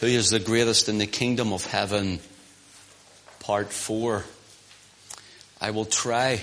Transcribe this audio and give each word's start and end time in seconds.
Who 0.00 0.08
is 0.08 0.28
the 0.28 0.38
greatest 0.38 0.90
in 0.90 0.98
the 0.98 1.06
kingdom 1.06 1.54
of 1.54 1.64
heaven? 1.64 2.20
Part 3.40 3.72
four. 3.72 4.24
I 5.58 5.70
will 5.70 5.86
try 5.86 6.42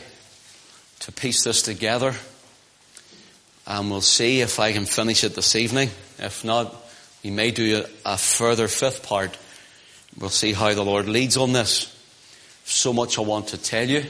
to 1.01 1.11
piece 1.11 1.43
this 1.43 1.61
together 1.61 2.16
and 3.67 3.92
we'll 3.92 4.01
see 4.01 4.42
if 4.42 4.59
I 4.59 4.74
can 4.74 4.85
finish 4.85 5.24
it 5.24 5.35
this 5.35 5.55
evening. 5.55 5.92
If 6.17 6.43
not, 6.43 6.75
we 7.24 7.29
may 7.29 7.51
do 7.51 7.85
a, 8.04 8.18
further 8.18 8.68
fifth 8.68 9.04
part. 9.04 9.38
We'll 10.18 10.32
see 10.32 10.54
how 10.54 10.74
the 10.74 10.84
Lord 10.84 11.08
leads 11.08 11.38
on 11.38 11.54
this. 11.54 11.96
So 12.66 12.92
much 12.92 13.20
I 13.20 13.22
want 13.22 13.50
to 13.50 13.58
tell 13.58 13.88
you, 13.88 14.04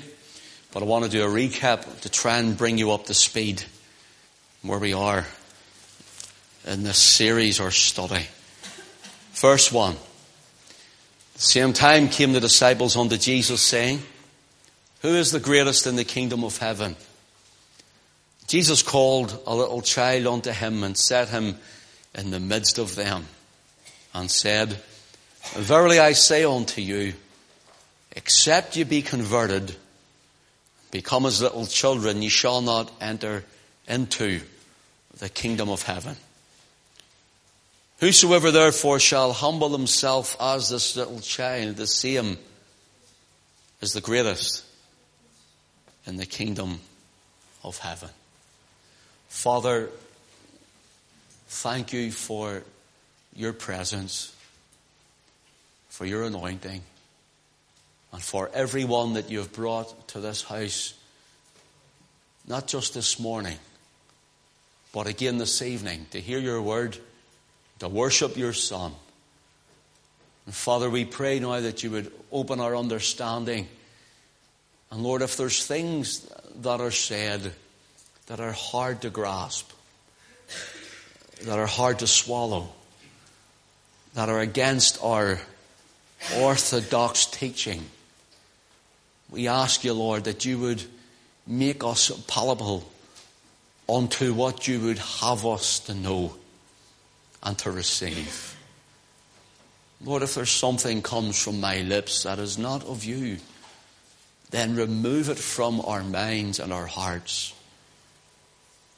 but 0.72 0.84
I 0.84 0.86
want 0.86 1.04
to 1.04 1.12
do 1.12 1.22
a 1.22 1.28
recap 1.28 2.02
to 2.02 2.10
try 2.10 2.38
and 2.38 2.58
bring 2.58 2.78
you 2.78 2.92
up 2.92 3.08
to 3.08 3.14
speed 3.14 3.62
where 4.62 4.80
we 4.80 4.94
are 4.94 5.28
in 6.66 6.84
this 6.84 6.98
series 6.98 7.60
or 7.60 7.72
study. 7.72 8.26
Verse 9.34 9.72
1. 9.72 9.96
The 11.34 11.42
same 11.42 11.74
time 11.74 12.08
came 12.08 12.34
the 12.34 12.40
disciples 12.40 12.96
unto 12.96 13.18
Jesus 13.18 13.62
saying, 13.62 14.02
Who 15.02 15.10
is 15.10 15.32
the 15.32 15.40
greatest 15.40 15.88
in 15.88 15.96
the 15.96 16.04
kingdom 16.04 16.44
of 16.44 16.58
heaven? 16.58 16.96
Jesus 18.48 18.84
called 18.84 19.42
a 19.48 19.56
little 19.56 19.82
child 19.82 20.28
unto 20.28 20.52
him 20.52 20.84
and 20.84 20.96
set 20.98 21.30
him 21.30 21.58
in 22.14 22.30
the 22.30 22.40
midst 22.40 22.78
of 22.78 22.96
them 22.96 23.26
and 24.14 24.30
said, 24.30 24.80
Verily 25.56 26.00
I 26.00 26.14
say 26.14 26.44
unto 26.44 26.82
you, 26.82 27.14
except 28.12 28.78
ye 28.78 28.84
be 28.84 29.02
converted, 29.02 29.76
become 30.92 31.26
as 31.26 31.42
little 31.42 31.66
children, 31.66 32.22
ye 32.22 32.30
shall 32.30 32.62
not 32.62 32.92
enter 33.02 33.44
into 33.88 34.42
the 35.18 35.30
kingdom 35.30 35.70
of 35.70 35.82
heaven. 35.82 36.16
Whosoever 38.04 38.52
therefore 38.52 39.00
shall 39.00 39.32
humble 39.32 39.70
himself 39.70 40.36
as 40.38 40.68
this 40.68 40.98
little 40.98 41.22
child, 41.22 41.78
the 41.78 41.88
same 41.88 42.38
is 43.80 43.94
the 43.94 44.02
greatest 44.02 44.66
in 46.06 46.18
the 46.18 46.26
kingdom 46.26 46.82
of 47.64 47.78
heaven. 47.78 48.10
Father, 49.30 49.90
thank 51.48 51.94
you 51.94 52.12
for 52.12 52.64
your 53.38 53.54
presence, 53.54 54.36
for 55.88 56.06
your 56.06 56.24
anointing, 56.24 56.82
and 58.12 58.22
for 58.22 58.52
everyone 58.54 59.14
that 59.14 59.30
you 59.30 59.38
have 59.38 59.54
brought 59.54 60.10
to 60.10 60.20
this 60.20 60.44
house, 60.44 60.94
not 62.46 62.68
just 62.68 62.96
this 62.96 63.18
morning, 63.18 63.60
but 64.92 65.08
again 65.08 65.38
this 65.38 65.62
evening, 65.62 66.06
to 66.12 66.20
hear 66.20 66.40
your 66.40 66.62
word 66.62 66.98
to 67.84 67.90
worship 67.90 68.38
your 68.38 68.54
Son. 68.54 68.94
And 70.46 70.56
Father, 70.56 70.90
we 70.90 71.04
pray 71.04 71.40
now 71.40 71.60
that 71.60 71.84
you 71.84 71.92
would 71.92 72.12
open 72.32 72.62
our 72.62 72.76
understanding. 72.76 73.68
And 74.90 75.04
Lord, 75.04 75.22
if 75.22 75.36
there's 75.36 75.66
things 75.66 76.30
that 76.62 76.80
are 76.80 76.92
said 76.92 77.52
that 78.28 78.40
are 78.40 78.54
hard 78.54 79.02
to 79.02 79.10
grasp, 79.10 79.70
that 81.44 81.60
are 81.60 81.68
hard 81.68 82.00
to 82.00 82.08
swallow, 82.08 82.70
that 84.14 84.30
are 84.30 84.40
against 84.40 85.04
our 85.04 85.40
orthodox 86.38 87.26
teaching, 87.26 87.84
we 89.30 89.50
ask 89.50 89.84
you, 89.84 89.94
Lord, 89.94 90.24
that 90.24 90.46
you 90.46 90.58
would 90.60 90.82
make 91.46 91.84
us 91.84 92.12
palatable 92.28 92.90
unto 93.90 94.34
what 94.34 94.70
you 94.70 94.80
would 94.80 95.00
have 95.00 95.46
us 95.46 95.80
to 95.80 95.94
know 95.94 96.38
and 97.44 97.58
to 97.60 97.72
receive. 97.72 98.58
Lord, 100.04 100.24
if 100.24 100.36
there's 100.36 100.50
something 100.50 101.02
comes 101.02 101.42
from 101.42 101.60
my 101.60 101.82
lips 101.82 102.24
that 102.24 102.40
is 102.40 102.58
not 102.58 102.84
of 102.86 103.04
you, 103.04 103.38
then 104.50 104.76
remove 104.76 105.30
it 105.30 105.38
from 105.38 105.82
our 105.82 106.04
minds 106.04 106.60
and 106.60 106.74
our 106.74 106.86
hearts. 106.86 107.54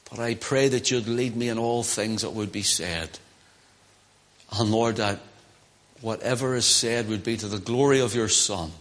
But 0.10 0.20
I 0.20 0.36
pray 0.36 0.68
that 0.70 0.92
you'd 0.92 1.08
lead 1.08 1.36
me 1.36 1.50
in 1.50 1.58
all 1.58 1.84
things 1.84 2.22
that 2.22 2.32
would 2.32 2.52
be 2.52 2.62
said. 2.62 3.20
And 4.52 4.72
Lord, 4.72 4.98
that 4.98 5.20
whatever 6.02 6.56
is 6.56 6.66
said 6.66 7.08
would 7.08 7.24
be 7.24 7.38
to 7.38 7.48
the 7.48 7.60
glory 7.60 8.00
of 8.00 8.16
your 8.16 8.30
Son, 8.30 8.72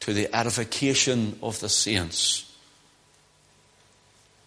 to 0.00 0.12
the 0.12 0.34
edification 0.34 1.38
of 1.42 1.60
the 1.60 1.68
saints. 1.68 2.50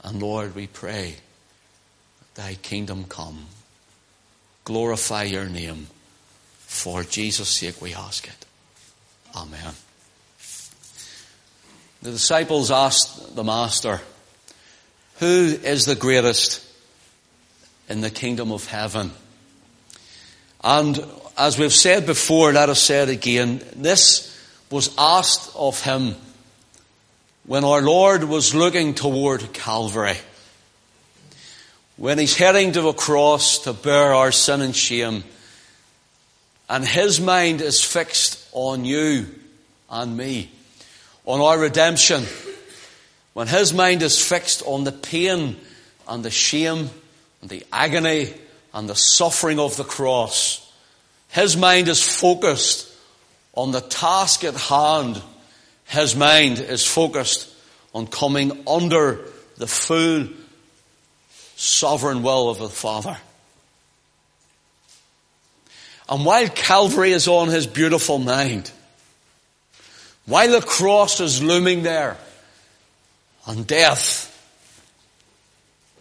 And 0.04 0.22
Lord, 0.22 0.56
we 0.56 0.68
pray, 0.68 1.16
thy 2.36 2.56
kingdom 2.56 3.06
come 3.06 3.48
glorify 4.68 5.24
your 5.24 5.46
name. 5.46 5.88
For 6.58 7.02
Jesus' 7.04 7.48
sake 7.48 7.82
we 7.82 7.94
ask 7.94 8.28
it. 8.28 8.46
Amen. 9.34 9.74
The 12.02 12.12
disciples 12.12 12.70
asked 12.70 13.34
the 13.34 13.46
Master, 13.46 14.02
Who 15.20 15.58
is 15.64 15.86
the 15.86 15.96
greatest 15.96 16.66
in 17.88 18.02
the 18.02 18.10
kingdom 18.10 18.52
of 18.52 18.68
heaven? 18.68 19.12
And 20.62 21.02
as 21.38 21.58
we've 21.58 21.74
said 21.74 22.06
before, 22.06 22.52
let 22.52 22.68
us 22.68 22.82
say 22.82 23.04
it 23.04 23.10
again, 23.10 23.62
this 23.74 24.38
was 24.70 24.94
asked 24.98 25.50
of 25.56 25.82
him 25.82 26.14
when 27.46 27.64
our 27.64 27.82
Lord 27.82 28.26
was 28.26 28.54
looking 28.54 28.96
toward 28.96 29.54
Calvary 29.54 30.18
when 31.98 32.20
he's 32.20 32.38
heading 32.38 32.72
to 32.74 32.88
a 32.88 32.94
cross 32.94 33.60
to 33.60 33.74
bear 33.74 34.14
our 34.14 34.32
sin 34.32 34.62
and 34.62 34.76
shame, 34.76 35.24
and 36.70 36.86
his 36.86 37.20
mind 37.20 37.62
is 37.62 37.84
fixed 37.84 38.48
on 38.52 38.86
you 38.86 39.26
and 39.90 40.16
me, 40.16 40.52
on 41.26 41.42
our 41.42 41.58
redemption, 41.58 42.24
when 43.34 43.48
his 43.48 43.74
mind 43.74 44.04
is 44.04 44.24
fixed 44.24 44.64
on 44.66 44.84
the 44.84 44.92
pain 44.92 45.56
and 46.08 46.24
the 46.24 46.32
shame 46.32 46.90
and 47.42 47.50
the 47.50 47.66
agony 47.72 48.34
and 48.74 48.88
the 48.88 48.96
suffering 48.96 49.60
of 49.60 49.76
the 49.76 49.84
cross, 49.84 50.72
his 51.30 51.58
mind 51.58 51.88
is 51.88 52.02
focused 52.02 52.92
on 53.54 53.72
the 53.72 53.82
task 53.82 54.44
at 54.44 54.56
hand. 54.56 55.22
His 55.86 56.16
mind 56.16 56.60
is 56.60 56.86
focused 56.86 57.52
on 57.94 58.08
coming 58.08 58.64
under 58.68 59.26
the 59.58 59.68
full 59.68 60.28
sovereign 61.58 62.22
will 62.24 62.50
of 62.50 62.60
the 62.60 62.70
Father. 62.70 63.18
And 66.08 66.24
while 66.24 66.48
Calvary 66.48 67.12
is 67.12 67.28
on 67.28 67.50
his 67.50 67.68
beautiful 67.68 68.20
mind, 68.20 68.72
while 70.26 70.52
the 70.52 70.66
cross 70.66 71.20
is 71.20 71.44
looming 71.44 71.84
there, 71.84 72.16
and 73.46 73.66
death 73.66 74.24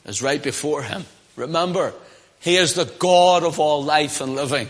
is 0.05 0.23
right 0.23 0.43
before 0.43 0.83
him, 0.83 1.05
remember, 1.35 1.93
he 2.41 2.57
is 2.57 2.75
the 2.75 2.85
God 2.85 3.43
of 3.43 3.59
all 3.59 3.83
life 3.83 4.21
and 4.21 4.35
living. 4.35 4.69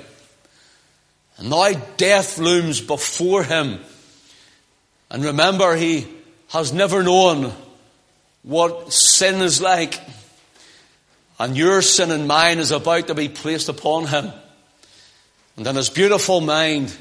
And 1.37 1.51
now 1.51 1.73
death 1.97 2.39
looms 2.39 2.81
before 2.81 3.43
him. 3.43 3.81
And 5.11 5.25
remember, 5.25 5.77
he 5.77 6.07
has 6.49 6.73
never 6.73 7.03
known 7.03 7.53
what 8.43 8.93
sin 8.93 9.43
is 9.43 9.61
like. 9.61 10.01
And 11.39 11.57
your 11.57 11.83
sin 11.83 12.11
and 12.11 12.27
mine 12.27 12.59
is 12.59 12.71
about 12.71 13.09
to 13.09 13.15
be 13.15 13.29
placed 13.29 13.69
upon 13.69 14.07
him. 14.07 14.33
And 15.57 15.67
in 15.67 15.77
his 15.77 15.91
beautiful 15.91 16.41
mind, 16.41 16.95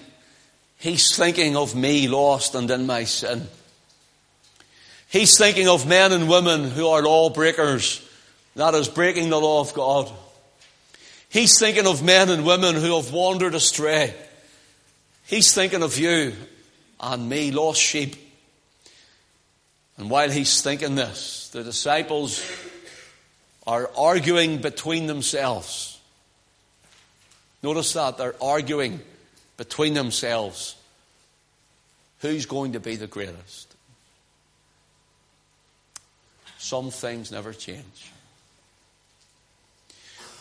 he's 0.77 1.15
thinking 1.15 1.55
of 1.55 1.75
me 1.75 2.07
lost 2.07 2.55
and 2.55 2.69
in 2.69 2.85
my 2.85 3.05
sin. 3.05 3.47
He's 5.09 5.37
thinking 5.37 5.67
of 5.67 5.87
men 5.87 6.11
and 6.11 6.27
women 6.27 6.69
who 6.69 6.87
are 6.87 7.01
lawbreakers, 7.01 8.05
that 8.55 8.73
is 8.73 8.89
breaking 8.89 9.29
the 9.29 9.39
law 9.39 9.61
of 9.61 9.73
God. 9.73 10.11
He's 11.29 11.57
thinking 11.59 11.87
of 11.87 12.03
men 12.03 12.29
and 12.29 12.45
women 12.45 12.75
who 12.75 12.95
have 12.95 13.11
wandered 13.11 13.55
astray. 13.55 14.13
He's 15.25 15.53
thinking 15.53 15.83
of 15.83 15.97
you 15.97 16.33
and 16.99 17.27
me, 17.29 17.51
lost 17.51 17.81
sheep. 17.81 18.15
And 19.97 20.09
while 20.09 20.29
he's 20.29 20.61
thinking 20.61 20.95
this, 20.95 21.49
the 21.49 21.63
disciples 21.63 22.43
are 23.67 23.89
arguing 23.97 24.59
between 24.59 25.07
themselves. 25.07 25.99
Notice 27.63 27.93
that 27.93 28.17
they're 28.17 28.35
arguing 28.41 28.99
between 29.57 29.93
themselves. 29.93 30.75
Who's 32.19 32.45
going 32.45 32.73
to 32.73 32.79
be 32.79 32.95
the 32.95 33.07
greatest? 33.07 33.73
Some 36.57 36.91
things 36.91 37.31
never 37.31 37.53
change. 37.53 38.11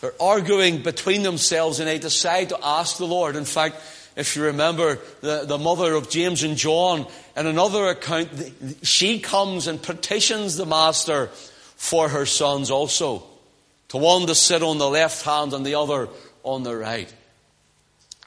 They're 0.01 0.13
arguing 0.19 0.83
between 0.83 1.23
themselves 1.23 1.79
and 1.79 1.87
they 1.87 1.99
decide 1.99 2.49
to 2.49 2.59
ask 2.63 2.97
the 2.97 3.05
Lord. 3.05 3.35
In 3.35 3.45
fact, 3.45 3.77
if 4.15 4.35
you 4.35 4.43
remember 4.43 4.99
the, 5.21 5.45
the 5.45 5.57
mother 5.57 5.93
of 5.93 6.09
James 6.09 6.43
and 6.43 6.57
John, 6.57 7.07
in 7.35 7.47
another 7.47 7.87
account, 7.87 8.29
she 8.83 9.19
comes 9.19 9.67
and 9.67 9.81
petitions 9.81 10.57
the 10.57 10.65
Master 10.65 11.29
for 11.75 12.09
her 12.09 12.25
sons 12.25 12.71
also. 12.71 13.23
To 13.89 13.97
one 13.97 14.27
to 14.27 14.35
sit 14.35 14.63
on 14.63 14.77
the 14.77 14.89
left 14.89 15.23
hand 15.23 15.53
and 15.53 15.65
the 15.65 15.75
other 15.75 16.09
on 16.43 16.63
the 16.63 16.75
right. 16.75 17.13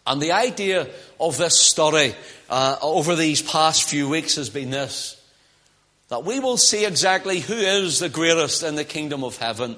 And 0.07 0.23
the 0.23 0.33
idea 0.33 0.89
of 1.21 1.37
this 1.37 1.61
study 1.61 2.15
uh, 2.49 2.77
over 2.81 3.15
these 3.15 3.43
past 3.43 3.89
few 3.89 4.09
weeks 4.09 4.37
has 4.37 4.49
been 4.49 4.71
this 4.71 5.15
that 6.09 6.25
we 6.25 6.41
will 6.41 6.57
see 6.57 6.87
exactly 6.87 7.39
who 7.39 7.55
is 7.55 7.99
the 7.99 8.09
greatest 8.09 8.63
in 8.63 8.77
the 8.77 8.85
kingdom 8.85 9.23
of 9.23 9.37
heaven. 9.37 9.77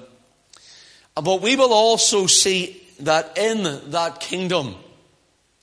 But 1.13 1.41
we 1.41 1.57
will 1.57 1.73
also 1.73 2.25
see 2.25 2.81
that 3.01 3.37
in 3.37 3.91
that 3.91 4.21
kingdom, 4.21 4.75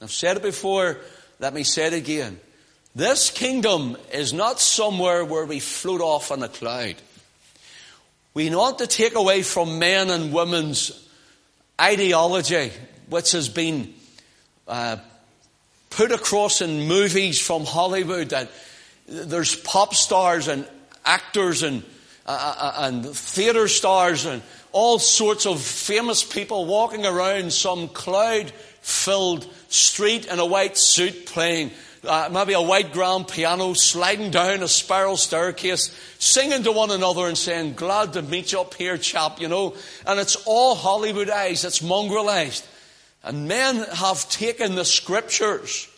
I've 0.02 0.12
said 0.12 0.36
it 0.36 0.42
before, 0.42 0.98
let 1.40 1.54
me 1.54 1.62
say 1.62 1.86
it 1.86 1.94
again. 1.94 2.38
This 2.94 3.30
kingdom 3.30 3.96
is 4.12 4.32
not 4.32 4.60
somewhere 4.60 5.24
where 5.24 5.46
we 5.46 5.60
float 5.60 6.00
off 6.00 6.30
on 6.30 6.42
a 6.42 6.48
cloud. 6.48 6.96
We 8.34 8.54
want 8.54 8.78
to 8.78 8.86
take 8.86 9.14
away 9.14 9.42
from 9.42 9.78
men 9.78 10.10
and 10.10 10.32
women's 10.32 11.08
ideology, 11.80 12.70
which 13.08 13.32
has 13.32 13.48
been 13.48 13.94
uh, 14.66 14.98
put 15.90 16.12
across 16.12 16.60
in 16.60 16.86
movies 16.86 17.40
from 17.40 17.64
Hollywood 17.64 18.30
that 18.30 18.50
there's 19.06 19.54
pop 19.54 19.94
stars 19.94 20.48
and 20.48 20.68
actors 21.04 21.62
and, 21.62 21.82
uh, 22.26 22.54
uh, 22.58 22.72
and 22.86 23.06
theater 23.06 23.66
stars 23.68 24.26
and 24.26 24.42
all 24.72 24.98
sorts 24.98 25.46
of 25.46 25.60
famous 25.60 26.22
people 26.22 26.66
walking 26.66 27.06
around 27.06 27.52
some 27.52 27.88
cloud 27.88 28.50
filled 28.82 29.46
street 29.68 30.26
in 30.26 30.38
a 30.38 30.46
white 30.46 30.76
suit 30.76 31.26
playing 31.26 31.70
uh, 32.04 32.28
maybe 32.32 32.52
a 32.52 32.60
white 32.60 32.92
grand 32.92 33.28
piano, 33.28 33.74
sliding 33.74 34.30
down 34.30 34.62
a 34.62 34.68
spiral 34.68 35.16
staircase, 35.16 35.94
singing 36.18 36.62
to 36.62 36.72
one 36.72 36.90
another 36.90 37.26
and 37.26 37.36
saying, 37.36 37.74
Glad 37.74 38.12
to 38.14 38.22
meet 38.22 38.52
you 38.52 38.60
up 38.60 38.74
here, 38.74 38.98
chap, 38.98 39.40
you 39.40 39.48
know. 39.48 39.74
And 40.06 40.20
it's 40.20 40.36
all 40.46 40.76
Hollywoodized, 40.76 41.64
it's 41.64 41.80
mongrelized. 41.80 42.66
And 43.22 43.48
men 43.48 43.76
have 43.76 44.28
taken 44.28 44.74
the 44.74 44.84
scriptures 44.84 45.88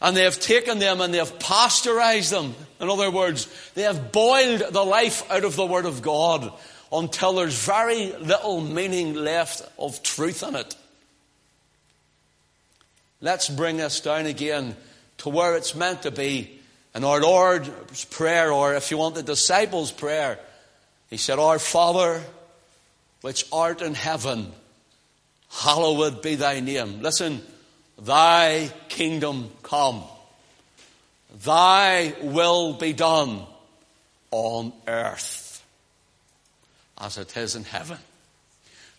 and 0.00 0.16
they 0.16 0.24
have 0.24 0.40
taken 0.40 0.78
them 0.78 1.00
and 1.00 1.12
they 1.12 1.18
have 1.18 1.38
pasteurized 1.38 2.30
them. 2.30 2.54
In 2.80 2.90
other 2.90 3.10
words, 3.10 3.48
they 3.74 3.82
have 3.82 4.12
boiled 4.12 4.62
the 4.70 4.84
life 4.84 5.28
out 5.30 5.44
of 5.44 5.56
the 5.56 5.66
Word 5.66 5.86
of 5.86 6.02
God 6.02 6.52
until 6.92 7.34
there's 7.34 7.64
very 7.64 8.12
little 8.12 8.60
meaning 8.60 9.14
left 9.14 9.62
of 9.78 10.02
truth 10.02 10.42
in 10.42 10.54
it. 10.54 10.76
Let's 13.20 13.48
bring 13.48 13.80
us 13.80 14.00
down 14.00 14.26
again 14.26 14.76
to 15.18 15.28
where 15.28 15.56
it's 15.56 15.74
meant 15.74 16.02
to 16.02 16.10
be. 16.10 16.60
In 16.94 17.04
our 17.04 17.20
Lord's 17.20 18.06
Prayer, 18.06 18.50
or 18.50 18.74
if 18.74 18.90
you 18.90 18.96
want 18.96 19.14
the 19.14 19.22
disciples' 19.22 19.92
prayer, 19.92 20.38
He 21.10 21.18
said, 21.18 21.38
Our 21.38 21.58
Father, 21.58 22.22
which 23.20 23.46
art 23.52 23.82
in 23.82 23.92
heaven, 23.92 24.52
hallowed 25.50 26.22
be 26.22 26.36
thy 26.36 26.60
name. 26.60 27.02
Listen, 27.02 27.42
thy 27.98 28.72
kingdom 28.88 29.50
come. 29.62 30.04
Thy 31.44 32.14
will 32.22 32.74
be 32.74 32.92
done 32.92 33.42
on 34.30 34.72
earth 34.86 35.64
as 36.98 37.18
it 37.18 37.36
is 37.36 37.56
in 37.56 37.64
heaven. 37.64 37.98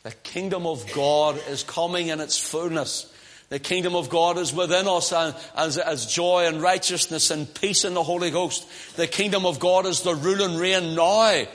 The 0.03 0.11
kingdom 0.11 0.65
of 0.67 0.91
God 0.93 1.39
is 1.49 1.63
coming 1.63 2.07
in 2.07 2.19
its 2.19 2.37
fullness. 2.37 3.11
The 3.49 3.59
kingdom 3.59 3.95
of 3.95 4.09
God 4.09 4.37
is 4.37 4.53
within 4.53 4.87
us 4.89 5.13
as, 5.13 5.77
as 5.77 6.05
joy 6.05 6.47
and 6.47 6.61
righteousness 6.61 7.31
and 7.31 7.53
peace 7.53 7.85
in 7.85 7.93
the 7.93 8.03
Holy 8.03 8.29
Ghost. 8.29 8.67
The 8.97 9.07
kingdom 9.07 9.45
of 9.45 9.59
God 9.59 9.85
is 9.85 10.01
the 10.01 10.15
rule 10.15 10.41
and 10.41 10.59
reign 10.59 10.95
now, 10.95 11.45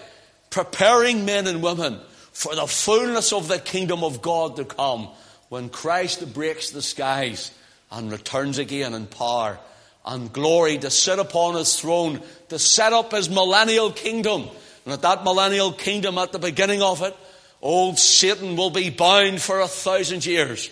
preparing 0.49 1.27
men 1.27 1.47
and 1.47 1.63
women 1.63 2.01
for 2.33 2.55
the 2.55 2.67
fullness 2.67 3.33
of 3.35 3.47
the 3.47 3.59
kingdom 3.59 4.03
of 4.05 4.23
God 4.23 4.57
to 4.57 4.65
come 4.65 5.09
when 5.51 5.69
Christ 5.69 6.33
breaks 6.33 6.71
the 6.71 6.81
skies 6.81 7.51
and 7.91 8.11
returns 8.11 8.57
again 8.57 8.95
in 8.95 9.07
power 9.07 9.59
and 10.07 10.33
glory 10.33 10.79
to 10.79 10.89
sit 10.89 11.19
upon 11.19 11.57
his 11.57 11.79
throne, 11.79 12.23
to 12.49 12.59
set 12.59 12.95
up 12.95 13.13
his 13.13 13.29
millennial 13.29 13.93
kingdom. 13.93 14.49
And 14.87 14.95
at 14.95 15.03
that 15.03 15.25
millennial 15.25 15.73
kingdom, 15.73 16.17
at 16.17 16.33
the 16.33 16.39
beginning 16.39 16.81
of 16.81 17.03
it, 17.03 17.15
old 17.61 17.99
Satan 17.99 18.57
will 18.57 18.71
be 18.71 18.89
bound 18.89 19.43
for 19.43 19.61
a 19.61 19.69
thousand 19.69 20.25
years 20.25 20.71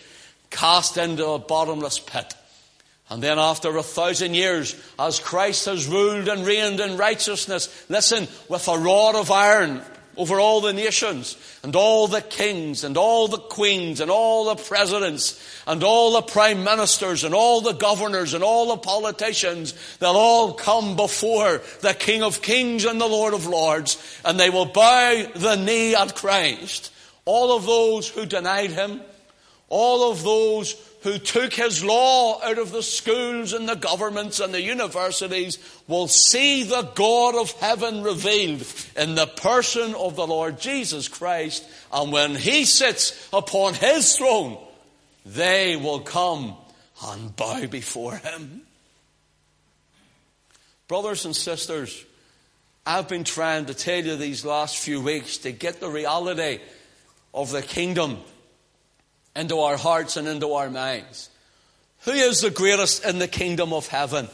cast 0.50 0.96
into 0.96 1.26
a 1.26 1.38
bottomless 1.38 1.98
pit. 1.98 2.34
And 3.08 3.20
then 3.20 3.38
after 3.40 3.76
a 3.76 3.82
thousand 3.82 4.34
years, 4.34 4.76
as 4.98 5.18
Christ 5.18 5.66
has 5.66 5.88
ruled 5.88 6.28
and 6.28 6.46
reigned 6.46 6.78
in 6.78 6.96
righteousness, 6.96 7.86
listen, 7.88 8.28
with 8.48 8.68
a 8.68 8.78
rod 8.78 9.16
of 9.16 9.32
iron 9.32 9.82
over 10.16 10.38
all 10.38 10.60
the 10.60 10.72
nations 10.72 11.36
and 11.64 11.74
all 11.74 12.06
the 12.06 12.20
kings 12.20 12.84
and 12.84 12.96
all 12.96 13.26
the 13.26 13.38
queens 13.38 14.00
and 14.00 14.10
all 14.10 14.54
the 14.54 14.62
presidents 14.62 15.40
and 15.66 15.82
all 15.82 16.12
the 16.12 16.22
prime 16.22 16.62
ministers 16.62 17.24
and 17.24 17.34
all 17.34 17.60
the 17.60 17.72
governors 17.72 18.34
and 18.34 18.44
all 18.44 18.68
the 18.68 18.76
politicians, 18.76 19.74
they'll 19.98 20.10
all 20.10 20.52
come 20.52 20.94
before 20.94 21.62
the 21.80 21.94
King 21.94 22.22
of 22.22 22.42
Kings 22.42 22.84
and 22.84 23.00
the 23.00 23.06
Lord 23.06 23.34
of 23.34 23.46
Lords 23.46 24.20
and 24.24 24.38
they 24.38 24.50
will 24.50 24.66
bow 24.66 25.26
the 25.34 25.56
knee 25.56 25.94
at 25.94 26.14
Christ. 26.14 26.92
All 27.24 27.56
of 27.56 27.66
those 27.66 28.08
who 28.08 28.26
denied 28.26 28.70
him, 28.70 29.00
all 29.70 30.10
of 30.10 30.22
those 30.22 30.74
who 31.02 31.16
took 31.16 31.54
his 31.54 31.82
law 31.82 32.42
out 32.42 32.58
of 32.58 32.72
the 32.72 32.82
schools 32.82 33.54
and 33.54 33.66
the 33.66 33.76
governments 33.76 34.38
and 34.38 34.52
the 34.52 34.60
universities 34.60 35.58
will 35.88 36.08
see 36.08 36.64
the 36.64 36.82
God 36.94 37.36
of 37.36 37.52
heaven 37.52 38.02
revealed 38.02 38.62
in 38.96 39.14
the 39.14 39.26
person 39.26 39.94
of 39.94 40.16
the 40.16 40.26
Lord 40.26 40.60
Jesus 40.60 41.08
Christ. 41.08 41.66
And 41.90 42.12
when 42.12 42.34
he 42.34 42.64
sits 42.66 43.28
upon 43.32 43.74
his 43.74 44.16
throne, 44.16 44.58
they 45.24 45.76
will 45.76 46.00
come 46.00 46.54
and 47.06 47.34
bow 47.34 47.66
before 47.66 48.16
him. 48.16 48.62
Brothers 50.88 51.24
and 51.24 51.36
sisters, 51.36 52.04
I've 52.84 53.08
been 53.08 53.24
trying 53.24 53.66
to 53.66 53.74
tell 53.74 54.04
you 54.04 54.16
these 54.16 54.44
last 54.44 54.78
few 54.78 55.00
weeks 55.00 55.38
to 55.38 55.52
get 55.52 55.80
the 55.80 55.88
reality 55.88 56.60
of 57.32 57.52
the 57.52 57.62
kingdom 57.62 58.18
into 59.34 59.60
our 59.60 59.76
hearts 59.76 60.16
and 60.16 60.26
into 60.26 60.52
our 60.52 60.70
minds. 60.70 61.30
Who 62.04 62.12
is 62.12 62.40
the 62.40 62.50
greatest 62.50 63.04
in 63.04 63.18
the 63.18 63.28
kingdom 63.28 63.72
of 63.72 63.86
heaven? 63.86 64.28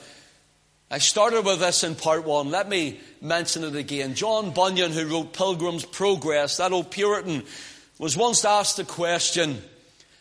I 0.91 0.99
started 0.99 1.45
with 1.45 1.59
this 1.59 1.83
in 1.83 1.97
part 1.97 2.25
one. 2.25 2.51
Let 2.51 2.69
me 2.69 3.01
mention 3.21 3.65
it 3.65 3.75
again. 3.75 4.15
John 4.15 4.53
Bunyan, 4.53 4.93
who 4.93 5.07
wrote 5.07 5.33
Pilgrim's 5.33 5.85
Progress, 5.85 6.59
that 6.59 6.73
old 6.73 6.93
Puritan, 6.93 7.43
was 7.99 8.17
once 8.17 8.45
asked 8.45 8.79
a 8.79 8.85
question, 8.85 9.61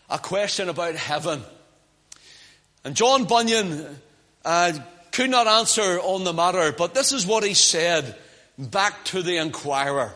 a 0.10 0.18
question 0.18 0.70
about 0.70 0.96
heaven. 0.96 1.42
And 2.84 2.96
John 2.96 3.26
Bunyan 3.26 4.00
uh, 4.44 4.74
could 5.12 5.30
not 5.30 5.46
answer 5.46 6.00
on 6.00 6.24
the 6.24 6.34
matter, 6.34 6.72
but 6.72 6.96
this 6.96 7.14
is 7.14 7.28
what 7.28 7.44
he 7.44 7.54
said 7.54 8.16
back 8.58 9.06
to 9.06 9.22
the 9.22 9.38
inquirer. 9.38 10.14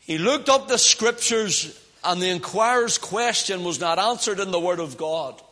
He 0.00 0.18
looked 0.18 0.48
up 0.48 0.68
the 0.68 0.78
scriptures 0.78 1.78
and 2.06 2.22
the 2.22 2.30
inquirer's 2.30 2.98
question 2.98 3.64
was 3.64 3.80
not 3.80 3.98
answered 3.98 4.38
in 4.38 4.52
the 4.52 4.60
Word 4.60 4.78
of 4.78 4.96
God. 4.96 5.42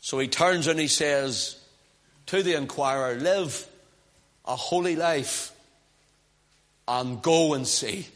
So 0.00 0.18
he 0.18 0.26
turns 0.26 0.66
and 0.66 0.80
he 0.80 0.88
says 0.88 1.56
to 2.26 2.42
the 2.42 2.54
inquirer, 2.54 3.14
Live 3.14 3.64
a 4.44 4.56
holy 4.56 4.96
life 4.96 5.52
and 6.88 7.22
go 7.22 7.54
and 7.54 7.66
see. 7.66 8.08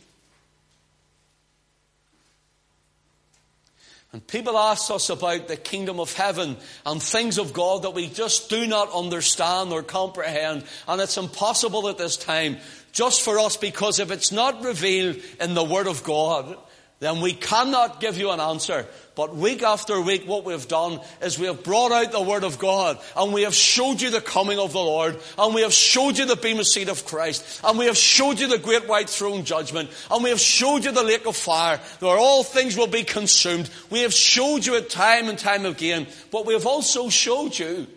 And 4.12 4.26
people 4.26 4.58
ask 4.58 4.90
us 4.90 5.08
about 5.08 5.46
the 5.46 5.56
kingdom 5.56 6.00
of 6.00 6.12
heaven 6.12 6.56
and 6.84 7.00
things 7.00 7.38
of 7.38 7.52
God 7.52 7.82
that 7.82 7.94
we 7.94 8.08
just 8.08 8.50
do 8.50 8.66
not 8.66 8.92
understand 8.92 9.72
or 9.72 9.82
comprehend. 9.82 10.64
And 10.88 11.00
it's 11.00 11.16
impossible 11.16 11.88
at 11.88 11.98
this 11.98 12.16
time 12.16 12.58
just 12.90 13.22
for 13.22 13.38
us 13.38 13.56
because 13.56 14.00
if 14.00 14.10
it's 14.10 14.32
not 14.32 14.64
revealed 14.64 15.16
in 15.40 15.54
the 15.54 15.64
Word 15.64 15.86
of 15.86 16.02
God, 16.02 16.58
then 17.02 17.20
we 17.20 17.32
cannot 17.32 17.98
give 17.98 18.16
you 18.16 18.30
an 18.30 18.38
answer. 18.38 18.86
But 19.16 19.34
week 19.34 19.64
after 19.64 20.00
week, 20.00 20.24
what 20.24 20.44
we've 20.44 20.68
done 20.68 21.00
is 21.20 21.36
we 21.36 21.48
have 21.48 21.64
brought 21.64 21.90
out 21.90 22.12
the 22.12 22.22
Word 22.22 22.44
of 22.44 22.60
God 22.60 22.96
and 23.16 23.32
we 23.32 23.42
have 23.42 23.56
showed 23.56 24.00
you 24.00 24.10
the 24.10 24.20
coming 24.20 24.60
of 24.60 24.72
the 24.72 24.78
Lord 24.78 25.18
and 25.36 25.52
we 25.52 25.62
have 25.62 25.72
showed 25.72 26.16
you 26.16 26.26
the 26.26 26.36
bema 26.36 26.62
seat 26.62 26.88
of 26.88 27.04
Christ 27.04 27.60
and 27.64 27.76
we 27.76 27.86
have 27.86 27.96
showed 27.96 28.38
you 28.38 28.46
the 28.46 28.56
great 28.56 28.86
white 28.86 29.10
throne 29.10 29.44
judgment 29.44 29.90
and 30.12 30.22
we 30.22 30.30
have 30.30 30.38
showed 30.38 30.84
you 30.84 30.92
the 30.92 31.02
lake 31.02 31.26
of 31.26 31.34
fire 31.34 31.80
where 31.98 32.16
all 32.16 32.44
things 32.44 32.76
will 32.76 32.86
be 32.86 33.02
consumed. 33.02 33.68
We 33.90 34.02
have 34.02 34.14
showed 34.14 34.64
you 34.64 34.76
it 34.76 34.88
time 34.88 35.28
and 35.28 35.36
time 35.36 35.66
again, 35.66 36.06
but 36.30 36.46
we 36.46 36.52
have 36.52 36.66
also 36.66 37.08
showed 37.08 37.58
you 37.58 37.88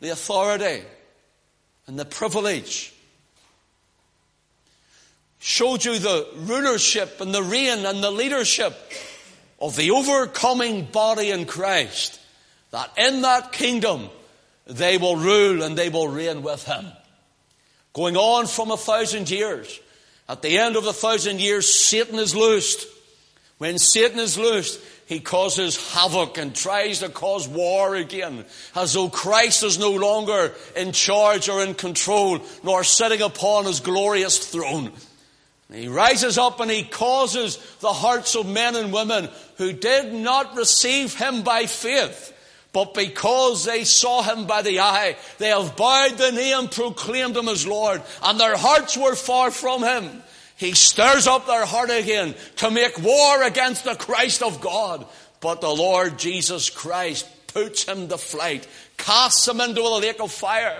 the 0.00 0.08
authority 0.08 0.82
and 1.86 1.98
the 1.98 2.06
privilege 2.06 2.95
showed 5.46 5.84
you 5.84 5.96
the 5.96 6.26
rulership 6.38 7.20
and 7.20 7.32
the 7.32 7.40
reign 7.40 7.86
and 7.86 8.02
the 8.02 8.10
leadership 8.10 8.76
of 9.60 9.76
the 9.76 9.92
overcoming 9.92 10.84
body 10.86 11.30
in 11.30 11.46
Christ, 11.46 12.18
that 12.72 12.90
in 12.98 13.22
that 13.22 13.52
kingdom 13.52 14.10
they 14.66 14.98
will 14.98 15.14
rule 15.14 15.62
and 15.62 15.78
they 15.78 15.88
will 15.88 16.08
reign 16.08 16.42
with 16.42 16.64
him. 16.64 16.86
Going 17.92 18.16
on 18.16 18.48
from 18.48 18.72
a 18.72 18.76
thousand 18.76 19.30
years. 19.30 19.78
At 20.28 20.42
the 20.42 20.58
end 20.58 20.74
of 20.74 20.82
the 20.82 20.92
thousand 20.92 21.40
years, 21.40 21.72
Satan 21.72 22.18
is 22.18 22.34
loosed. 22.34 22.84
When 23.58 23.78
Satan 23.78 24.18
is 24.18 24.36
loosed, 24.36 24.80
he 25.06 25.20
causes 25.20 25.92
havoc 25.92 26.38
and 26.38 26.56
tries 26.56 26.98
to 26.98 27.08
cause 27.08 27.46
war 27.46 27.94
again, 27.94 28.44
as 28.74 28.94
though 28.94 29.08
Christ 29.08 29.62
is 29.62 29.78
no 29.78 29.92
longer 29.92 30.52
in 30.74 30.90
charge 30.90 31.48
or 31.48 31.62
in 31.62 31.74
control, 31.74 32.40
nor 32.64 32.82
sitting 32.82 33.22
upon 33.22 33.66
his 33.66 33.78
glorious 33.78 34.38
throne. 34.38 34.90
He 35.72 35.88
rises 35.88 36.38
up 36.38 36.60
and 36.60 36.70
he 36.70 36.84
causes 36.84 37.56
the 37.80 37.92
hearts 37.92 38.36
of 38.36 38.48
men 38.48 38.76
and 38.76 38.92
women 38.92 39.28
who 39.56 39.72
did 39.72 40.12
not 40.12 40.56
receive 40.56 41.14
him 41.14 41.42
by 41.42 41.66
faith, 41.66 42.32
but 42.72 42.94
because 42.94 43.64
they 43.64 43.82
saw 43.84 44.22
him 44.22 44.46
by 44.46 44.62
the 44.62 44.80
eye, 44.80 45.16
they 45.38 45.48
have 45.48 45.76
bowed 45.76 46.18
the 46.18 46.30
knee 46.30 46.52
and 46.52 46.70
proclaimed 46.70 47.36
him 47.36 47.48
as 47.48 47.66
Lord, 47.66 48.02
and 48.22 48.38
their 48.38 48.56
hearts 48.56 48.96
were 48.96 49.16
far 49.16 49.50
from 49.50 49.82
him. 49.82 50.22
He 50.56 50.72
stirs 50.72 51.26
up 51.26 51.46
their 51.46 51.66
heart 51.66 51.90
again 51.90 52.34
to 52.56 52.70
make 52.70 53.02
war 53.02 53.42
against 53.42 53.84
the 53.84 53.94
Christ 53.94 54.42
of 54.42 54.60
God. 54.60 55.06
But 55.40 55.60
the 55.60 55.68
Lord 55.68 56.18
Jesus 56.18 56.70
Christ 56.70 57.26
puts 57.48 57.84
him 57.84 58.08
to 58.08 58.16
flight, 58.16 58.66
casts 58.96 59.46
him 59.46 59.60
into 59.60 59.82
a 59.82 60.00
lake 60.00 60.20
of 60.20 60.32
fire. 60.32 60.78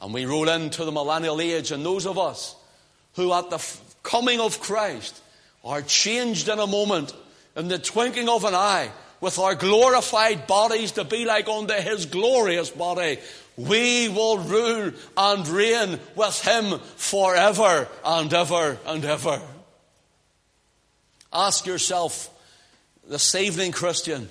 And 0.00 0.14
we 0.14 0.24
roll 0.24 0.48
into 0.48 0.84
the 0.84 0.92
millennial 0.92 1.40
age, 1.40 1.72
and 1.72 1.84
those 1.84 2.06
of 2.06 2.18
us 2.18 2.54
who 3.18 3.32
at 3.32 3.50
the 3.50 3.60
coming 4.04 4.38
of 4.38 4.60
Christ 4.60 5.20
are 5.64 5.82
changed 5.82 6.48
in 6.48 6.60
a 6.60 6.68
moment, 6.68 7.12
in 7.56 7.66
the 7.66 7.80
twinkling 7.80 8.28
of 8.28 8.44
an 8.44 8.54
eye, 8.54 8.92
with 9.20 9.40
our 9.40 9.56
glorified 9.56 10.46
bodies 10.46 10.92
to 10.92 11.02
be 11.02 11.24
like 11.24 11.48
unto 11.48 11.74
his 11.74 12.06
glorious 12.06 12.70
body, 12.70 13.18
we 13.56 14.08
will 14.08 14.38
rule 14.38 14.92
and 15.16 15.48
reign 15.48 15.98
with 16.14 16.40
him 16.46 16.78
forever 16.94 17.88
and 18.04 18.32
ever 18.32 18.78
and 18.86 19.04
ever. 19.04 19.42
Ask 21.32 21.66
yourself 21.66 22.30
this 23.08 23.34
evening, 23.34 23.72
Christian, 23.72 24.28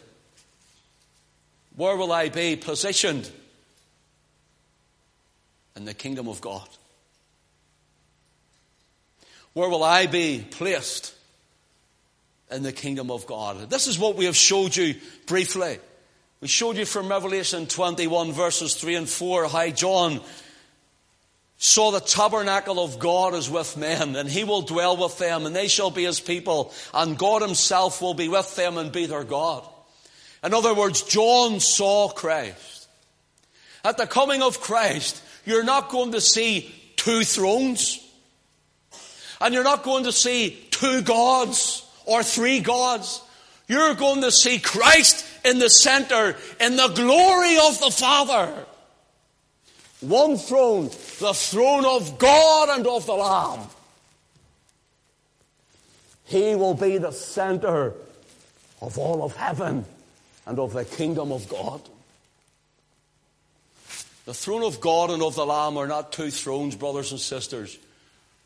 where 1.75 1.97
will 1.97 2.13
I 2.13 2.29
be 2.29 2.55
positioned 2.55 3.29
in 5.75 5.83
the 5.83 5.93
kingdom 5.93 6.29
of 6.29 6.39
God? 6.39 6.69
Where 9.57 9.69
will 9.69 9.83
I 9.83 10.05
be 10.05 10.45
placed 10.51 11.15
in 12.51 12.61
the 12.61 12.71
kingdom 12.71 13.09
of 13.09 13.25
God? 13.25 13.71
This 13.71 13.87
is 13.87 13.97
what 13.97 14.15
we 14.15 14.25
have 14.25 14.35
showed 14.35 14.75
you 14.75 14.93
briefly. 15.25 15.79
We 16.41 16.47
showed 16.47 16.77
you 16.77 16.85
from 16.85 17.09
Revelation 17.09 17.65
21 17.65 18.33
verses 18.33 18.75
3 18.75 18.93
and 18.93 19.09
4 19.09 19.47
how 19.47 19.67
John 19.69 20.21
saw 21.57 21.89
the 21.89 22.01
tabernacle 22.01 22.79
of 22.79 22.99
God 22.99 23.33
is 23.33 23.49
with 23.49 23.75
men, 23.77 24.15
and 24.15 24.29
he 24.29 24.43
will 24.43 24.61
dwell 24.61 24.95
with 24.95 25.17
them, 25.17 25.47
and 25.47 25.55
they 25.55 25.67
shall 25.67 25.89
be 25.89 26.03
his 26.03 26.19
people, 26.19 26.71
and 26.93 27.17
God 27.17 27.41
himself 27.41 27.99
will 27.99 28.13
be 28.13 28.29
with 28.29 28.55
them 28.55 28.77
and 28.77 28.91
be 28.91 29.07
their 29.07 29.23
God. 29.23 29.67
In 30.43 30.53
other 30.53 30.75
words, 30.75 31.01
John 31.01 31.59
saw 31.61 32.09
Christ. 32.09 32.87
At 33.83 33.97
the 33.97 34.05
coming 34.05 34.43
of 34.43 34.61
Christ, 34.61 35.19
you're 35.45 35.63
not 35.63 35.89
going 35.89 36.11
to 36.11 36.21
see 36.21 36.71
two 36.95 37.23
thrones, 37.23 38.06
and 39.39 39.53
you're 39.53 39.63
not 39.63 39.83
going 39.83 40.05
to 40.05 40.11
see 40.11 40.57
two 40.71 41.01
gods 41.01 41.85
or 42.05 42.23
three 42.23 42.59
gods. 42.59 43.21
You're 43.67 43.95
going 43.95 44.21
to 44.21 44.31
see 44.31 44.59
Christ 44.59 45.25
in 45.43 45.59
the 45.59 45.69
center 45.69 46.35
in 46.59 46.75
the 46.75 46.87
glory 46.87 47.57
of 47.57 47.79
the 47.79 47.91
Father. 47.91 48.65
One 50.01 50.37
throne, 50.37 50.85
the 50.85 51.33
throne 51.33 51.85
of 51.85 52.17
God 52.17 52.69
and 52.77 52.87
of 52.87 53.05
the 53.05 53.13
Lamb. 53.13 53.67
He 56.25 56.55
will 56.55 56.73
be 56.73 56.97
the 56.97 57.11
center 57.11 57.93
of 58.81 58.97
all 58.97 59.23
of 59.23 59.35
heaven 59.35 59.85
and 60.45 60.59
of 60.59 60.73
the 60.73 60.85
kingdom 60.85 61.31
of 61.31 61.49
God. 61.49 61.81
The 64.25 64.33
throne 64.33 64.63
of 64.63 64.81
God 64.81 65.09
and 65.09 65.23
of 65.23 65.35
the 65.35 65.45
Lamb 65.45 65.77
are 65.77 65.87
not 65.87 66.11
two 66.11 66.29
thrones, 66.31 66.75
brothers 66.75 67.11
and 67.11 67.19
sisters. 67.19 67.77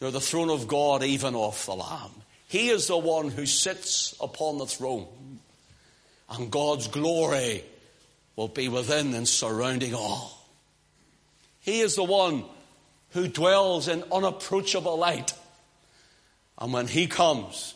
They're 0.01 0.11
the 0.11 0.19
throne 0.19 0.49
of 0.49 0.67
God, 0.67 1.03
even 1.03 1.35
of 1.35 1.63
the 1.65 1.75
Lamb. 1.75 2.11
He 2.49 2.69
is 2.69 2.87
the 2.87 2.97
one 2.97 3.29
who 3.29 3.45
sits 3.45 4.13
upon 4.19 4.57
the 4.57 4.65
throne 4.65 5.07
and 6.31 6.49
God's 6.49 6.87
glory 6.87 7.63
will 8.35 8.47
be 8.47 8.69
within 8.69 9.13
and 9.13 9.27
surrounding 9.27 9.93
all. 9.93 10.47
He 11.59 11.81
is 11.81 11.95
the 11.95 12.03
one 12.03 12.45
who 13.11 13.27
dwells 13.27 13.87
in 13.87 14.03
unapproachable 14.11 14.97
light. 14.97 15.33
And 16.57 16.71
when 16.71 16.87
He 16.87 17.07
comes, 17.07 17.75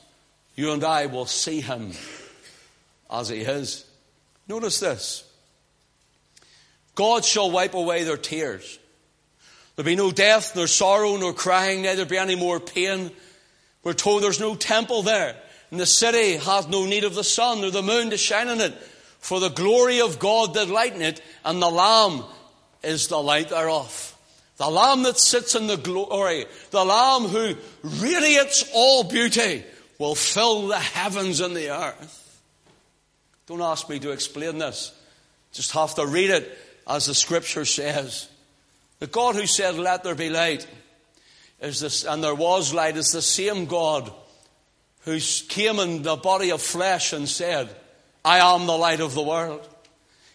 you 0.55 0.71
and 0.71 0.83
I 0.83 1.07
will 1.07 1.25
see 1.25 1.59
Him 1.61 1.91
as 3.11 3.29
He 3.29 3.41
is. 3.41 3.85
Notice 4.47 4.79
this 4.79 5.29
God 6.95 7.25
shall 7.25 7.51
wipe 7.51 7.73
away 7.73 8.03
their 8.03 8.17
tears. 8.17 8.79
There'll 9.75 9.85
be 9.85 9.95
no 9.95 10.11
death, 10.11 10.55
nor 10.55 10.67
sorrow, 10.67 11.17
nor 11.17 11.33
crying, 11.33 11.81
neither 11.81 12.05
be 12.05 12.17
any 12.17 12.35
more 12.35 12.59
pain. 12.59 13.11
We're 13.83 13.93
told 13.93 14.23
there's 14.23 14.39
no 14.39 14.55
temple 14.55 15.03
there. 15.03 15.35
And 15.71 15.79
the 15.79 15.85
city 15.85 16.37
hath 16.37 16.69
no 16.69 16.85
need 16.85 17.03
of 17.03 17.15
the 17.15 17.23
sun 17.23 17.63
or 17.63 17.71
the 17.71 17.81
moon 17.81 18.11
to 18.11 18.17
shine 18.17 18.47
in 18.47 18.61
it, 18.61 18.73
for 19.19 19.39
the 19.39 19.49
glory 19.49 20.01
of 20.01 20.19
God 20.19 20.53
did 20.53 20.69
lighten 20.69 21.01
it, 21.01 21.21
and 21.43 21.61
the 21.61 21.69
Lamb 21.69 22.23
is 22.83 23.07
the 23.07 23.17
light 23.21 23.49
thereof. 23.49 24.15
The 24.57 24.69
Lamb 24.69 25.03
that 25.03 25.17
sits 25.17 25.55
in 25.55 25.67
the 25.67 25.75
glory, 25.75 26.45
the 26.71 26.85
Lamb 26.85 27.23
who 27.23 27.55
radiates 27.83 28.69
all 28.73 29.03
beauty, 29.03 29.63
will 29.99 30.15
fill 30.15 30.67
the 30.67 30.79
heavens 30.79 31.41
and 31.41 31.55
the 31.55 31.71
earth. 31.71 32.41
Don't 33.47 33.61
ask 33.61 33.89
me 33.89 33.99
to 33.99 34.11
explain 34.11 34.57
this. 34.57 34.93
Just 35.51 35.71
have 35.71 35.95
to 35.95 36.05
read 36.05 36.29
it 36.29 36.57
as 36.87 37.07
the 37.07 37.13
scripture 37.13 37.65
says. 37.65 38.29
The 39.05 39.11
God 39.11 39.35
who 39.35 39.45
said, 39.45 39.75
Let 39.75 40.03
there 40.03 40.15
be 40.15 40.31
light, 40.31 40.65
is 41.61 41.79
this, 41.79 42.05
and 42.05 42.23
there 42.23 42.33
was 42.33 42.73
light, 42.73 42.97
is 42.97 43.11
the 43.11 43.21
same 43.21 43.67
God 43.67 44.11
who 45.01 45.19
came 45.47 45.77
in 45.77 46.01
the 46.01 46.15
body 46.15 46.49
of 46.49 46.59
flesh 46.59 47.13
and 47.13 47.29
said, 47.29 47.69
I 48.25 48.39
am 48.39 48.65
the 48.65 48.75
light 48.75 49.01
of 49.01 49.13
the 49.13 49.21
world. 49.21 49.69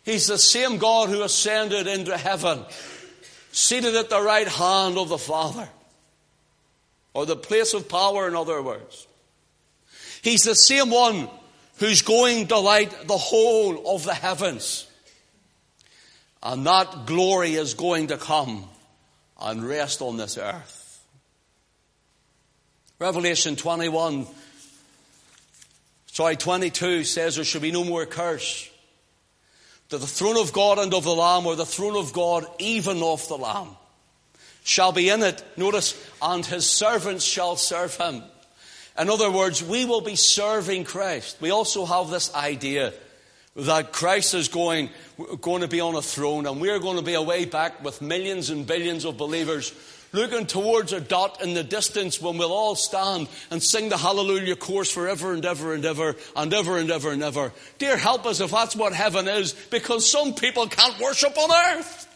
He's 0.05 0.29
the 0.29 0.39
same 0.39 0.79
God 0.79 1.09
who 1.09 1.25
ascended 1.25 1.89
into 1.89 2.17
heaven, 2.17 2.65
seated 3.51 3.97
at 3.97 4.09
the 4.09 4.23
right 4.23 4.47
hand 4.47 4.99
of 4.99 5.09
the 5.09 5.19
Father, 5.19 5.69
or 7.13 7.27
the 7.27 7.35
place 7.35 7.75
of 7.75 7.89
power, 7.89 8.29
in 8.29 8.37
other 8.37 8.63
words. 8.63 9.09
He's 10.23 10.45
the 10.45 10.55
same 10.55 10.91
one 10.91 11.29
who's 11.79 12.03
going 12.03 12.47
to 12.47 12.59
light 12.59 13.09
the 13.09 13.19
whole 13.19 13.97
of 13.97 14.05
the 14.05 14.15
heavens. 14.15 14.87
And 16.43 16.67
that 16.67 17.07
glory 17.07 17.55
is 17.55 17.75
going 17.75 18.09
to 18.09 18.17
come 18.17 18.65
and 19.41 19.67
rest 19.67 20.01
on 20.01 20.17
this 20.17 20.39
earth. 20.39 21.03
Revelation 22.99 23.57
21 23.57 24.27
Sorry, 26.13 26.37
22 26.37 27.05
says 27.05 27.37
there 27.37 27.45
should 27.45 27.63
be 27.63 27.71
no 27.71 27.85
more 27.85 28.05
curse. 28.05 28.69
That 29.91 29.99
the 29.99 30.07
throne 30.07 30.37
of 30.37 30.53
God 30.53 30.79
and 30.79 30.93
of 30.93 31.05
the 31.05 31.15
Lamb, 31.15 31.47
or 31.47 31.55
the 31.55 31.65
throne 31.65 31.97
of 31.97 32.13
God 32.13 32.47
even 32.59 33.03
of 33.03 33.27
the 33.29 33.39
Lamb, 33.39 33.77
shall 34.65 34.93
be 34.93 35.09
in 35.09 35.23
it. 35.23 35.43
Notice, 35.57 35.97
and 36.21 36.45
his 36.45 36.69
servants 36.69 37.25
shall 37.25 37.57
serve 37.57 37.97
him. 37.97 38.23
In 38.99 39.09
other 39.09 39.31
words, 39.31 39.63
we 39.63 39.85
will 39.85 40.01
be 40.01 40.17
serving 40.17 40.85
Christ. 40.85 41.41
We 41.41 41.51
also 41.51 41.87
have 41.87 42.11
this 42.11 42.35
idea 42.35 42.93
that 43.57 43.93
Christ 43.93 44.35
is 44.35 44.49
going, 44.49 44.91
going 45.41 45.63
to 45.63 45.69
be 45.69 45.81
on 45.81 45.95
a 45.95 46.03
throne 46.03 46.47
and 46.47 46.61
we're 46.61 46.79
going 46.79 46.97
to 46.97 47.03
be 47.03 47.15
away 47.15 47.45
back 47.45 47.83
with 47.85 48.01
millions 48.01 48.51
and 48.51 48.67
billions 48.67 49.05
of 49.05 49.17
believers 49.17 49.73
looking 50.13 50.47
towards 50.47 50.93
a 50.93 51.01
dot 51.01 51.43
in 51.43 51.55
the 51.55 51.63
distance 51.63 52.21
when 52.21 52.39
we'll 52.39 52.53
all 52.53 52.75
stand 52.75 53.29
and 53.51 53.63
sing 53.63 53.89
the 53.89 53.97
hallelujah 53.97 54.57
chorus 54.57 54.91
forever 54.91 55.33
and 55.33 55.45
ever 55.45 55.75
and 55.75 55.85
ever 55.85 56.17
and 56.37 56.53
ever 56.53 56.79
and 56.79 56.91
ever 56.91 57.11
and 57.13 57.23
ever. 57.23 57.53
Dear, 57.79 57.97
help 57.97 58.27
us 58.27 58.41
if 58.41 58.51
that's 58.51 58.77
what 58.77 58.93
heaven 58.93 59.29
is, 59.29 59.53
because 59.53 60.11
some 60.11 60.35
people 60.35 60.67
can't 60.67 60.99
worship 60.99 61.37
on 61.39 61.77
earth. 61.77 62.07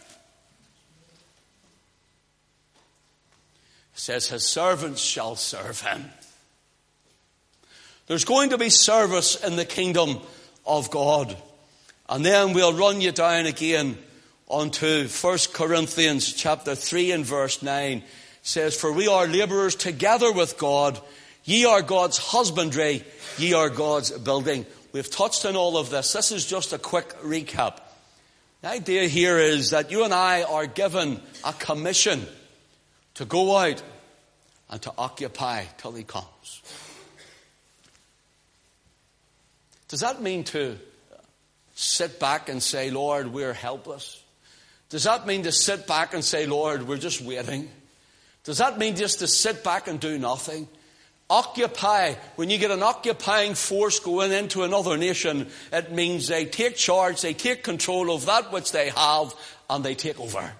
Says, 3.93 4.27
His 4.27 4.45
servants 4.45 5.01
shall 5.01 5.37
serve 5.37 5.79
him. 5.81 6.03
There's 8.07 8.25
going 8.25 8.49
to 8.49 8.57
be 8.57 8.69
service 8.69 9.41
in 9.41 9.55
the 9.55 9.65
kingdom 9.65 10.19
of 10.65 10.89
God. 10.91 11.35
And 12.07 12.25
then 12.25 12.53
we'll 12.53 12.73
run 12.73 13.01
you 13.01 13.11
down 13.11 13.45
again 13.45 13.97
onto 14.47 15.07
1 15.07 15.37
Corinthians 15.53 16.33
chapter 16.33 16.75
3 16.75 17.11
and 17.11 17.25
verse 17.25 17.63
9 17.63 18.03
says, 18.43 18.79
For 18.79 18.91
we 18.91 19.07
are 19.07 19.27
laborers 19.27 19.75
together 19.75 20.31
with 20.31 20.57
God. 20.57 20.99
Ye 21.43 21.65
are 21.65 21.81
God's 21.81 22.17
husbandry. 22.17 23.03
Ye 23.37 23.53
are 23.53 23.69
God's 23.69 24.11
building. 24.11 24.65
We've 24.91 25.09
touched 25.09 25.45
on 25.45 25.55
all 25.55 25.77
of 25.77 25.89
this. 25.89 26.13
This 26.13 26.31
is 26.31 26.45
just 26.45 26.73
a 26.73 26.77
quick 26.77 27.09
recap. 27.21 27.79
The 28.61 28.69
idea 28.69 29.07
here 29.07 29.37
is 29.37 29.71
that 29.71 29.91
you 29.91 30.03
and 30.03 30.13
I 30.13 30.43
are 30.43 30.67
given 30.67 31.19
a 31.43 31.53
commission 31.53 32.25
to 33.15 33.25
go 33.25 33.57
out 33.57 33.81
and 34.69 34.81
to 34.83 34.93
occupy 34.97 35.65
till 35.77 35.91
He 35.91 36.03
comes. 36.03 36.61
Does 39.87 39.99
that 39.99 40.21
mean 40.21 40.43
to 40.45 40.77
sit 41.75 42.19
back 42.19 42.49
and 42.49 42.61
say, 42.61 42.89
Lord, 42.89 43.27
we're 43.27 43.53
helpless? 43.53 44.21
Does 44.89 45.03
that 45.03 45.27
mean 45.27 45.43
to 45.43 45.51
sit 45.51 45.87
back 45.87 46.13
and 46.13 46.23
say, 46.23 46.45
Lord, 46.45 46.87
we're 46.87 46.97
just 46.97 47.21
waiting? 47.21 47.69
Does 48.43 48.59
that 48.59 48.77
mean 48.77 48.95
just 48.95 49.19
to 49.19 49.27
sit 49.27 49.63
back 49.63 49.87
and 49.87 49.99
do 49.99 50.17
nothing? 50.17 50.67
Occupy, 51.29 52.13
when 52.35 52.51
you 52.51 52.59
get 52.59 52.69
an 52.69 52.83
occupying 52.83 53.55
force 53.55 53.99
going 53.99 54.31
into 54.31 54.61
another 54.63 54.95
nation, 54.95 55.47
it 55.73 55.91
means 55.91 56.27
they 56.27 56.45
take 56.45 56.75
charge, 56.75 57.21
they 57.21 57.33
take 57.33 57.63
control 57.63 58.13
of 58.13 58.27
that 58.27 58.51
which 58.51 58.71
they 58.71 58.89
have, 58.89 59.33
and 59.67 59.83
they 59.83 59.95
take 59.95 60.19
over. 60.19 60.51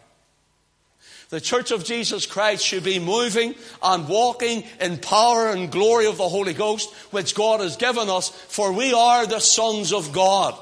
The 1.30 1.42
Church 1.42 1.72
of 1.72 1.84
Jesus 1.84 2.26
Christ 2.26 2.64
should 2.64 2.84
be 2.84 3.00
moving 3.00 3.56
and 3.82 4.08
walking 4.08 4.64
in 4.80 4.98
power 4.98 5.50
and 5.50 5.72
glory 5.72 6.06
of 6.06 6.18
the 6.18 6.30
Holy 6.30 6.54
Ghost, 6.54 6.94
which 7.12 7.34
God 7.34 7.62
has 7.62 7.78
given 7.78 8.10
us, 8.10 8.30
for 8.30 8.72
we 8.72 8.94
are 8.94 9.26
the 9.26 9.40
sons 9.40 9.92
of 9.92 10.12
God. 10.14 10.56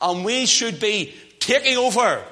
And 0.00 0.24
we 0.24 0.46
should 0.46 0.80
be 0.80 1.14
taking 1.38 1.76
over, 1.76 2.24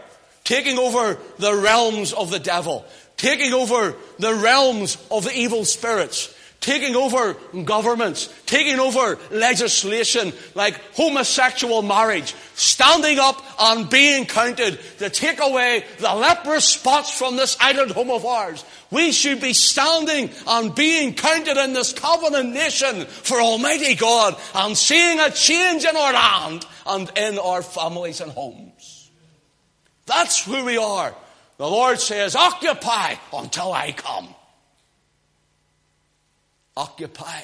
taking 0.45 0.79
over 0.79 1.19
the 1.39 1.55
realms 1.55 2.13
of 2.13 2.31
the 2.31 2.39
devil, 2.39 2.85
taking 3.17 3.53
over 3.53 3.95
the 4.19 4.35
realms 4.35 4.99
of 5.11 5.25
the 5.25 5.33
evil 5.33 5.65
spirits, 5.65 6.36
taking 6.67 6.97
over 6.97 7.35
governments, 7.63 8.29
taking 8.45 8.81
over 8.81 9.17
legislation 9.31 10.33
like 10.57 10.75
homosexual 10.95 11.81
marriage, 11.81 12.35
standing 12.57 13.21
up 13.21 13.41
and 13.61 13.89
being 13.89 14.27
counted 14.27 14.77
to 14.99 15.09
take 15.09 15.41
away 15.41 15.85
the 16.01 16.13
leprous 16.13 16.65
spots 16.65 17.17
from 17.17 17.37
this 17.37 17.57
island 17.61 17.93
home 17.93 18.11
of 18.11 18.27
ours. 18.27 18.65
We 18.91 19.13
should 19.13 19.41
be 19.41 19.53
standing 19.53 20.29
and 20.45 20.75
being 20.75 21.15
counted 21.15 21.57
in 21.57 21.73
this 21.73 21.93
covenant 21.93 22.53
nation 22.53 23.07
for 23.07 23.41
Almighty 23.41 23.95
God 23.95 24.37
and 24.53 24.77
seeing 24.77 25.21
a 25.21 25.31
change 25.31 25.85
in 25.85 25.97
our 25.97 26.13
land 26.13 26.67
and 26.85 27.13
in 27.17 27.39
our 27.39 27.63
families 27.63 28.21
and 28.21 28.33
homes. 28.33 29.09
That's 30.07 30.45
who 30.45 30.65
we 30.65 30.79
are. 30.79 31.15
The 31.59 31.69
Lord 31.69 32.01
says, 32.01 32.35
occupy 32.35 33.15
until 33.33 33.73
I 33.73 33.93
come. 33.93 34.35
Occupy. 36.77 37.41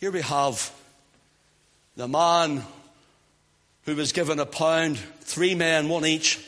Here 0.00 0.10
we 0.10 0.22
have 0.22 0.72
the 1.96 2.08
man 2.08 2.62
who 3.84 3.94
was 3.94 4.12
given 4.12 4.38
a 4.40 4.46
pound, 4.46 4.98
three 5.20 5.54
men, 5.54 5.88
one 5.88 6.04
each. 6.04 6.40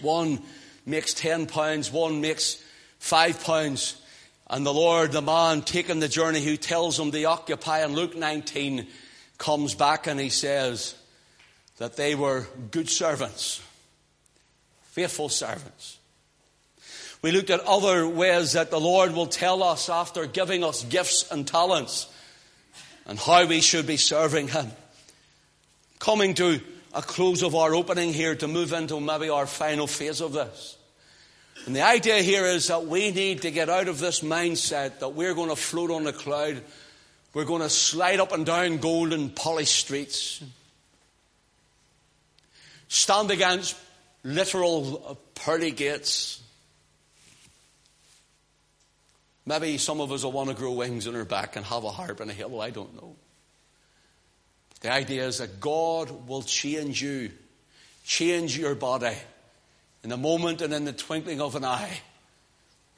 One 0.00 0.40
makes 0.86 1.14
ten 1.14 1.46
pounds, 1.46 1.90
one 1.90 2.20
makes 2.20 2.62
five 2.98 3.42
pounds. 3.42 3.96
And 4.48 4.64
the 4.64 4.74
Lord, 4.74 5.12
the 5.12 5.22
man 5.22 5.62
taking 5.62 6.00
the 6.00 6.08
journey 6.08 6.42
who 6.42 6.56
tells 6.56 6.98
him 6.98 7.10
to 7.10 7.24
occupy 7.24 7.84
in 7.84 7.94
Luke 7.94 8.16
19 8.16 8.86
comes 9.38 9.74
back 9.74 10.06
and 10.06 10.20
he 10.20 10.28
says 10.28 10.94
that 11.78 11.96
they 11.96 12.14
were 12.14 12.46
good 12.70 12.88
servants 12.88 13.60
faithful 14.92 15.30
servants. 15.30 15.98
We 17.22 17.30
looked 17.30 17.50
at 17.50 17.60
other 17.60 18.06
ways 18.06 18.52
that 18.52 18.72
the 18.72 18.80
Lord 18.80 19.14
will 19.14 19.26
tell 19.26 19.62
us 19.62 19.88
after 19.88 20.26
giving 20.26 20.64
us 20.64 20.84
gifts 20.84 21.30
and 21.30 21.46
talents 21.46 22.08
and 23.06 23.16
how 23.18 23.46
we 23.46 23.60
should 23.60 23.86
be 23.86 23.96
serving 23.96 24.48
Him. 24.48 24.72
Coming 26.00 26.34
to 26.34 26.60
a 26.92 27.00
close 27.00 27.42
of 27.42 27.54
our 27.54 27.74
opening 27.74 28.12
here 28.12 28.34
to 28.34 28.48
move 28.48 28.72
into 28.72 29.00
maybe 29.00 29.28
our 29.28 29.46
final 29.46 29.86
phase 29.86 30.20
of 30.20 30.32
this. 30.32 30.76
And 31.64 31.76
the 31.76 31.82
idea 31.82 32.18
here 32.22 32.44
is 32.44 32.66
that 32.68 32.86
we 32.86 33.12
need 33.12 33.42
to 33.42 33.52
get 33.52 33.70
out 33.70 33.86
of 33.86 34.00
this 34.00 34.20
mindset 34.20 34.98
that 34.98 35.10
we're 35.10 35.34
going 35.34 35.48
to 35.48 35.56
float 35.56 35.92
on 35.92 36.06
a 36.08 36.12
cloud. 36.12 36.60
We're 37.34 37.44
going 37.44 37.62
to 37.62 37.70
slide 37.70 38.18
up 38.18 38.32
and 38.32 38.44
down 38.44 38.78
golden 38.78 39.30
polished 39.30 39.76
streets. 39.76 40.42
Stand 42.88 43.30
against 43.30 43.76
literal 44.24 45.18
pearly 45.36 45.70
gates. 45.70 46.41
Maybe 49.44 49.76
some 49.78 50.00
of 50.00 50.12
us 50.12 50.24
will 50.24 50.32
want 50.32 50.50
to 50.50 50.54
grow 50.54 50.72
wings 50.72 51.06
on 51.06 51.16
our 51.16 51.24
back 51.24 51.56
and 51.56 51.64
have 51.66 51.84
a 51.84 51.90
harp 51.90 52.20
and 52.20 52.30
a 52.30 52.34
halo. 52.34 52.60
I 52.60 52.70
don't 52.70 52.94
know. 52.94 53.16
The 54.80 54.92
idea 54.92 55.26
is 55.26 55.38
that 55.38 55.60
God 55.60 56.28
will 56.28 56.42
change 56.42 57.02
you, 57.02 57.30
change 58.04 58.56
your 58.56 58.74
body 58.74 59.16
in 60.04 60.12
a 60.12 60.16
moment 60.16 60.60
and 60.60 60.72
in 60.72 60.84
the 60.84 60.92
twinkling 60.92 61.40
of 61.40 61.54
an 61.54 61.64
eye, 61.64 62.00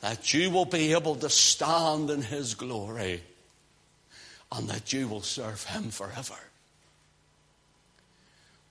that 0.00 0.32
you 0.34 0.50
will 0.50 0.64
be 0.64 0.92
able 0.92 1.16
to 1.16 1.30
stand 1.30 2.10
in 2.10 2.22
His 2.22 2.54
glory 2.54 3.22
and 4.52 4.68
that 4.68 4.92
you 4.92 5.08
will 5.08 5.22
serve 5.22 5.64
Him 5.64 5.90
forever. 5.90 6.38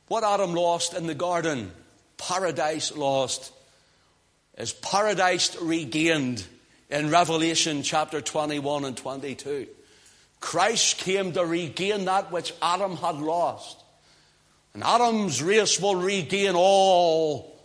What 0.07 0.23
Adam 0.23 0.53
lost 0.53 0.93
in 0.93 1.07
the 1.07 1.15
garden 1.15 1.71
paradise 2.17 2.95
lost 2.95 3.51
is 4.57 4.73
paradise 4.73 5.55
regained 5.59 6.45
in 6.93 7.10
Revelation 7.10 7.82
chapter 7.82 8.21
21 8.21 8.86
and 8.86 8.95
22. 8.95 9.67
Christ 10.39 10.99
came 10.99 11.32
to 11.32 11.43
regain 11.43 12.06
that 12.06 12.32
which 12.32 12.53
Adam 12.62 12.95
had 12.97 13.15
lost. 13.15 13.82
And 14.75 14.84
Adam's 14.84 15.41
race 15.41 15.79
will 15.79 15.95
regain 15.95 16.53
all 16.53 17.60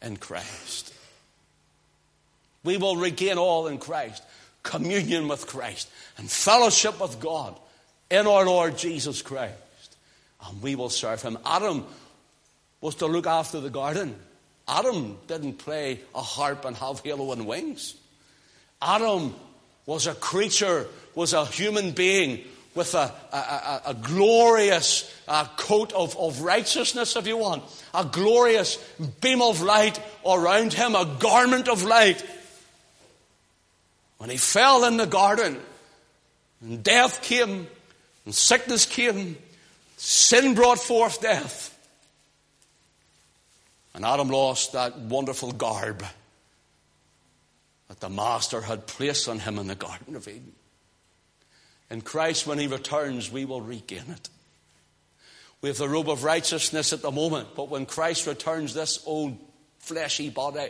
in 0.00 0.16
Christ. 0.16 0.94
We 2.64 2.78
will 2.78 2.96
regain 2.96 3.36
all 3.36 3.66
in 3.66 3.76
Christ. 3.76 4.22
Communion 4.62 5.28
with 5.28 5.46
Christ 5.46 5.90
and 6.16 6.30
fellowship 6.30 6.98
with 6.98 7.20
God 7.20 7.58
in 8.10 8.26
our 8.26 8.46
Lord 8.46 8.78
Jesus 8.78 9.20
Christ. 9.20 9.96
And 10.48 10.62
we 10.62 10.74
will 10.74 10.88
serve 10.88 11.20
Him. 11.20 11.36
Adam 11.44 11.84
was 12.80 12.94
to 12.96 13.06
look 13.06 13.26
after 13.26 13.60
the 13.60 13.70
garden. 13.70 14.18
Adam 14.68 15.16
didn't 15.28 15.54
play 15.54 16.00
a 16.14 16.22
harp 16.22 16.64
and 16.64 16.76
have 16.76 17.00
halo 17.00 17.32
and 17.32 17.46
wings. 17.46 17.94
Adam 18.82 19.34
was 19.86 20.06
a 20.06 20.14
creature, 20.14 20.86
was 21.14 21.32
a 21.32 21.46
human 21.46 21.92
being 21.92 22.42
with 22.74 22.94
a, 22.94 23.12
a, 23.32 23.36
a, 23.36 23.82
a 23.86 23.94
glorious 23.94 25.10
uh, 25.26 25.46
coat 25.56 25.92
of, 25.94 26.16
of 26.18 26.42
righteousness, 26.42 27.16
if 27.16 27.26
you 27.26 27.36
want, 27.36 27.62
a 27.94 28.04
glorious 28.04 28.76
beam 29.20 29.40
of 29.40 29.62
light 29.62 29.98
around 30.26 30.72
him, 30.72 30.94
a 30.94 31.16
garment 31.18 31.68
of 31.68 31.84
light. 31.84 32.22
When 34.18 34.30
he 34.30 34.36
fell 34.36 34.84
in 34.84 34.98
the 34.98 35.06
garden, 35.06 35.58
and 36.60 36.82
death 36.82 37.22
came, 37.22 37.66
and 38.24 38.34
sickness 38.34 38.84
came, 38.84 39.36
sin 39.96 40.54
brought 40.54 40.78
forth 40.78 41.22
death. 41.22 41.75
And 43.96 44.04
Adam 44.04 44.28
lost 44.28 44.74
that 44.74 44.98
wonderful 44.98 45.52
garb 45.52 46.04
that 47.88 47.98
the 47.98 48.10
Master 48.10 48.60
had 48.60 48.86
placed 48.86 49.26
on 49.26 49.38
him 49.38 49.58
in 49.58 49.68
the 49.68 49.74
Garden 49.74 50.14
of 50.14 50.28
Eden. 50.28 50.52
In 51.90 52.02
Christ, 52.02 52.46
when 52.46 52.58
He 52.58 52.66
returns, 52.66 53.32
we 53.32 53.46
will 53.46 53.62
regain 53.62 54.04
it. 54.10 54.28
We 55.62 55.70
have 55.70 55.78
the 55.78 55.88
robe 55.88 56.10
of 56.10 56.24
righteousness 56.24 56.92
at 56.92 57.00
the 57.00 57.10
moment, 57.10 57.48
but 57.56 57.70
when 57.70 57.86
Christ 57.86 58.26
returns, 58.26 58.74
this 58.74 59.02
old 59.06 59.38
fleshy 59.78 60.28
body 60.28 60.68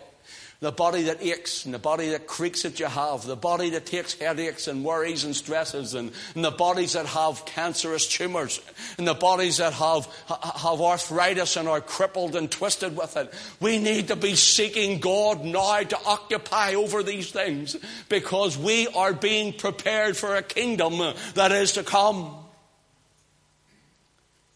the 0.61 0.73
body 0.73 1.03
that 1.03 1.23
aches 1.23 1.67
and 1.67 1.75
the 1.75 1.79
body 1.79 2.11
that 2.11 2.27
creaks 2.27 2.63
that 2.63 2.81
you 2.81 2.87
have, 2.87 3.27
the 3.27 3.37
body 3.37 3.71
that 3.71 3.85
takes 3.85 4.15
headaches 4.15 4.69
and 4.69 4.85
worries 4.85 5.25
and 5.25 5.37
stresses, 5.37 5.95
and, 5.95 6.11
and 6.35 6.45
the 6.45 6.51
bodies 6.51 6.95
that 6.95 7.05
have 7.05 7.45
cancerous 7.45 8.09
tumors, 8.09 8.61
and 8.97 9.07
the 9.07 9.15
bodies 9.15 9.59
that 9.59 9.75
have, 9.75 10.07
have 10.29 10.81
arthritis 10.81 11.57
and 11.57 11.69
are 11.69 11.83
crippled 11.83 12.35
and 12.37 12.51
twisted 12.51 12.97
with 12.97 13.17
it. 13.19 13.33
We 13.61 13.79
need 13.79 14.09
to 14.09 14.17
be 14.17 14.35
seeking 14.35 14.99
God 14.99 15.45
now 15.45 15.83
to 15.83 15.99
occupy 16.07 16.75
over 16.75 17.03
these 17.03 17.31
things 17.31 17.77
because 18.09 18.57
we 18.57 18.89
are 18.89 19.13
being 19.13 19.53
prepared 19.53 20.17
for 20.17 20.37
a 20.37 20.43
kingdom 20.43 21.15
that 21.35 21.53
is 21.53 21.73
to 21.73 21.83
come. 21.83 22.35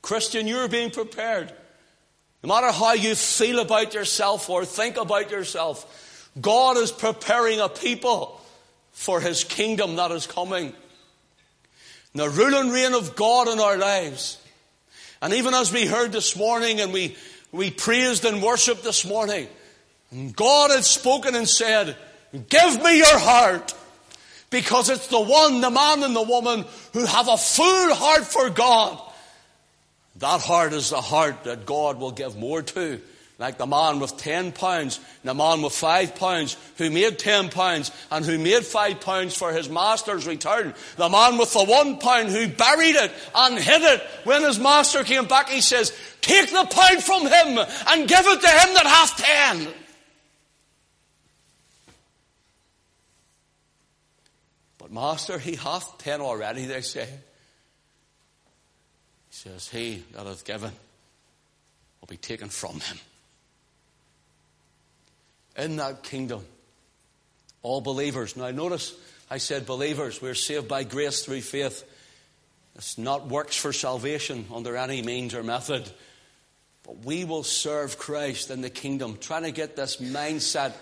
Christian, 0.01 0.47
you're 0.47 0.69
being 0.69 0.91
prepared. 0.91 1.53
No 2.43 2.49
matter 2.49 2.73
how 2.73 2.95
you 2.95 3.15
feel 3.15 3.59
about 3.59 3.93
yourself 3.93 4.49
or 4.49 4.65
think 4.65 4.97
about 4.97 5.31
yourself, 5.31 6.31
God 6.41 6.79
is 6.79 6.91
preparing 6.91 7.61
a 7.61 7.69
people 7.69 8.41
for 8.93 9.21
His 9.21 9.45
kingdom 9.45 9.97
that 9.97 10.11
is 10.11 10.27
coming. 10.27 10.73
the 12.15 12.29
rule 12.29 12.55
and 12.55 12.73
reign 12.73 12.95
of 12.95 13.15
God 13.15 13.49
in 13.49 13.61
our 13.61 13.77
lives. 13.77 14.39
And 15.23 15.35
even 15.35 15.55
as 15.55 15.73
we 15.73 15.87
heard 15.87 16.13
this 16.13 16.35
morning 16.35 16.81
and 16.81 16.93
we, 16.93 17.17
we 17.53 17.71
praised 17.71 18.25
and 18.25 18.43
worshiped 18.43 18.83
this 18.83 19.05
morning, 19.05 19.47
God 20.35 20.71
had 20.71 20.85
spoken 20.85 21.35
and 21.35 21.49
said, 21.49 21.97
Give 22.49 22.83
me 22.83 22.99
your 22.99 23.19
heart. 23.19 23.75
Because 24.49 24.89
it's 24.91 25.07
the 25.07 25.21
one, 25.21 25.61
the 25.61 25.71
man 25.71 26.03
and 26.03 26.17
the 26.17 26.23
woman 26.23 26.65
who 26.93 27.05
have 27.05 27.29
a 27.29 27.37
full 27.37 27.95
heart 27.95 28.25
for 28.25 28.51
God 28.51 29.01
that 30.21 30.41
heart 30.41 30.73
is 30.73 30.91
the 30.91 31.01
heart 31.01 31.45
that 31.45 31.67
God 31.67 31.99
will 31.99 32.13
give 32.13 32.37
more 32.37 32.63
to 32.63 33.01
Like 33.41 33.57
the 33.57 33.67
man 33.67 34.01
with 34.01 34.19
ten 34.19 34.53
pounds 34.53 34.99
and 35.23 35.31
the 35.31 35.35
man 35.35 35.63
with 35.63 35.73
five 35.73 36.15
pounds 36.15 36.59
who 36.77 36.91
made 36.91 37.19
ten 37.19 37.49
pounds 37.49 37.91
and 38.11 38.23
who 38.23 38.39
made 38.39 38.67
five 38.67 39.01
pounds 39.01 39.35
for 39.35 39.51
his 39.51 39.71
master's 39.71 40.27
return. 40.27 40.75
The 40.97 41.09
man 41.09 41.39
with 41.39 41.51
the 41.55 41.65
one 41.65 41.99
pound 41.99 42.29
who 42.29 42.49
buried 42.49 42.97
it 42.97 43.11
and 43.35 43.59
hid 43.59 43.81
it. 43.81 44.03
When 44.25 44.43
his 44.43 44.59
master 44.59 45.05
came 45.05 45.25
back, 45.25 45.49
he 45.49 45.63
says, 45.63 45.91
take 46.21 46.51
the 46.51 46.67
pound 46.71 47.03
from 47.03 47.23
him 47.23 47.67
and 47.89 48.07
give 48.07 48.27
it 48.27 48.41
to 48.43 48.49
him 48.49 48.75
that 48.75 48.87
hath 48.87 49.17
ten. 49.17 49.69
But 54.77 54.93
master, 54.93 55.39
he 55.39 55.57
hath 55.57 55.97
ten 55.97 56.21
already, 56.21 56.67
they 56.67 56.83
say. 56.83 57.09
Says, 59.43 59.71
he 59.71 60.05
that 60.13 60.27
hath 60.27 60.45
given 60.45 60.71
will 61.99 62.09
be 62.09 62.19
taken 62.19 62.51
from 62.51 62.79
him 62.79 62.99
in 65.57 65.77
that 65.77 66.03
kingdom. 66.03 66.45
All 67.63 67.81
believers. 67.81 68.37
Now 68.37 68.51
notice 68.51 68.95
I 69.31 69.39
said 69.39 69.65
believers. 69.65 70.21
We're 70.21 70.35
saved 70.35 70.69
by 70.69 70.85
grace 70.85 71.25
through 71.25 71.41
faith. 71.41 71.85
It's 72.75 72.99
not 72.99 73.29
works 73.29 73.57
for 73.57 73.73
salvation 73.73 74.45
under 74.55 74.77
any 74.77 75.01
means 75.01 75.35
or 75.35 75.43
method. 75.43 75.91
But 76.83 77.07
we 77.07 77.25
will 77.25 77.43
serve 77.43 77.97
Christ 77.97 78.51
in 78.51 78.61
the 78.61 78.69
kingdom. 78.69 79.17
Trying 79.23 79.45
to 79.45 79.53
get 79.53 79.75
this 79.75 79.97
mindset 79.97 80.75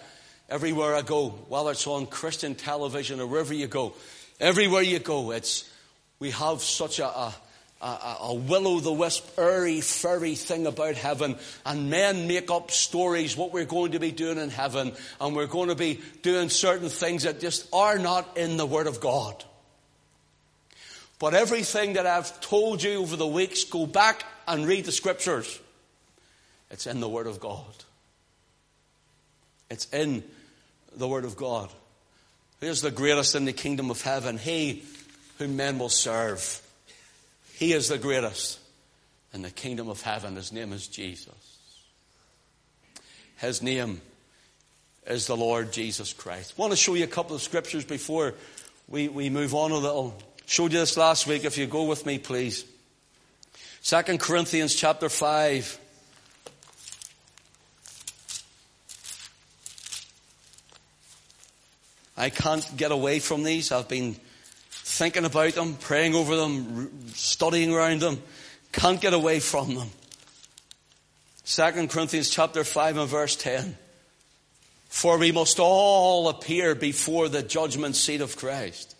everywhere 0.48 0.96
I 0.96 1.02
go, 1.02 1.28
whether 1.28 1.70
it's 1.70 1.86
on 1.86 2.06
Christian 2.06 2.56
television 2.56 3.20
or 3.20 3.28
wherever 3.28 3.54
you 3.54 3.68
go. 3.68 3.94
Everywhere 4.40 4.82
you 4.82 4.98
go, 4.98 5.30
it's 5.30 5.70
we 6.18 6.32
have 6.32 6.60
such 6.60 6.98
a, 6.98 7.06
a 7.06 7.34
a, 7.80 8.16
a 8.22 8.34
will 8.34 8.66
o' 8.66 8.80
the 8.80 8.92
wisp, 8.92 9.38
airy, 9.38 9.80
fairy 9.80 10.34
thing 10.34 10.66
about 10.66 10.94
heaven, 10.96 11.36
and 11.64 11.90
men 11.90 12.26
make 12.26 12.50
up 12.50 12.70
stories 12.70 13.36
what 13.36 13.52
we're 13.52 13.64
going 13.64 13.92
to 13.92 14.00
be 14.00 14.10
doing 14.10 14.38
in 14.38 14.50
heaven, 14.50 14.92
and 15.20 15.36
we're 15.36 15.46
going 15.46 15.68
to 15.68 15.74
be 15.74 16.00
doing 16.22 16.48
certain 16.48 16.88
things 16.88 17.22
that 17.22 17.40
just 17.40 17.68
are 17.72 17.98
not 17.98 18.36
in 18.36 18.56
the 18.56 18.66
Word 18.66 18.86
of 18.86 19.00
God. 19.00 19.44
But 21.18 21.34
everything 21.34 21.94
that 21.94 22.06
I've 22.06 22.40
told 22.40 22.82
you 22.82 22.96
over 22.96 23.16
the 23.16 23.26
weeks, 23.26 23.64
go 23.64 23.86
back 23.86 24.24
and 24.46 24.66
read 24.66 24.84
the 24.84 24.92
Scriptures. 24.92 25.58
It's 26.70 26.86
in 26.86 27.00
the 27.00 27.08
Word 27.08 27.26
of 27.26 27.40
God. 27.40 27.64
It's 29.70 29.86
in 29.92 30.22
the 30.96 31.08
Word 31.08 31.24
of 31.24 31.36
God. 31.36 31.70
Who's 32.60 32.80
the 32.80 32.90
greatest 32.90 33.34
in 33.34 33.44
the 33.44 33.52
kingdom 33.52 33.90
of 33.90 34.02
heaven? 34.02 34.38
He 34.38 34.84
whom 35.38 35.56
men 35.56 35.78
will 35.78 35.88
serve. 35.88 36.60
He 37.58 37.72
is 37.72 37.88
the 37.88 37.98
greatest 37.98 38.60
in 39.34 39.42
the 39.42 39.50
kingdom 39.50 39.88
of 39.88 40.00
heaven. 40.00 40.36
His 40.36 40.52
name 40.52 40.72
is 40.72 40.86
Jesus. 40.86 41.58
His 43.38 43.62
name 43.62 44.00
is 45.08 45.26
the 45.26 45.36
Lord 45.36 45.72
Jesus 45.72 46.12
Christ. 46.12 46.54
I 46.56 46.60
want 46.60 46.70
to 46.70 46.76
show 46.76 46.94
you 46.94 47.02
a 47.02 47.08
couple 47.08 47.34
of 47.34 47.42
scriptures 47.42 47.84
before 47.84 48.34
we, 48.86 49.08
we 49.08 49.28
move 49.28 49.56
on 49.56 49.72
a 49.72 49.76
little. 49.76 50.16
Showed 50.46 50.72
you 50.72 50.78
this 50.78 50.96
last 50.96 51.26
week. 51.26 51.44
If 51.44 51.58
you 51.58 51.66
go 51.66 51.82
with 51.82 52.06
me, 52.06 52.20
please. 52.20 52.64
Second 53.80 54.20
Corinthians 54.20 54.76
chapter 54.76 55.08
5. 55.08 55.80
I 62.16 62.30
can't 62.30 62.76
get 62.76 62.92
away 62.92 63.18
from 63.18 63.42
these. 63.42 63.72
I've 63.72 63.88
been 63.88 64.14
thinking 64.98 65.24
about 65.24 65.54
them, 65.54 65.76
praying 65.76 66.16
over 66.16 66.34
them, 66.34 67.08
studying 67.14 67.72
around 67.72 68.00
them. 68.00 68.20
Can't 68.72 69.00
get 69.00 69.14
away 69.14 69.38
from 69.38 69.76
them. 69.76 69.90
Second 71.44 71.88
Corinthians 71.88 72.28
chapter 72.28 72.64
5 72.64 72.96
and 72.96 73.08
verse 73.08 73.36
10. 73.36 73.78
For 74.88 75.16
we 75.16 75.30
must 75.30 75.60
all 75.60 76.28
appear 76.28 76.74
before 76.74 77.28
the 77.28 77.44
judgment 77.44 77.94
seat 77.94 78.20
of 78.20 78.36
Christ, 78.36 78.96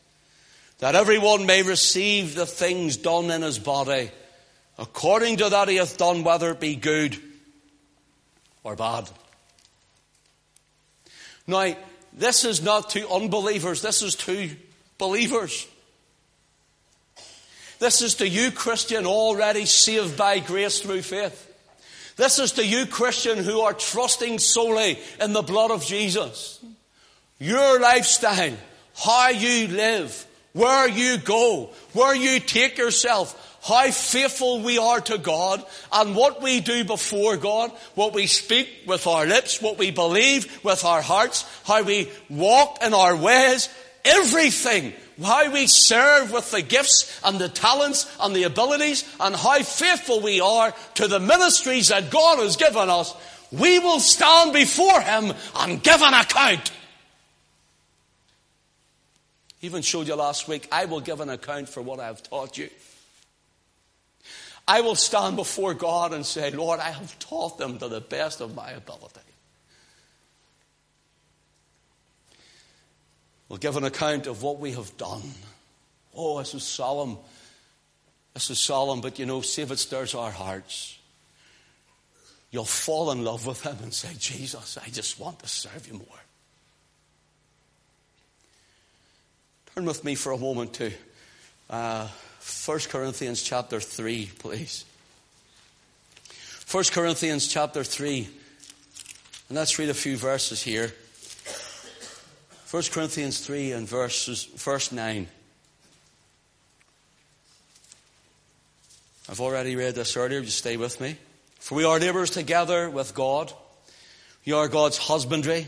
that 0.79 0.95
everyone 0.95 1.47
may 1.47 1.63
receive 1.65 2.37
the 2.37 2.47
things 2.47 2.97
done 2.97 3.31
in 3.33 3.43
his 3.43 3.59
body, 3.59 4.13
according 4.79 5.39
to 5.39 5.49
that 5.49 5.69
he 5.69 5.77
hath 5.77 5.99
done, 5.99 6.23
whether 6.23 6.51
it 6.51 6.61
be 6.61 6.77
good 6.77 7.19
or 8.63 8.77
bad. 8.77 9.11
Now, 11.47 11.75
this 12.13 12.45
is 12.45 12.63
not 12.63 12.91
to 12.91 13.09
unbelievers, 13.09 13.83
this 13.83 14.03
is 14.03 14.15
to 14.17 14.51
believers. 14.99 15.67
This 17.79 18.03
is 18.03 18.17
to 18.17 18.29
you, 18.29 18.51
Christian, 18.51 19.07
already 19.07 19.65
saved 19.67 20.17
by 20.17 20.41
grace 20.41 20.81
through 20.81 21.03
faith. 21.03 21.45
This 22.17 22.41
is 22.41 22.53
to 22.53 22.67
you, 22.67 22.87
Christian, 22.87 23.39
who 23.39 23.61
are 23.61 23.73
trusting 23.73 24.41
solely 24.41 24.99
in 25.21 25.33
the 25.33 25.43
blood 25.43 25.71
of 25.71 25.85
Jesus. 25.85 26.59
Your 27.39 27.79
lifestyle, 27.79 28.57
how 28.97 29.29
you 29.29 29.69
live, 29.69 30.27
where 30.53 30.89
you 30.89 31.19
go, 31.19 31.71
where 31.93 32.17
you 32.17 32.41
take 32.41 32.77
yourself, 32.77 33.59
how 33.63 33.89
faithful 33.93 34.63
we 34.63 34.79
are 34.79 35.01
to 35.03 35.19
God, 35.19 35.65
and 35.93 36.17
what 36.17 36.43
we 36.43 36.59
do 36.59 36.83
before 36.83 37.37
God, 37.37 37.71
what 37.95 38.15
we 38.15 38.27
speak 38.27 38.69
with 38.87 39.07
our 39.07 39.25
lips, 39.25 39.63
what 39.63 39.79
we 39.79 39.93
believe 39.93 40.65
with 40.65 40.85
our 40.85 41.03
hearts, 41.03 41.45
how 41.65 41.85
we 41.85 42.11
walk 42.29 42.83
in 42.83 42.95
our 42.95 43.15
ways, 43.15 43.69
everything 44.05 44.93
how 45.23 45.53
we 45.53 45.67
serve 45.67 46.33
with 46.33 46.51
the 46.51 46.63
gifts 46.63 47.21
and 47.25 47.39
the 47.39 47.49
talents 47.49 48.15
and 48.21 48.35
the 48.35 48.45
abilities 48.45 49.05
and 49.19 49.35
how 49.35 49.63
faithful 49.63 50.21
we 50.21 50.41
are 50.41 50.75
to 50.95 51.09
the 51.09 51.21
ministries 51.21 51.89
that 51.89 52.11
God 52.11 52.39
has 52.39 52.57
given 52.57 52.89
us, 52.89 53.15
we 53.51 53.79
will 53.79 54.01
stand 54.01 54.53
before 54.53 55.01
Him 55.01 55.33
and 55.57 55.83
give 55.83 56.01
an 56.03 56.15
account. 56.15 56.71
Even 59.61 59.83
showed 59.83 60.07
you 60.07 60.15
last 60.15 60.47
week, 60.47 60.69
I 60.71 60.85
will 60.85 61.01
give 61.01 61.21
an 61.21 61.31
account 61.31 61.69
for 61.69 61.83
what 61.83 61.99
I 61.99 62.07
have 62.07 62.23
taught 62.23 62.57
you. 62.57 62.71
I 64.69 64.83
will 64.83 64.95
stand 64.95 65.37
before 65.37 65.75
God 65.75 66.13
and 66.13 66.25
say, 66.25 66.51
Lord, 66.51 66.79
I 66.79 66.91
have 66.91 67.19
taught 67.19 67.59
them 67.59 67.79
to 67.79 67.89
the 67.89 68.03
best 68.03 68.41
of 68.41 68.55
my 68.55 68.71
ability. 68.71 69.18
We'll 73.49 73.59
give 73.59 73.77
an 73.77 73.85
account 73.85 74.27
of 74.27 74.43
what 74.43 74.59
we 74.59 74.73
have 74.73 74.97
done. 74.97 75.23
Oh, 76.15 76.39
this 76.39 76.55
is 76.55 76.65
solemn. 76.65 77.17
This 78.35 78.51
is 78.51 78.59
solemn, 78.59 79.01
but 79.01 79.19
you 79.19 79.27
know, 79.27 79.41
see 79.41 79.63
if 79.63 79.71
it 79.71 79.79
stirs 79.79 80.15
our 80.15 80.31
hearts. 80.31 80.99
You'll 82.51 82.65
fall 82.65 83.11
in 83.11 83.25
love 83.25 83.47
with 83.47 83.63
Him 83.63 83.77
and 83.83 83.93
say, 83.93 84.11
Jesus, 84.19 84.79
I 84.79 84.89
just 84.91 85.19
want 85.19 85.41
to 85.41 85.49
serve 85.49 85.87
you 85.87 85.95
more. 85.95 86.07
Turn 89.75 89.85
with 89.85 90.05
me 90.05 90.15
for 90.15 90.33
a 90.33 90.39
moment 90.39 90.75
to 90.75 90.93
uh, 91.71 92.09
1 92.67 92.79
Corinthians 92.89 93.43
chapter 93.43 93.81
3, 93.81 94.31
please. 94.39 94.85
1 96.71 96.85
Corinthians 96.93 97.49
chapter 97.49 97.85
3. 97.85 98.29
And 99.49 99.57
let's 99.57 99.79
read 99.79 99.89
a 99.89 99.95
few 99.95 100.17
verses 100.17 100.63
here. 100.63 100.93
1 102.71 102.83
Corinthians 102.93 103.41
3 103.41 103.73
and 103.73 103.89
verses, 103.89 104.45
verse 104.45 104.93
9. 104.93 105.27
I've 109.31 109.41
already 109.41 109.75
read 109.75 109.95
this 109.95 110.19
earlier, 110.19 110.43
just 110.43 110.59
stay 110.59 110.77
with 110.77 111.01
me. 111.01 111.17
For 111.61 111.77
we 111.77 111.85
are 111.85 111.99
laborers 111.99 112.29
together 112.29 112.91
with 112.91 113.15
God. 113.15 113.55
You 114.45 114.59
are 114.59 114.69
God's 114.69 114.99
husbandry. 114.99 115.67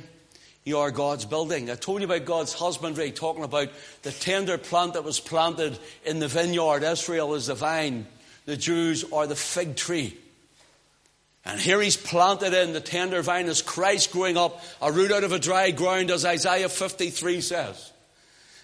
You 0.65 0.77
are 0.77 0.91
God's 0.91 1.25
building. 1.25 1.71
I 1.71 1.75
told 1.75 2.03
you 2.03 2.07
about 2.07 2.27
God's 2.27 2.53
husbandry, 2.53 3.13
talking 3.13 3.45
about 3.45 3.71
the 4.03 4.13
tender 4.13 4.59
plant 4.59 4.93
that 4.93 5.05
was 5.05 5.21
planted 5.21 5.79
in 6.05 6.19
the 6.19 6.29
vineyard. 6.29 6.83
Israel 6.83 7.33
is 7.33 7.47
the 7.47 7.55
vine. 7.55 8.07
The 8.45 8.59
Jews 8.59 9.11
are 9.11 9.27
the 9.27 9.37
fig 9.37 9.75
tree. 9.75 10.19
And 11.45 11.59
here 11.59 11.81
he's 11.81 11.97
planted 11.97 12.53
in 12.53 12.73
the 12.73 12.81
tender 12.81 13.23
vine 13.23 13.47
as 13.47 13.63
Christ 13.63 14.13
growing 14.13 14.37
up, 14.37 14.63
a 14.83 14.93
root 14.93 15.11
out 15.11 15.25
of 15.25 15.33
a 15.33 15.39
dry 15.39 15.71
ground, 15.71 16.11
as 16.11 16.25
Isaiah 16.25 16.69
53 16.69 17.41
says. 17.41 17.93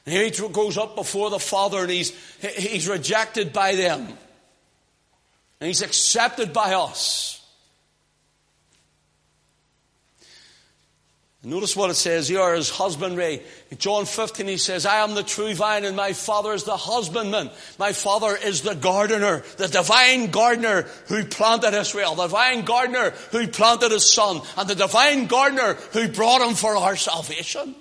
And 0.05 0.15
here 0.15 0.25
he 0.25 0.49
goes 0.49 0.77
up 0.79 0.95
before 0.95 1.31
the 1.31 1.39
Father 1.39 1.79
and 1.79 1.91
he's, 1.91 2.11
he's 2.41 2.87
rejected 2.87 3.53
by 3.53 3.75
them. 3.75 4.07
And 5.61 5.69
he's 5.69 5.83
accepted 5.83 6.53
by 6.53 6.75
us. 6.75 7.36
Notice 11.47 11.77
what 11.77 11.91
it 11.91 11.95
says. 11.95 12.29
Are 12.33 12.57
his 12.57 12.71
husbandry. 12.71 13.41
In 13.71 13.79
John 13.79 14.05
15, 14.05 14.49
he 14.49 14.57
says, 14.57 14.85
I 14.85 14.97
am 15.05 15.15
the 15.15 15.23
true 15.23 15.55
vine 15.55 15.85
and 15.85 15.95
my 15.95 16.13
father 16.13 16.53
is 16.53 16.65
the 16.65 16.77
husbandman. 16.77 17.51
My 17.79 17.93
father 17.93 18.37
is 18.37 18.63
the 18.63 18.75
gardener, 18.75 19.45
the 19.57 19.69
divine 19.69 20.33
gardener 20.33 20.89
who 21.07 21.25
planted 21.25 21.73
Israel, 21.73 22.17
the 22.17 22.25
divine 22.25 22.65
gardener 22.65 23.11
who 23.31 23.47
planted 23.47 23.93
his 23.93 24.13
son, 24.13 24.41
and 24.57 24.69
the 24.69 24.75
divine 24.75 25.29
gardener 25.29 25.75
who 25.93 26.09
brought 26.09 26.41
him 26.41 26.57
for 26.57 26.77
our 26.77 26.97
salvation. 26.97 27.77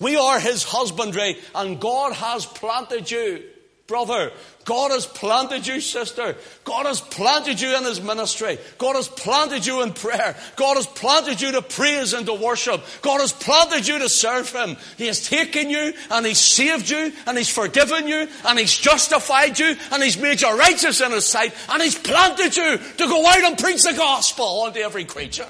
We 0.00 0.16
are 0.16 0.40
his 0.40 0.64
husbandry 0.64 1.36
and 1.54 1.78
God 1.78 2.14
has 2.14 2.46
planted 2.46 3.10
you 3.10 3.42
brother. 3.90 4.30
God 4.64 4.92
has 4.92 5.04
planted 5.04 5.66
you, 5.66 5.80
sister. 5.80 6.36
God 6.62 6.86
has 6.86 7.00
planted 7.00 7.60
you 7.60 7.76
in 7.76 7.82
His 7.82 8.00
ministry. 8.00 8.56
God 8.78 8.94
has 8.94 9.08
planted 9.08 9.66
you 9.66 9.82
in 9.82 9.92
prayer. 9.92 10.36
God 10.54 10.76
has 10.76 10.86
planted 10.86 11.40
you 11.40 11.50
to 11.52 11.60
praise 11.60 12.12
and 12.12 12.24
to 12.26 12.34
worship. 12.34 12.80
God 13.02 13.20
has 13.20 13.32
planted 13.32 13.88
you 13.88 13.98
to 13.98 14.08
serve 14.08 14.50
Him. 14.52 14.76
He 14.96 15.08
has 15.08 15.28
taken 15.28 15.70
you 15.70 15.92
and 16.10 16.24
He's 16.24 16.38
saved 16.38 16.88
you 16.88 17.12
and 17.26 17.36
He's 17.36 17.48
forgiven 17.48 18.06
you 18.06 18.28
and 18.46 18.58
He's 18.58 18.76
justified 18.76 19.58
you 19.58 19.74
and 19.90 20.02
He's 20.02 20.16
made 20.16 20.40
you 20.40 20.56
righteous 20.56 21.00
in 21.00 21.10
His 21.10 21.26
sight 21.26 21.52
and 21.68 21.82
He's 21.82 21.98
planted 21.98 22.56
you 22.56 22.78
to 22.78 23.06
go 23.06 23.26
out 23.26 23.42
and 23.42 23.58
preach 23.58 23.82
the 23.82 23.94
gospel 23.94 24.62
unto 24.62 24.78
every 24.78 25.04
creature. 25.04 25.48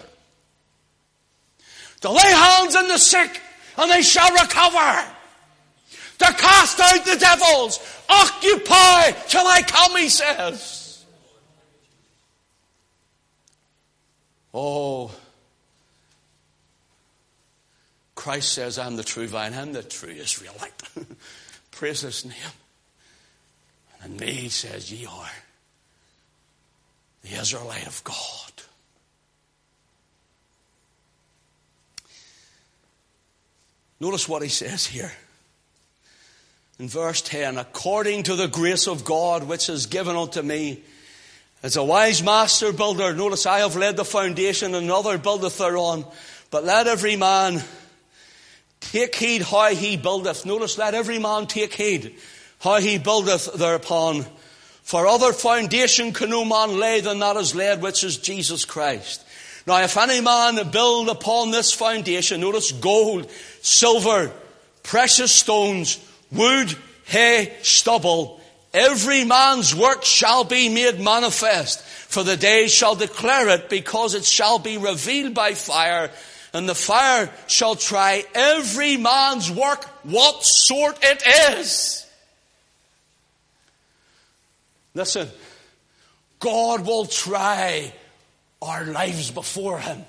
To 2.01 2.11
lay 2.11 2.33
hands 2.33 2.75
on 2.75 2.89
the 2.89 2.97
sick 2.97 3.39
and 3.77 3.91
they 3.91 4.01
shall 4.01 4.33
recover 4.33 5.20
to 6.21 6.33
cast 6.35 6.79
out 6.79 7.05
the 7.05 7.17
devils. 7.17 7.81
Occupy 8.09 9.13
till 9.29 9.47
I 9.47 9.63
come, 9.67 9.97
he 9.97 10.09
says. 10.09 11.05
Oh, 14.53 15.11
Christ 18.15 18.53
says, 18.53 18.79
I'm 18.79 18.97
the 18.97 19.05
true 19.05 19.27
vine, 19.27 19.55
I'm 19.55 19.73
the 19.73 19.83
true 19.83 20.11
Israelite. 20.11 20.83
Praise 21.71 22.03
his 22.03 22.27
name. 22.27 22.35
And 24.03 24.21
me, 24.21 24.33
he 24.33 24.49
says, 24.51 24.93
Ye 24.93 25.07
are 25.07 25.31
the 27.23 27.41
Israelite 27.41 27.87
of 27.87 28.05
God. 28.05 28.17
Notice 34.01 34.29
what 34.29 34.43
he 34.43 34.49
says 34.49 34.87
here 34.87 35.13
in 36.81 36.89
verse 36.89 37.21
10, 37.21 37.59
according 37.59 38.23
to 38.23 38.35
the 38.35 38.49
grace 38.49 38.89
of 38.89 39.05
God 39.05 39.45
which 39.47 39.69
is 39.69 39.85
given 39.85 40.17
unto 40.17 40.41
me, 40.41 40.81
as 41.63 41.77
a 41.77 41.85
wise 41.85 42.23
master 42.23 42.73
builder, 42.73 43.13
notice 43.13 43.45
I 43.45 43.59
have 43.59 43.77
laid 43.77 43.99
the 43.99 44.05
foundation, 44.05 44.75
another 44.75 45.19
buildeth 45.19 45.59
thereon. 45.59 46.07
But 46.51 46.65
let 46.65 46.87
every 46.87 47.17
man 47.17 47.63
take 48.81 49.15
heed 49.15 49.43
how 49.43 49.75
he 49.75 49.99
buildeth. 49.99 50.47
Notice, 50.47 50.79
let 50.79 50.95
every 50.95 51.19
man 51.19 51.47
take 51.47 51.75
heed 51.75 52.15
how 52.61 52.81
he 52.81 52.97
buildeth 52.97 53.53
thereupon. 53.53 54.25
For 54.83 55.07
other 55.07 55.35
foundation 55.35 56.15
can 56.15 56.31
no 56.31 56.47
man 56.47 56.81
lay 56.81 57.03
than 57.03 57.19
that 57.19 57.37
is 57.37 57.55
laid, 57.55 57.83
which 57.83 58.05
is 58.05 58.17
Jesus 58.17 58.65
Christ. 58.65 59.23
Now, 59.67 59.83
if 59.83 59.99
any 59.99 60.23
man 60.23 60.71
build 60.71 61.11
upon 61.11 61.51
this 61.51 61.75
foundation, 61.75 62.41
notice 62.41 62.73
gold, 62.73 63.31
silver, 63.61 64.33
precious 64.83 65.31
stones, 65.31 65.99
wood, 66.33 66.75
hay, 67.05 67.53
stubble, 67.63 68.41
every 68.73 69.25
man's 69.25 69.75
work 69.75 70.05
shall 70.05 70.45
be 70.45 70.69
made 70.69 71.01
manifest, 71.01 71.81
for 71.83 72.23
the 72.23 72.37
day 72.37 72.67
shall 72.67 72.95
declare 72.95 73.49
it, 73.49 73.69
because 73.69 74.15
it 74.15 74.25
shall 74.25 74.59
be 74.59 74.79
revealed 74.79 75.35
by 75.35 75.55
fire, 75.55 76.11
and 76.53 76.69
the 76.69 76.75
fire 76.75 77.31
shall 77.47 77.77
try 77.77 78.25
every 78.35 78.97
man's 78.97 79.51
work, 79.51 79.85
what 80.05 80.45
sort 80.45 80.99
it 81.03 81.23
is. 81.59 82.07
Listen, 84.95 85.29
God 86.41 86.85
will 86.85 87.07
try 87.07 87.93
our 88.61 88.85
lives 88.85 89.31
before 89.31 89.79
Him. 89.79 90.05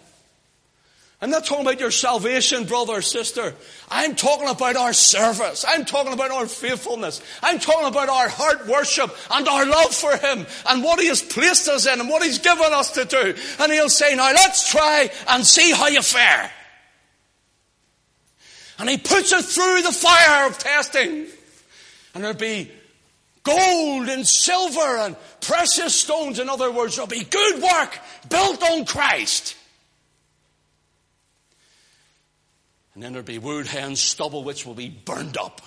I'm 1.23 1.29
not 1.29 1.45
talking 1.45 1.67
about 1.67 1.79
your 1.79 1.91
salvation, 1.91 2.63
brother 2.63 2.93
or 2.93 3.01
sister. 3.03 3.53
I'm 3.91 4.15
talking 4.15 4.49
about 4.49 4.75
our 4.75 4.91
service. 4.91 5.63
I'm 5.67 5.85
talking 5.85 6.13
about 6.13 6.31
our 6.31 6.47
faithfulness. 6.47 7.21
I'm 7.43 7.59
talking 7.59 7.87
about 7.87 8.09
our 8.09 8.27
heart 8.27 8.65
worship 8.65 9.15
and 9.29 9.47
our 9.47 9.67
love 9.67 9.93
for 9.93 10.17
Him 10.17 10.47
and 10.67 10.83
what 10.83 10.99
He 10.99 11.07
has 11.07 11.21
placed 11.21 11.67
us 11.67 11.85
in 11.85 11.99
and 11.99 12.09
what 12.09 12.23
He's 12.23 12.39
given 12.39 12.73
us 12.73 12.93
to 12.93 13.05
do. 13.05 13.35
And 13.59 13.71
He'll 13.71 13.89
say, 13.89 14.15
now 14.15 14.31
let's 14.33 14.67
try 14.71 15.11
and 15.29 15.45
see 15.45 15.71
how 15.71 15.89
you 15.89 16.01
fare. 16.01 16.51
And 18.79 18.89
He 18.89 18.97
puts 18.97 19.31
it 19.31 19.45
through 19.45 19.83
the 19.83 19.91
fire 19.91 20.47
of 20.47 20.57
testing. 20.57 21.27
And 22.15 22.23
there'll 22.23 22.35
be 22.35 22.71
gold 23.43 24.09
and 24.09 24.25
silver 24.25 24.97
and 24.97 25.15
precious 25.39 25.93
stones. 25.93 26.39
In 26.39 26.49
other 26.49 26.71
words, 26.71 26.95
there'll 26.95 27.07
be 27.07 27.25
good 27.25 27.61
work 27.61 27.99
built 28.27 28.63
on 28.63 28.85
Christ. 28.85 29.55
And 33.01 33.07
then 33.07 33.13
there'll 33.13 33.25
be 33.25 33.39
wood, 33.39 33.65
hen, 33.65 33.95
stubble, 33.95 34.43
which 34.43 34.63
will 34.63 34.75
be 34.75 34.87
burned 34.87 35.35
up. 35.35 35.59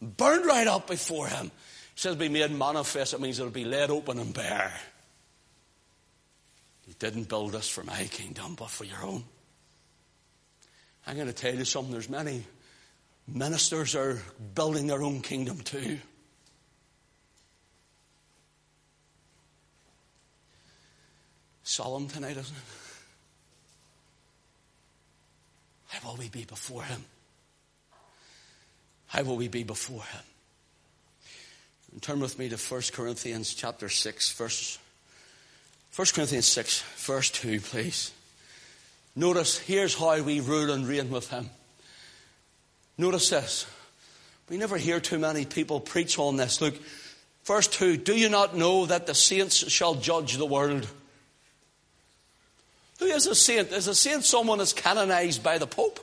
Burned 0.00 0.46
right 0.46 0.68
up 0.68 0.86
before 0.86 1.26
him. 1.26 1.46
It 1.46 1.52
says 1.96 2.14
be 2.14 2.28
made 2.28 2.52
manifest. 2.52 3.14
It 3.14 3.20
means 3.20 3.40
it'll 3.40 3.50
be 3.50 3.64
laid 3.64 3.90
open 3.90 4.20
and 4.20 4.32
bare. 4.32 4.72
He 6.86 6.92
didn't 7.00 7.28
build 7.28 7.56
us 7.56 7.68
for 7.68 7.82
my 7.82 8.04
kingdom, 8.04 8.54
but 8.54 8.70
for 8.70 8.84
your 8.84 9.02
own. 9.02 9.24
I'm 11.04 11.16
going 11.16 11.26
to 11.26 11.32
tell 11.32 11.52
you 11.52 11.64
something. 11.64 11.90
There's 11.90 12.08
many 12.08 12.44
ministers 13.26 13.96
are 13.96 14.22
building 14.54 14.86
their 14.86 15.02
own 15.02 15.22
kingdom 15.22 15.58
too. 15.58 15.98
Solemn 21.64 22.06
tonight, 22.06 22.36
isn't 22.36 22.56
it? 22.56 22.79
How 25.90 26.08
will 26.08 26.16
we 26.16 26.28
be 26.28 26.44
before 26.44 26.84
Him? 26.84 27.04
How 29.08 29.24
will 29.24 29.36
we 29.36 29.48
be 29.48 29.64
before 29.64 30.02
Him? 30.04 30.22
And 31.92 32.00
turn 32.00 32.20
with 32.20 32.38
me 32.38 32.48
to 32.48 32.56
1 32.56 32.82
Corinthians 32.92 33.52
chapter 33.52 33.88
6, 33.88 34.32
verse 34.34 34.78
1 35.96 36.06
Corinthians 36.14 36.46
6, 36.46 36.82
verse 36.98 37.30
2, 37.30 37.60
please. 37.60 38.12
Notice, 39.16 39.58
here's 39.58 39.96
how 39.96 40.22
we 40.22 40.38
rule 40.38 40.70
and 40.70 40.86
reign 40.86 41.10
with 41.10 41.28
Him. 41.30 41.50
Notice 42.96 43.30
this. 43.30 43.66
We 44.48 44.56
never 44.56 44.76
hear 44.76 45.00
too 45.00 45.18
many 45.18 45.44
people 45.44 45.80
preach 45.80 46.16
on 46.20 46.36
this. 46.36 46.60
Look, 46.60 46.74
verse 47.44 47.66
2 47.66 47.96
Do 47.96 48.16
you 48.16 48.28
not 48.28 48.56
know 48.56 48.86
that 48.86 49.08
the 49.08 49.14
saints 49.14 49.68
shall 49.68 49.96
judge 49.96 50.36
the 50.36 50.46
world? 50.46 50.86
Who 53.00 53.06
is 53.06 53.26
a 53.26 53.34
saint? 53.34 53.72
Is 53.72 53.88
a 53.88 53.94
saint 53.94 54.24
someone 54.24 54.58
that's 54.58 54.74
canonized 54.74 55.42
by 55.42 55.58
the 55.58 55.66
Pope? 55.66 55.98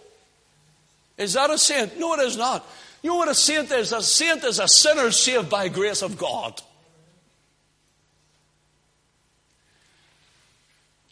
Is 1.17 1.33
that 1.33 1.49
a 1.49 1.57
saint? 1.57 1.97
No, 1.99 2.13
it 2.15 2.19
is 2.21 2.35
not. 2.35 2.67
You 3.01 3.11
know 3.11 3.17
what 3.17 3.29
a 3.29 3.35
saint 3.35 3.71
is? 3.71 3.93
A 3.93 4.01
saint 4.01 4.43
is 4.43 4.59
a 4.59 4.67
sinner 4.67 5.11
saved 5.11 5.49
by 5.49 5.69
grace 5.69 6.01
of 6.01 6.17
God. 6.17 6.59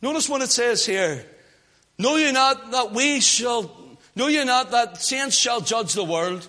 Notice 0.02 0.28
what 0.28 0.42
it 0.42 0.50
says 0.50 0.86
here. 0.86 1.26
Know 1.98 2.18
you 2.18 2.32
not 2.32 2.72
that 2.72 2.92
we 2.92 3.22
shall, 3.22 3.72
know 4.16 4.28
you 4.28 4.44
not 4.44 4.72
that 4.72 5.02
saints 5.02 5.38
shall 5.38 5.62
judge 5.62 5.94
the 5.94 6.04
world? 6.04 6.48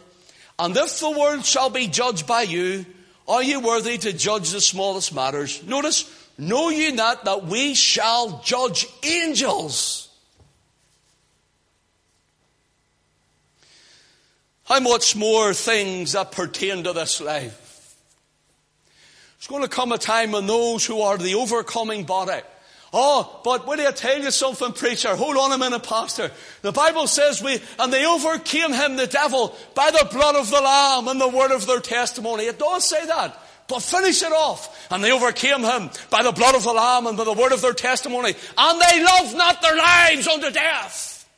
And 0.58 0.76
if 0.76 0.98
the 0.98 1.10
world 1.10 1.44
shall 1.44 1.70
be 1.70 1.86
judged 1.86 2.26
by 2.26 2.42
you, 2.42 2.86
are 3.28 3.42
you 3.42 3.60
worthy 3.60 3.98
to 3.98 4.12
judge 4.12 4.50
the 4.50 4.60
smallest 4.60 5.14
matters? 5.14 5.62
Notice, 5.62 6.10
Know 6.38 6.68
ye 6.68 6.92
not 6.92 7.24
that 7.24 7.46
we 7.46 7.74
shall 7.74 8.40
judge 8.42 8.86
angels? 9.02 10.08
How 14.64 14.80
much 14.80 15.14
more 15.16 15.54
things 15.54 16.12
that 16.12 16.32
pertain 16.32 16.84
to 16.84 16.92
this 16.92 17.20
life? 17.20 17.94
There's 19.38 19.46
going 19.46 19.62
to 19.62 19.68
come 19.68 19.92
a 19.92 19.98
time 19.98 20.32
when 20.32 20.46
those 20.46 20.84
who 20.84 21.00
are 21.00 21.16
the 21.16 21.36
overcoming 21.36 22.04
body, 22.04 22.42
Oh, 22.92 23.40
but 23.44 23.66
will 23.66 23.86
I 23.86 23.90
tell 23.90 24.22
you 24.22 24.30
something, 24.30 24.72
preacher? 24.72 25.14
Hold 25.16 25.36
on 25.36 25.52
a 25.52 25.58
minute, 25.58 25.82
pastor. 25.82 26.30
The 26.62 26.72
Bible 26.72 27.06
says 27.06 27.42
we, 27.42 27.60
and 27.78 27.92
they 27.92 28.06
overcame 28.06 28.72
him, 28.72 28.96
the 28.96 29.06
devil, 29.06 29.54
by 29.74 29.90
the 29.90 30.08
blood 30.10 30.36
of 30.36 30.48
the 30.50 30.60
Lamb 30.60 31.08
and 31.08 31.20
the 31.20 31.28
word 31.28 31.50
of 31.50 31.66
their 31.66 31.80
testimony. 31.80 32.44
It 32.44 32.58
does 32.58 32.88
say 32.88 33.04
that. 33.04 33.38
But 33.68 33.82
finish 33.82 34.22
it 34.22 34.32
off. 34.32 34.86
And 34.90 35.02
they 35.02 35.12
overcame 35.12 35.62
him 35.62 35.90
by 36.10 36.22
the 36.22 36.32
blood 36.32 36.54
of 36.54 36.62
the 36.62 36.72
Lamb 36.72 37.06
and 37.06 37.16
by 37.16 37.24
the 37.24 37.32
word 37.32 37.52
of 37.52 37.62
their 37.62 37.72
testimony. 37.72 38.34
And 38.56 38.80
they 38.80 39.04
loved 39.04 39.36
not 39.36 39.60
their 39.60 39.76
lives 39.76 40.28
unto 40.28 40.50
death. 40.50 41.28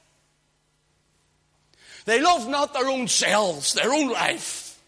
They 2.05 2.21
loved 2.21 2.49
not 2.49 2.73
their 2.73 2.89
own 2.89 3.09
selves, 3.09 3.75
their 3.75 3.93
own 3.93 4.11
life. 4.11 4.81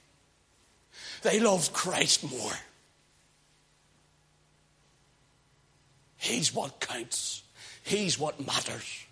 They 1.23 1.41
loved 1.41 1.73
Christ 1.73 2.31
more. 2.31 2.53
He's 6.17 6.55
what 6.55 6.81
counts. 6.81 7.43
He's 7.83 8.19
what 8.19 8.45
matters. 8.47 9.05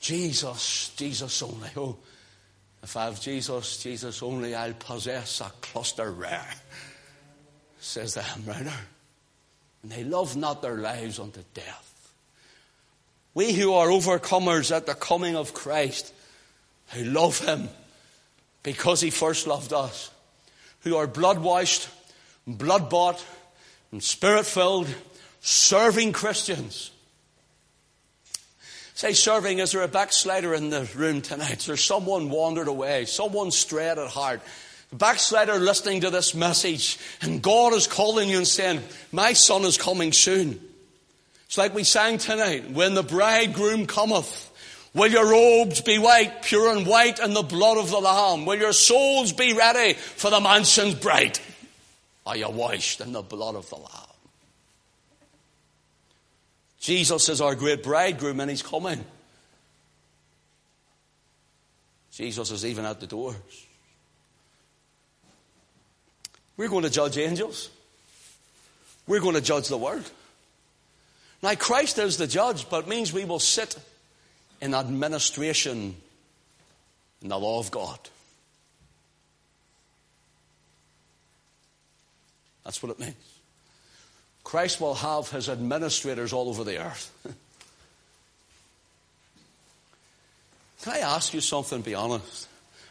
Jesus, 0.00 0.92
Jesus 0.96 1.42
only. 1.42 1.68
Oh, 1.76 1.96
if 2.82 2.96
I 2.96 3.06
have 3.06 3.20
Jesus, 3.20 3.82
Jesus 3.82 4.22
only, 4.22 4.54
I'll 4.54 4.72
possess 4.74 5.40
a 5.40 5.50
cluster 5.60 6.10
rare 6.10 6.48
says 7.80 8.14
the 8.14 8.22
hymn 8.22 8.44
writer. 8.46 8.72
And 9.82 9.92
they 9.92 10.04
love 10.04 10.36
not 10.36 10.62
their 10.62 10.76
lives 10.76 11.18
unto 11.18 11.40
death. 11.54 12.12
We 13.34 13.52
who 13.52 13.74
are 13.74 13.88
overcomers 13.88 14.74
at 14.74 14.86
the 14.86 14.94
coming 14.94 15.36
of 15.36 15.54
Christ, 15.54 16.12
who 16.88 17.04
love 17.04 17.38
Him 17.38 17.68
because 18.62 19.00
He 19.00 19.10
first 19.10 19.46
loved 19.46 19.72
us, 19.72 20.10
who 20.80 20.96
are 20.96 21.06
blood 21.06 21.38
washed, 21.38 21.88
blood 22.46 22.90
bought, 22.90 23.24
and 23.92 24.02
spirit 24.02 24.44
filled, 24.44 24.88
serving 25.40 26.12
Christians. 26.12 26.90
Say, 28.94 29.12
serving, 29.12 29.60
is 29.60 29.70
there 29.70 29.82
a 29.82 29.88
backslider 29.88 30.52
in 30.54 30.70
the 30.70 30.90
room 30.96 31.22
tonight? 31.22 31.58
Is 31.58 31.66
there 31.66 31.76
someone 31.76 32.30
wandered 32.30 32.66
away? 32.66 33.04
Someone 33.04 33.52
strayed 33.52 33.96
at 33.96 34.08
heart? 34.08 34.40
Backslider 34.94 35.60
listening 35.60 36.00
to 36.00 36.10
this 36.10 36.34
message, 36.34 36.98
and 37.20 37.42
God 37.42 37.74
is 37.74 37.86
calling 37.86 38.28
you 38.28 38.38
and 38.38 38.46
saying, 38.46 38.80
My 39.12 39.34
son 39.34 39.62
is 39.62 39.76
coming 39.76 40.12
soon. 40.12 40.60
It's 41.46 41.58
like 41.58 41.74
we 41.74 41.84
sang 41.84 42.18
tonight, 42.18 42.70
when 42.70 42.94
the 42.94 43.02
bridegroom 43.02 43.86
cometh. 43.86 44.46
Will 44.94 45.10
your 45.10 45.30
robes 45.30 45.82
be 45.82 45.98
white, 45.98 46.42
pure 46.42 46.74
and 46.74 46.86
white 46.86 47.20
in 47.20 47.34
the 47.34 47.42
blood 47.42 47.76
of 47.76 47.90
the 47.90 47.98
Lamb? 47.98 48.46
Will 48.46 48.58
your 48.58 48.72
souls 48.72 49.32
be 49.32 49.52
ready 49.52 49.92
for 49.92 50.30
the 50.30 50.40
mansion's 50.40 50.94
bright? 50.94 51.40
Are 52.26 52.36
you 52.36 52.48
washed 52.48 53.00
in 53.00 53.12
the 53.12 53.22
blood 53.22 53.54
of 53.54 53.68
the 53.68 53.76
Lamb? 53.76 54.08
Jesus 56.80 57.28
is 57.28 57.40
our 57.40 57.54
great 57.54 57.82
bridegroom 57.82 58.40
and 58.40 58.50
he's 58.50 58.62
coming. 58.62 59.04
Jesus 62.10 62.50
is 62.50 62.64
even 62.64 62.84
at 62.84 62.98
the 62.98 63.06
doors. 63.06 63.66
We're 66.58 66.68
going 66.68 66.84
to 66.84 66.90
judge 66.90 67.16
angels. 67.16 67.70
We're 69.06 69.20
going 69.20 69.36
to 69.36 69.40
judge 69.40 69.68
the 69.68 69.78
world. 69.78 70.10
Now, 71.42 71.54
Christ 71.54 71.98
is 71.98 72.18
the 72.18 72.26
judge, 72.26 72.68
but 72.68 72.84
it 72.84 72.88
means 72.88 73.12
we 73.12 73.24
will 73.24 73.38
sit 73.38 73.78
in 74.60 74.74
administration 74.74 75.94
in 77.22 77.28
the 77.28 77.38
law 77.38 77.60
of 77.60 77.70
God. 77.70 77.98
That's 82.64 82.82
what 82.82 82.90
it 82.90 82.98
means. 82.98 83.14
Christ 84.42 84.80
will 84.80 84.94
have 84.94 85.30
his 85.30 85.48
administrators 85.48 86.32
all 86.32 86.48
over 86.48 86.64
the 86.64 86.84
earth. 86.84 87.12
Can 90.82 90.94
I 90.94 90.98
ask 90.98 91.32
you 91.32 91.40
something, 91.40 91.82
be 91.82 91.94
honest? 91.94 92.47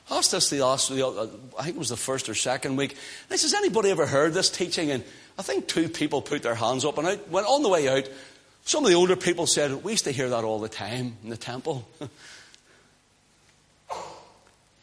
I 0.09 0.17
asked 0.17 0.31
this 0.31 0.49
the 0.49 0.61
last, 0.61 0.89
uh, 0.91 1.27
I 1.59 1.63
think 1.63 1.75
it 1.75 1.79
was 1.79 1.89
the 1.89 1.97
first 1.97 2.29
or 2.29 2.35
second 2.35 2.77
week. 2.77 2.95
And 3.29 3.39
says, 3.39 3.53
anybody 3.53 3.91
ever 3.91 4.05
heard 4.05 4.33
this 4.33 4.49
teaching? 4.49 4.91
And 4.91 5.03
I 5.37 5.41
think 5.41 5.67
two 5.67 5.89
people 5.89 6.21
put 6.21 6.43
their 6.43 6.55
hands 6.55 6.85
up. 6.85 6.97
And 6.97 7.07
I 7.07 7.19
went 7.29 7.45
on 7.47 7.61
the 7.61 7.69
way 7.69 7.89
out, 7.89 8.09
some 8.63 8.83
of 8.83 8.89
the 8.89 8.95
older 8.95 9.15
people 9.15 9.47
said, 9.47 9.83
we 9.83 9.91
used 9.91 10.05
to 10.05 10.11
hear 10.11 10.29
that 10.29 10.43
all 10.43 10.59
the 10.59 10.69
time 10.69 11.17
in 11.23 11.29
the 11.29 11.37
temple. 11.37 11.87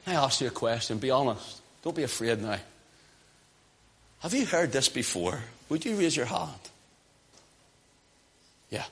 I 0.06 0.14
ask 0.14 0.40
you 0.40 0.48
a 0.48 0.50
question, 0.50 0.98
be 0.98 1.10
honest. 1.10 1.60
Don't 1.82 1.96
be 1.96 2.02
afraid 2.02 2.40
now. 2.42 2.58
Have 4.20 4.34
you 4.34 4.46
heard 4.46 4.72
this 4.72 4.88
before? 4.88 5.42
Would 5.68 5.84
you 5.84 5.96
raise 5.96 6.16
your 6.16 6.26
hand? 6.26 6.52
Yeah. 8.70 8.84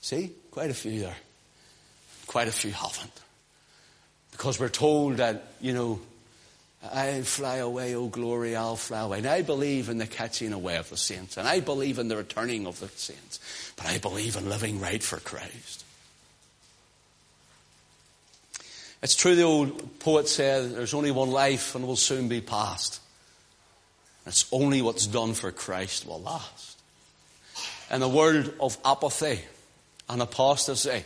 See? 0.00 0.32
Quite 0.50 0.70
a 0.70 0.74
few 0.74 1.00
there. 1.00 1.16
Quite 2.26 2.48
a 2.48 2.52
few 2.52 2.70
haven't. 2.72 3.23
Because 4.44 4.60
we're 4.60 4.68
told 4.68 5.16
that, 5.16 5.42
you 5.62 5.72
know, 5.72 6.00
I 6.92 7.22
fly 7.22 7.56
away, 7.56 7.94
oh 7.94 8.08
glory, 8.08 8.54
I'll 8.54 8.76
fly 8.76 9.00
away. 9.00 9.16
And 9.16 9.26
I 9.26 9.40
believe 9.40 9.88
in 9.88 9.96
the 9.96 10.06
catching 10.06 10.52
away 10.52 10.76
of 10.76 10.90
the 10.90 10.98
saints, 10.98 11.38
and 11.38 11.48
I 11.48 11.60
believe 11.60 11.98
in 11.98 12.08
the 12.08 12.16
returning 12.18 12.66
of 12.66 12.78
the 12.78 12.88
saints, 12.88 13.40
but 13.74 13.86
I 13.86 13.96
believe 13.96 14.36
in 14.36 14.50
living 14.50 14.82
right 14.82 15.02
for 15.02 15.16
Christ. 15.16 15.82
It's 19.02 19.14
true, 19.14 19.34
the 19.34 19.44
old 19.44 19.98
poet 20.00 20.28
said, 20.28 20.72
there's 20.72 20.92
only 20.92 21.10
one 21.10 21.30
life 21.30 21.74
and 21.74 21.82
it 21.82 21.86
will 21.86 21.96
soon 21.96 22.28
be 22.28 22.42
past. 22.42 23.00
It's 24.26 24.44
only 24.52 24.82
what's 24.82 25.06
done 25.06 25.32
for 25.32 25.52
Christ 25.52 26.06
will 26.06 26.20
last. 26.20 26.78
In 27.90 28.02
a 28.02 28.08
world 28.10 28.52
of 28.60 28.76
apathy 28.84 29.40
and 30.06 30.20
apostasy, 30.20 31.04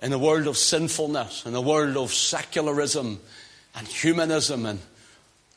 in 0.00 0.12
a 0.12 0.18
world 0.18 0.46
of 0.46 0.56
sinfulness, 0.56 1.44
in 1.46 1.54
a 1.54 1.60
world 1.60 1.96
of 1.96 2.12
secularism 2.12 3.20
and 3.74 3.88
humanism 3.88 4.66
and 4.66 4.80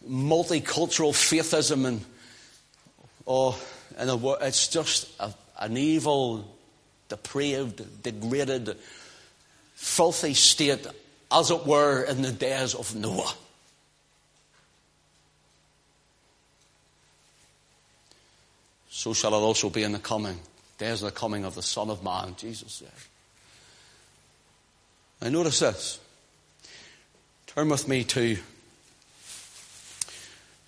multicultural 0.08 1.14
faithism 1.14 1.86
and 1.86 2.04
oh, 3.28 3.60
and 3.98 4.10
it's 4.42 4.68
just 4.68 5.10
a, 5.20 5.34
an 5.60 5.78
evil, 5.78 6.58
depraved, 7.10 8.04
degraded, 8.04 8.78
filthy 9.76 10.34
state, 10.34 10.88
as 11.32 11.52
it 11.52 11.66
were, 11.66 12.04
in 12.04 12.22
the 12.22 12.32
days 12.32 12.74
of 12.74 12.96
Noah. 12.96 13.34
So 18.90 19.14
shall 19.14 19.34
it 19.34 19.38
also 19.38 19.70
be 19.70 19.84
in 19.84 19.92
the 19.92 20.00
coming 20.00 20.40
days 20.78 21.04
of 21.04 21.14
the 21.14 21.20
coming 21.20 21.46
of 21.46 21.54
the 21.56 21.62
Son 21.62 21.90
of 21.90 22.04
Man, 22.04 22.36
Jesus 22.38 22.74
said. 22.74 23.11
Now 25.22 25.30
notice 25.30 25.60
this. 25.60 26.00
Turn 27.46 27.70
with 27.70 27.88
me 27.88 28.04
to 28.06 28.38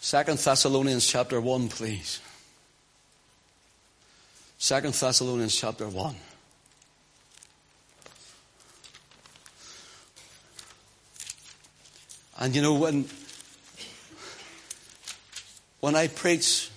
2 0.01 0.23
Thessalonians 0.23 1.07
chapter 1.07 1.41
1, 1.41 1.69
please. 1.69 2.19
2 4.59 4.81
Thessalonians 4.81 5.55
chapter 5.55 5.87
1. 5.87 6.15
And 12.39 12.55
you 12.55 12.61
know, 12.61 12.73
when, 12.73 13.05
when 15.79 15.95
I 15.95 16.09
preach 16.09 16.69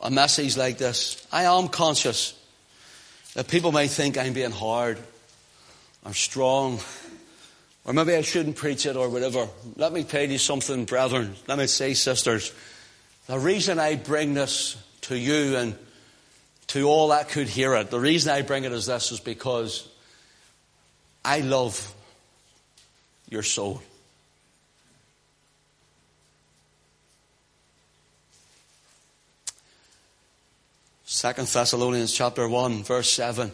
a 0.00 0.10
message 0.10 0.56
like 0.56 0.78
this, 0.78 1.26
I 1.32 1.44
am 1.44 1.68
conscious 1.68 2.38
that 3.34 3.48
people 3.48 3.72
may 3.72 3.88
think 3.88 4.18
I'm 4.18 4.34
being 4.34 4.50
hard, 4.50 4.98
I'm 6.04 6.14
strong, 6.14 6.80
or 7.88 7.94
maybe 7.94 8.14
I 8.14 8.20
shouldn't 8.20 8.56
preach 8.56 8.84
it 8.84 8.96
or 8.96 9.08
whatever. 9.08 9.48
Let 9.76 9.94
me 9.94 10.04
tell 10.04 10.22
you 10.22 10.36
something, 10.36 10.84
brethren. 10.84 11.34
Let 11.46 11.56
me 11.56 11.66
say, 11.66 11.94
sisters. 11.94 12.52
The 13.28 13.38
reason 13.38 13.78
I 13.78 13.96
bring 13.96 14.34
this 14.34 14.76
to 15.02 15.16
you 15.16 15.56
and 15.56 15.74
to 16.66 16.86
all 16.86 17.08
that 17.08 17.30
could 17.30 17.48
hear 17.48 17.74
it, 17.76 17.88
the 17.88 17.98
reason 17.98 18.30
I 18.30 18.42
bring 18.42 18.64
it 18.64 18.72
is 18.72 18.84
this 18.84 19.10
is 19.10 19.20
because 19.20 19.88
I 21.24 21.40
love 21.40 21.94
your 23.30 23.42
soul. 23.42 23.80
Second 31.06 31.48
Thessalonians 31.48 32.12
chapter 32.12 32.46
1 32.46 32.82
verse 32.84 33.10
7. 33.10 33.50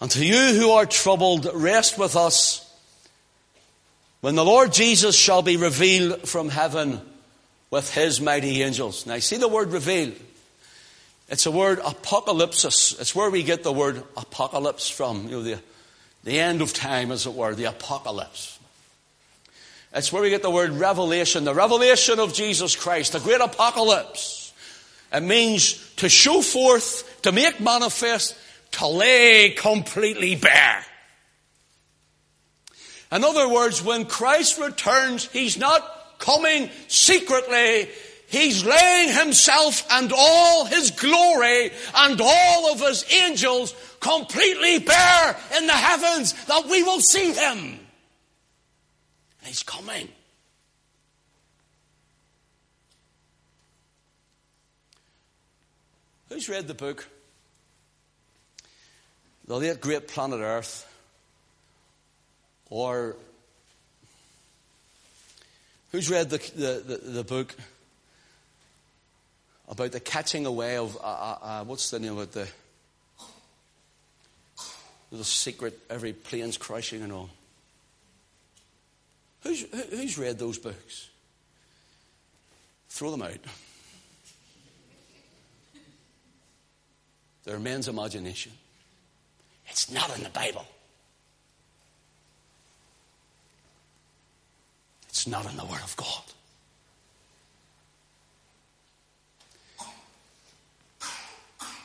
And 0.00 0.10
to 0.12 0.24
you 0.24 0.58
who 0.58 0.70
are 0.70 0.86
troubled, 0.86 1.48
rest 1.52 1.98
with 1.98 2.16
us 2.16 2.66
when 4.20 4.34
the 4.34 4.44
Lord 4.44 4.72
Jesus 4.72 5.16
shall 5.16 5.42
be 5.42 5.56
revealed 5.56 6.28
from 6.28 6.48
heaven 6.48 7.00
with 7.70 7.92
his 7.94 8.20
mighty 8.20 8.62
angels. 8.62 9.06
Now, 9.06 9.14
you 9.14 9.20
see 9.20 9.36
the 9.36 9.48
word 9.48 9.72
revealed. 9.72 10.14
It's 11.28 11.46
a 11.46 11.50
word 11.50 11.78
apocalypsis. 11.78 13.00
It's 13.00 13.14
where 13.14 13.30
we 13.30 13.42
get 13.42 13.62
the 13.62 13.72
word 13.72 14.02
apocalypse 14.16 14.88
from. 14.90 15.24
You 15.24 15.30
know, 15.30 15.42
the, 15.42 15.60
the 16.24 16.40
end 16.40 16.60
of 16.60 16.72
time, 16.72 17.12
as 17.12 17.26
it 17.26 17.34
were, 17.34 17.54
the 17.54 17.64
apocalypse. 17.64 18.58
It's 19.92 20.12
where 20.12 20.22
we 20.22 20.30
get 20.30 20.42
the 20.42 20.50
word 20.50 20.70
revelation, 20.70 21.44
the 21.44 21.54
revelation 21.54 22.18
of 22.18 22.32
Jesus 22.32 22.76
Christ, 22.76 23.12
the 23.12 23.20
great 23.20 23.40
apocalypse. 23.40 24.52
It 25.12 25.22
means 25.22 25.94
to 25.96 26.08
show 26.08 26.42
forth, 26.42 27.22
to 27.22 27.32
make 27.32 27.60
manifest, 27.60 28.36
to 28.72 28.86
lay 28.86 29.50
completely 29.50 30.36
bare. 30.36 30.84
In 33.12 33.24
other 33.24 33.48
words, 33.48 33.82
when 33.82 34.04
Christ 34.04 34.58
returns, 34.58 35.26
He's 35.26 35.58
not 35.58 36.18
coming 36.18 36.70
secretly. 36.88 37.88
He's 38.28 38.64
laying 38.64 39.12
Himself 39.12 39.84
and 39.90 40.12
all 40.16 40.64
His 40.64 40.92
glory 40.92 41.72
and 41.96 42.20
all 42.20 42.72
of 42.72 42.80
His 42.80 43.04
angels 43.12 43.74
completely 43.98 44.78
bare 44.78 45.36
in 45.56 45.66
the 45.66 45.72
heavens 45.72 46.32
that 46.44 46.66
we 46.66 46.82
will 46.82 47.00
see 47.00 47.32
Him. 47.32 47.80
He's 49.42 49.64
coming. 49.64 50.08
Who's 56.28 56.48
read 56.48 56.68
the 56.68 56.74
book? 56.74 57.08
The 59.50 59.56
late 59.56 59.80
great 59.80 60.06
planet 60.06 60.38
Earth, 60.38 60.86
or 62.68 63.16
who's 65.90 66.08
read 66.08 66.30
the, 66.30 66.38
the, 66.54 66.84
the, 66.86 67.10
the 67.10 67.24
book 67.24 67.56
about 69.68 69.90
the 69.90 69.98
catching 69.98 70.46
away 70.46 70.76
of, 70.76 70.96
uh, 70.98 71.00
uh, 71.00 71.38
uh 71.42 71.64
what's 71.64 71.90
the 71.90 71.98
name 71.98 72.16
of 72.16 72.20
it? 72.20 72.30
The, 72.30 72.48
the 75.10 75.24
secret, 75.24 75.76
every 75.90 76.12
plane's 76.12 76.56
crashing 76.56 77.02
and 77.02 77.12
all. 77.12 77.28
Who's, 79.42 79.62
who's 79.90 80.16
read 80.16 80.38
those 80.38 80.58
books? 80.58 81.08
throw 82.88 83.10
them 83.10 83.22
out. 83.22 83.38
They're 87.42 87.58
men's 87.58 87.88
imagination. 87.88 88.52
It's 89.70 89.90
not 89.90 90.14
in 90.16 90.22
the 90.22 90.30
Bible. 90.30 90.66
It's 95.08 95.26
not 95.26 95.48
in 95.50 95.56
the 95.56 95.64
Word 95.64 95.80
of 95.82 95.96
God. 95.96 96.22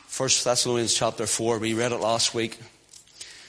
First 0.06 0.44
Thessalonians 0.44 0.94
chapter 0.94 1.26
4, 1.26 1.58
we 1.58 1.74
read 1.74 1.92
it 1.92 1.98
last 1.98 2.34
week. 2.34 2.58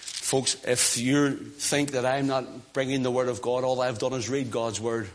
Folks, 0.01 0.57
if 0.67 0.97
you 0.97 1.31
think 1.31 1.91
that 1.91 2.05
I'm 2.05 2.27
not 2.27 2.73
bringing 2.73 3.03
the 3.03 3.11
Word 3.11 3.29
of 3.29 3.41
God, 3.41 3.63
all 3.63 3.79
I've 3.79 3.99
done 3.99 4.11
is 4.11 4.27
read 4.29 4.51
God's 4.51 4.81
Word. 4.81 5.07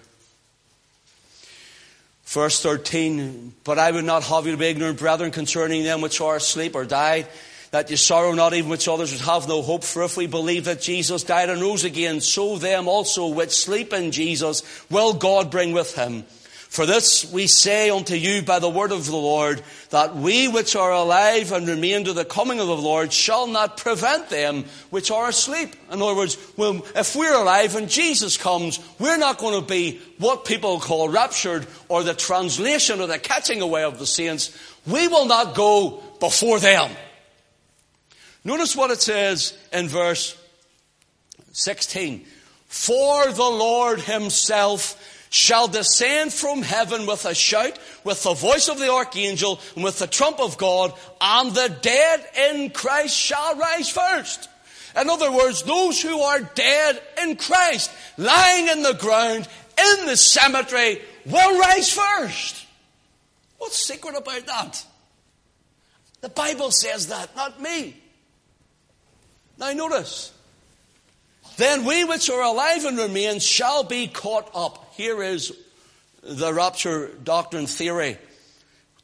Verse 2.24 2.62
13, 2.62 3.52
but 3.64 3.78
I 3.78 3.90
would 3.90 4.06
not 4.06 4.22
have 4.22 4.46
you 4.46 4.52
to 4.52 4.56
be 4.56 4.68
ignorant, 4.68 4.98
brethren, 4.98 5.30
concerning 5.30 5.84
them 5.84 6.00
which 6.00 6.22
are 6.22 6.36
asleep 6.36 6.74
or 6.74 6.86
died, 6.86 7.26
that 7.72 7.90
you 7.90 7.96
sorrow 7.96 8.32
not 8.32 8.52
even 8.52 8.70
which 8.70 8.86
others 8.86 9.12
which 9.12 9.22
have 9.22 9.48
no 9.48 9.62
hope. 9.62 9.82
For 9.82 10.04
if 10.04 10.16
we 10.16 10.26
believe 10.26 10.66
that 10.66 10.80
Jesus 10.80 11.24
died 11.24 11.50
and 11.50 11.60
rose 11.60 11.84
again, 11.84 12.20
so 12.20 12.58
them 12.58 12.86
also 12.86 13.28
which 13.28 13.50
sleep 13.50 13.92
in 13.94 14.12
Jesus 14.12 14.62
will 14.90 15.14
God 15.14 15.50
bring 15.50 15.72
with 15.72 15.94
him. 15.96 16.24
For 16.68 16.86
this 16.86 17.30
we 17.30 17.46
say 17.46 17.90
unto 17.90 18.14
you 18.14 18.42
by 18.42 18.58
the 18.58 18.68
word 18.68 18.92
of 18.92 19.06
the 19.06 19.16
Lord, 19.16 19.62
that 19.88 20.14
we 20.14 20.48
which 20.48 20.76
are 20.76 20.92
alive 20.92 21.52
and 21.52 21.66
remain 21.66 22.04
to 22.04 22.12
the 22.12 22.26
coming 22.26 22.60
of 22.60 22.66
the 22.66 22.76
Lord 22.76 23.10
shall 23.12 23.46
not 23.46 23.78
prevent 23.78 24.28
them 24.28 24.64
which 24.90 25.10
are 25.10 25.28
asleep. 25.28 25.74
In 25.90 26.00
other 26.00 26.14
words, 26.14 26.36
if 26.58 27.16
we're 27.16 27.34
alive 27.34 27.76
and 27.76 27.90
Jesus 27.90 28.36
comes, 28.36 28.80
we're 28.98 29.18
not 29.18 29.38
going 29.38 29.58
to 29.60 29.66
be 29.66 29.98
what 30.18 30.44
people 30.44 30.78
call 30.78 31.08
raptured 31.08 31.66
or 31.88 32.02
the 32.02 32.14
translation 32.14 33.00
or 33.00 33.06
the 33.06 33.18
catching 33.18 33.62
away 33.62 33.84
of 33.84 33.98
the 33.98 34.06
saints. 34.06 34.56
We 34.86 35.08
will 35.08 35.26
not 35.26 35.54
go 35.54 36.02
before 36.20 36.58
them. 36.58 36.90
Notice 38.44 38.74
what 38.74 38.90
it 38.90 39.00
says 39.00 39.56
in 39.72 39.88
verse 39.88 40.36
16. 41.52 42.24
For 42.66 43.26
the 43.26 43.42
Lord 43.42 44.00
himself 44.00 44.98
shall 45.30 45.68
descend 45.68 46.32
from 46.32 46.62
heaven 46.62 47.06
with 47.06 47.24
a 47.24 47.34
shout, 47.34 47.78
with 48.04 48.22
the 48.22 48.34
voice 48.34 48.68
of 48.68 48.78
the 48.78 48.90
archangel, 48.90 49.60
and 49.74 49.84
with 49.84 49.98
the 49.98 50.06
trump 50.06 50.40
of 50.40 50.58
God, 50.58 50.92
and 51.20 51.52
the 51.52 51.74
dead 51.80 52.26
in 52.50 52.70
Christ 52.70 53.16
shall 53.16 53.56
rise 53.56 53.88
first. 53.88 54.48
In 55.00 55.08
other 55.08 55.32
words, 55.32 55.62
those 55.62 56.02
who 56.02 56.20
are 56.20 56.40
dead 56.40 57.00
in 57.22 57.36
Christ, 57.36 57.90
lying 58.18 58.68
in 58.68 58.82
the 58.82 58.92
ground, 58.92 59.48
in 59.78 60.06
the 60.06 60.16
cemetery, 60.16 61.00
will 61.24 61.58
rise 61.58 61.90
first. 61.90 62.66
What's 63.56 63.86
secret 63.86 64.16
about 64.16 64.44
that? 64.46 64.84
The 66.20 66.28
Bible 66.28 66.70
says 66.72 67.06
that, 67.06 67.34
not 67.36 67.60
me. 67.60 68.01
Now 69.62 69.72
notice, 69.74 70.32
then 71.56 71.84
we 71.84 72.02
which 72.02 72.28
are 72.28 72.42
alive 72.42 72.84
and 72.84 72.98
remain 72.98 73.38
shall 73.38 73.84
be 73.84 74.08
caught 74.08 74.50
up. 74.56 74.92
Here 74.96 75.22
is 75.22 75.56
the 76.20 76.52
rapture 76.52 77.12
doctrine 77.22 77.68
theory. 77.68 78.18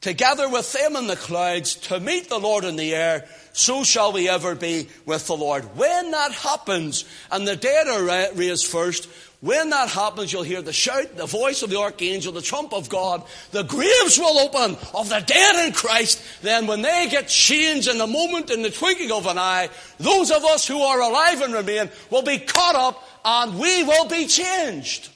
Together 0.01 0.49
with 0.49 0.73
them 0.73 0.97
in 0.97 1.07
the 1.07 1.15
clouds 1.15 1.77
to 1.77 2.01
meet 2.01 2.29
the 2.29 2.41
Lord 2.41 2.65
in 2.65 2.75
the 2.75 2.93
air, 2.93 3.29
so 3.53 3.85
shall 3.85 4.13
we 4.13 4.29
ever 4.29 4.57
be 4.57 4.89
with 5.07 5.29
the 5.29 5.37
Lord. 5.37 5.77
When 5.77 6.11
that 6.11 6.33
happens 6.33 7.05
and 7.31 7.47
the 7.47 7.55
dead 7.55 7.87
are 7.87 8.33
raised 8.35 8.67
first, 8.67 9.09
when 9.41 9.71
that 9.71 9.89
happens, 9.89 10.33
you'll 10.33 10.43
hear 10.43 10.63
the 10.63 10.73
shout, 10.73 11.17
the 11.17 11.27
voice 11.27 11.63
of 11.63 11.71
the 11.71 11.79
archangel, 11.79 12.33
the 12.33 12.43
trump 12.43 12.73
of 12.73 12.89
God. 12.89 13.23
The 13.53 13.63
graves 13.63 14.19
will 14.19 14.37
open 14.39 14.77
of 14.95 15.09
the 15.09 15.23
dead 15.25 15.67
in 15.67 15.73
Christ. 15.73 16.21
Then 16.43 16.67
when 16.67 16.83
they 16.83 17.07
get 17.09 17.29
changed 17.29 17.89
in 17.89 17.99
the 17.99 18.07
moment, 18.09 18.51
in 18.51 18.63
the 18.63 18.71
twinkling 18.71 19.13
of 19.13 19.27
an 19.27 19.39
eye, 19.39 19.71
those 19.99 20.33
of 20.33 20.45
us 20.45 20.67
who 20.67 20.81
are 20.81 21.01
alive 21.01 21.41
and 21.41 21.55
remain 21.55 21.89
will 22.11 22.23
be 22.23 22.41
caught 22.41 22.75
up 22.75 23.09
and 23.25 23.61
we 23.61 23.85
will 23.85 24.09
be 24.09 24.27
changed. 24.27 25.09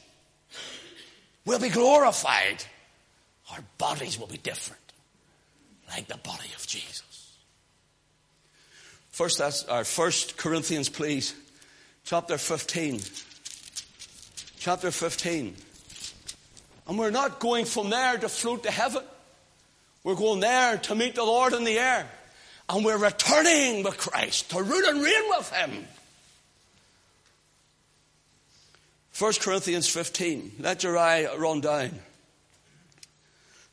We'll 1.45 1.59
be 1.59 1.71
glorified. 1.71 2.65
Our 3.51 3.65
bodies 3.77 4.21
will 4.21 4.29
be 4.29 4.39
different. 4.39 4.81
Like 5.89 6.07
the 6.07 6.19
body 6.19 6.49
of 6.55 6.65
Jesus. 6.69 7.33
First, 9.11 9.39
that's 9.39 9.65
our 9.65 9.83
first 9.83 10.37
Corinthians, 10.37 10.89
please. 10.89 11.35
Chapter 12.05 12.39
15 12.39 13.01
chapter 14.63 14.93
15. 14.93 15.57
And 16.87 16.97
we're 16.97 17.11
not 17.11 17.41
going 17.41 17.65
from 17.65 17.91
there 17.91 18.17
to 18.17 18.29
float 18.29 18.63
to 18.63 18.71
heaven. 18.71 19.03
We're 20.05 20.15
going 20.15 20.39
there 20.39 20.79
to 20.79 20.95
meet 20.95 21.17
the 21.17 21.25
Lord 21.25 21.53
in 21.53 21.65
the 21.65 21.81
air. 21.81 22.09
And 22.69 22.85
we're 22.85 22.97
returning 22.97 23.83
with 23.83 23.99
Christ 23.99 24.51
to 24.51 24.63
rule 24.63 24.89
and 24.89 25.03
reign 25.03 25.23
with 25.31 25.53
Him. 25.53 25.85
1 29.19 29.33
Corinthians 29.41 29.89
15. 29.89 30.53
Let 30.61 30.85
your 30.85 30.97
eye 30.97 31.27
run 31.37 31.61
down. 31.61 31.99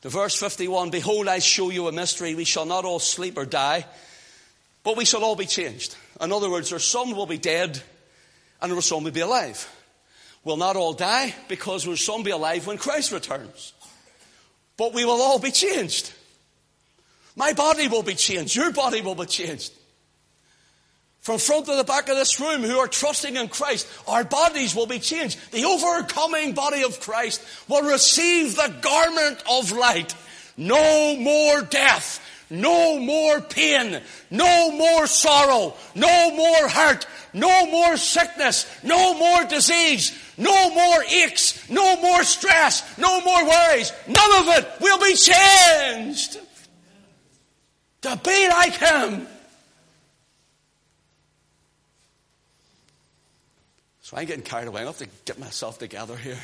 To 0.02 0.08
verse 0.08 0.34
51 0.34 0.90
Behold, 0.90 1.28
I 1.28 1.38
show 1.38 1.70
you 1.70 1.86
a 1.86 1.92
mystery. 1.92 2.34
We 2.34 2.44
shall 2.44 2.66
not 2.66 2.84
all 2.84 2.98
sleep 2.98 3.38
or 3.38 3.46
die, 3.46 3.86
but 4.82 4.96
we 4.96 5.04
shall 5.04 5.22
all 5.22 5.36
be 5.36 5.46
changed. 5.46 5.94
In 6.20 6.32
other 6.32 6.50
words, 6.50 6.70
there's 6.70 6.84
some 6.84 7.12
will 7.14 7.26
be 7.26 7.38
dead, 7.38 7.80
and 8.60 8.72
there 8.72 8.80
some 8.80 9.04
will 9.04 9.12
be 9.12 9.20
alive 9.20 9.68
will 10.44 10.56
not 10.56 10.76
all 10.76 10.92
die 10.92 11.34
because 11.48 11.86
we'll 11.86 11.96
some 11.96 12.22
be 12.22 12.30
alive 12.30 12.66
when 12.66 12.78
Christ 12.78 13.12
returns. 13.12 13.72
But 14.76 14.94
we 14.94 15.04
will 15.04 15.20
all 15.20 15.38
be 15.38 15.50
changed. 15.50 16.12
My 17.36 17.52
body 17.52 17.88
will 17.88 18.02
be 18.02 18.14
changed. 18.14 18.56
Your 18.56 18.72
body 18.72 19.02
will 19.02 19.14
be 19.14 19.26
changed. 19.26 19.72
From 21.20 21.38
front 21.38 21.66
to 21.66 21.76
the 21.76 21.84
back 21.84 22.08
of 22.08 22.16
this 22.16 22.40
room 22.40 22.62
who 22.62 22.78
are 22.78 22.88
trusting 22.88 23.36
in 23.36 23.48
Christ, 23.48 23.86
our 24.08 24.24
bodies 24.24 24.74
will 24.74 24.86
be 24.86 24.98
changed. 24.98 25.38
The 25.52 25.64
overcoming 25.64 26.54
body 26.54 26.82
of 26.82 26.98
Christ 27.00 27.42
will 27.68 27.82
receive 27.82 28.56
the 28.56 28.74
garment 28.80 29.42
of 29.48 29.70
light. 29.72 30.14
No 30.56 31.16
more 31.16 31.60
death. 31.62 32.26
No 32.50 32.98
more 32.98 33.40
pain. 33.40 34.00
No 34.30 34.72
more 34.72 35.06
sorrow. 35.06 35.74
No 35.94 36.34
more 36.34 36.68
hurt. 36.68 37.06
No 37.32 37.66
more 37.66 37.96
sickness. 37.96 38.66
No 38.82 39.14
more 39.14 39.44
disease. 39.44 40.18
No 40.40 40.70
more 40.70 41.04
aches, 41.04 41.68
no 41.68 42.00
more 42.00 42.24
stress, 42.24 42.96
no 42.96 43.20
more 43.20 43.44
worries. 43.46 43.92
None 44.08 44.40
of 44.40 44.48
it 44.56 44.66
will 44.80 44.98
be 44.98 45.14
changed. 45.14 46.38
To 48.00 48.18
be 48.24 48.48
like 48.48 48.72
Him. 48.72 49.26
So 54.00 54.16
I'm 54.16 54.24
getting 54.24 54.42
carried 54.42 54.68
away. 54.68 54.80
I 54.80 54.86
have 54.86 54.96
to 54.96 55.08
get 55.26 55.38
myself 55.38 55.78
together 55.78 56.16
here. 56.16 56.40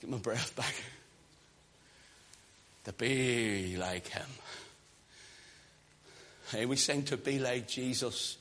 Get 0.00 0.08
my 0.08 0.16
breath 0.16 0.56
back. 0.56 0.74
To 2.86 2.92
be 2.92 3.76
like 3.76 4.08
Him. 4.08 4.26
Hey, 6.50 6.66
we 6.66 6.76
sing 6.76 7.02
to 7.04 7.16
be 7.16 7.38
like 7.38 7.66
Jesus. 7.68 8.38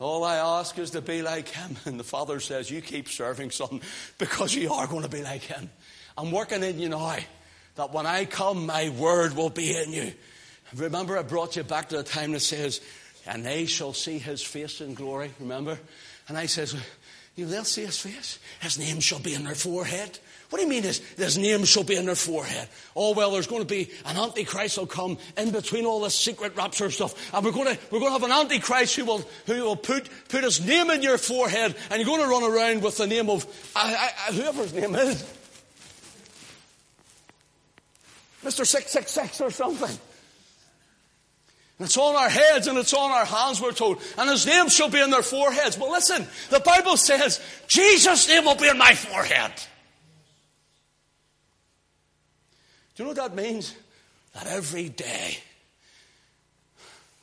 All 0.00 0.24
I 0.24 0.36
ask 0.36 0.76
is 0.78 0.90
to 0.90 1.00
be 1.00 1.22
like 1.22 1.48
him. 1.48 1.76
And 1.84 1.98
the 1.98 2.04
Father 2.04 2.40
says, 2.40 2.70
You 2.70 2.80
keep 2.80 3.08
serving, 3.08 3.52
son, 3.52 3.80
because 4.18 4.54
you 4.54 4.72
are 4.72 4.86
going 4.86 5.02
to 5.02 5.08
be 5.08 5.22
like 5.22 5.42
him. 5.42 5.70
I'm 6.16 6.32
working 6.32 6.62
in 6.62 6.78
you 6.78 6.88
now 6.88 7.16
that 7.76 7.92
when 7.92 8.06
I 8.06 8.24
come, 8.24 8.66
my 8.66 8.88
word 8.90 9.36
will 9.36 9.50
be 9.50 9.76
in 9.76 9.92
you. 9.92 10.12
Remember, 10.74 11.16
I 11.16 11.22
brought 11.22 11.54
you 11.54 11.62
back 11.62 11.90
to 11.90 11.98
the 11.98 12.02
time 12.02 12.32
that 12.32 12.40
says, 12.40 12.80
And 13.26 13.44
they 13.44 13.66
shall 13.66 13.92
see 13.92 14.18
his 14.18 14.42
face 14.42 14.80
in 14.80 14.94
glory. 14.94 15.30
Remember? 15.38 15.78
And 16.28 16.36
I 16.36 16.46
says, 16.46 16.74
you 17.38 17.46
they'll 17.46 17.62
see 17.62 17.84
his 17.84 18.00
face. 18.00 18.40
His 18.60 18.80
name 18.80 18.98
shall 18.98 19.20
be 19.20 19.34
in 19.34 19.44
their 19.44 19.54
forehead. 19.54 20.18
What 20.50 20.58
do 20.58 20.64
you 20.64 20.70
mean 20.70 20.82
his, 20.82 21.00
his 21.16 21.36
name 21.36 21.64
shall 21.66 21.84
be 21.84 21.96
in 21.96 22.06
their 22.06 22.14
forehead? 22.14 22.68
Oh, 22.96 23.12
well, 23.12 23.32
there's 23.32 23.46
going 23.46 23.60
to 23.60 23.66
be 23.66 23.90
an 24.06 24.16
antichrist 24.16 24.78
will 24.78 24.86
come 24.86 25.18
in 25.36 25.50
between 25.50 25.84
all 25.84 26.00
this 26.00 26.14
secret 26.14 26.56
rapture 26.56 26.90
stuff. 26.90 27.34
And 27.34 27.44
we're 27.44 27.52
going 27.52 27.76
to, 27.76 27.78
we're 27.90 28.00
going 28.00 28.14
to 28.14 28.18
have 28.18 28.22
an 28.22 28.32
antichrist 28.32 28.96
who 28.96 29.04
will, 29.04 29.28
who 29.46 29.62
will 29.62 29.76
put, 29.76 30.08
put 30.28 30.44
his 30.44 30.64
name 30.64 30.88
in 30.90 31.02
your 31.02 31.18
forehead 31.18 31.76
and 31.90 32.00
you're 32.00 32.06
going 32.06 32.22
to 32.22 32.28
run 32.28 32.44
around 32.44 32.82
with 32.82 32.96
the 32.96 33.06
name 33.06 33.28
of, 33.28 33.46
I, 33.76 34.10
I, 34.28 34.32
whoever 34.32 34.62
his 34.62 34.72
name 34.72 34.94
is. 34.94 35.22
Mr. 38.42 38.64
666 38.64 39.42
or 39.42 39.50
something. 39.50 39.98
It's 41.80 41.98
on 41.98 42.16
our 42.16 42.30
heads 42.30 42.66
and 42.66 42.78
it's 42.78 42.94
on 42.94 43.10
our 43.10 43.26
hands, 43.26 43.60
we're 43.60 43.72
told. 43.72 44.00
And 44.16 44.30
his 44.30 44.46
name 44.46 44.68
shall 44.68 44.88
be 44.88 45.00
in 45.00 45.10
their 45.10 45.22
foreheads. 45.22 45.76
But 45.76 45.90
listen, 45.90 46.26
the 46.48 46.60
Bible 46.60 46.96
says, 46.96 47.40
Jesus' 47.66 48.28
name 48.28 48.46
will 48.46 48.56
be 48.56 48.68
in 48.68 48.78
my 48.78 48.94
forehead. 48.94 49.52
Do 52.98 53.04
you 53.04 53.14
know 53.14 53.22
what 53.22 53.36
that 53.36 53.40
means? 53.40 53.76
That 54.34 54.48
every 54.48 54.88
day, 54.88 55.38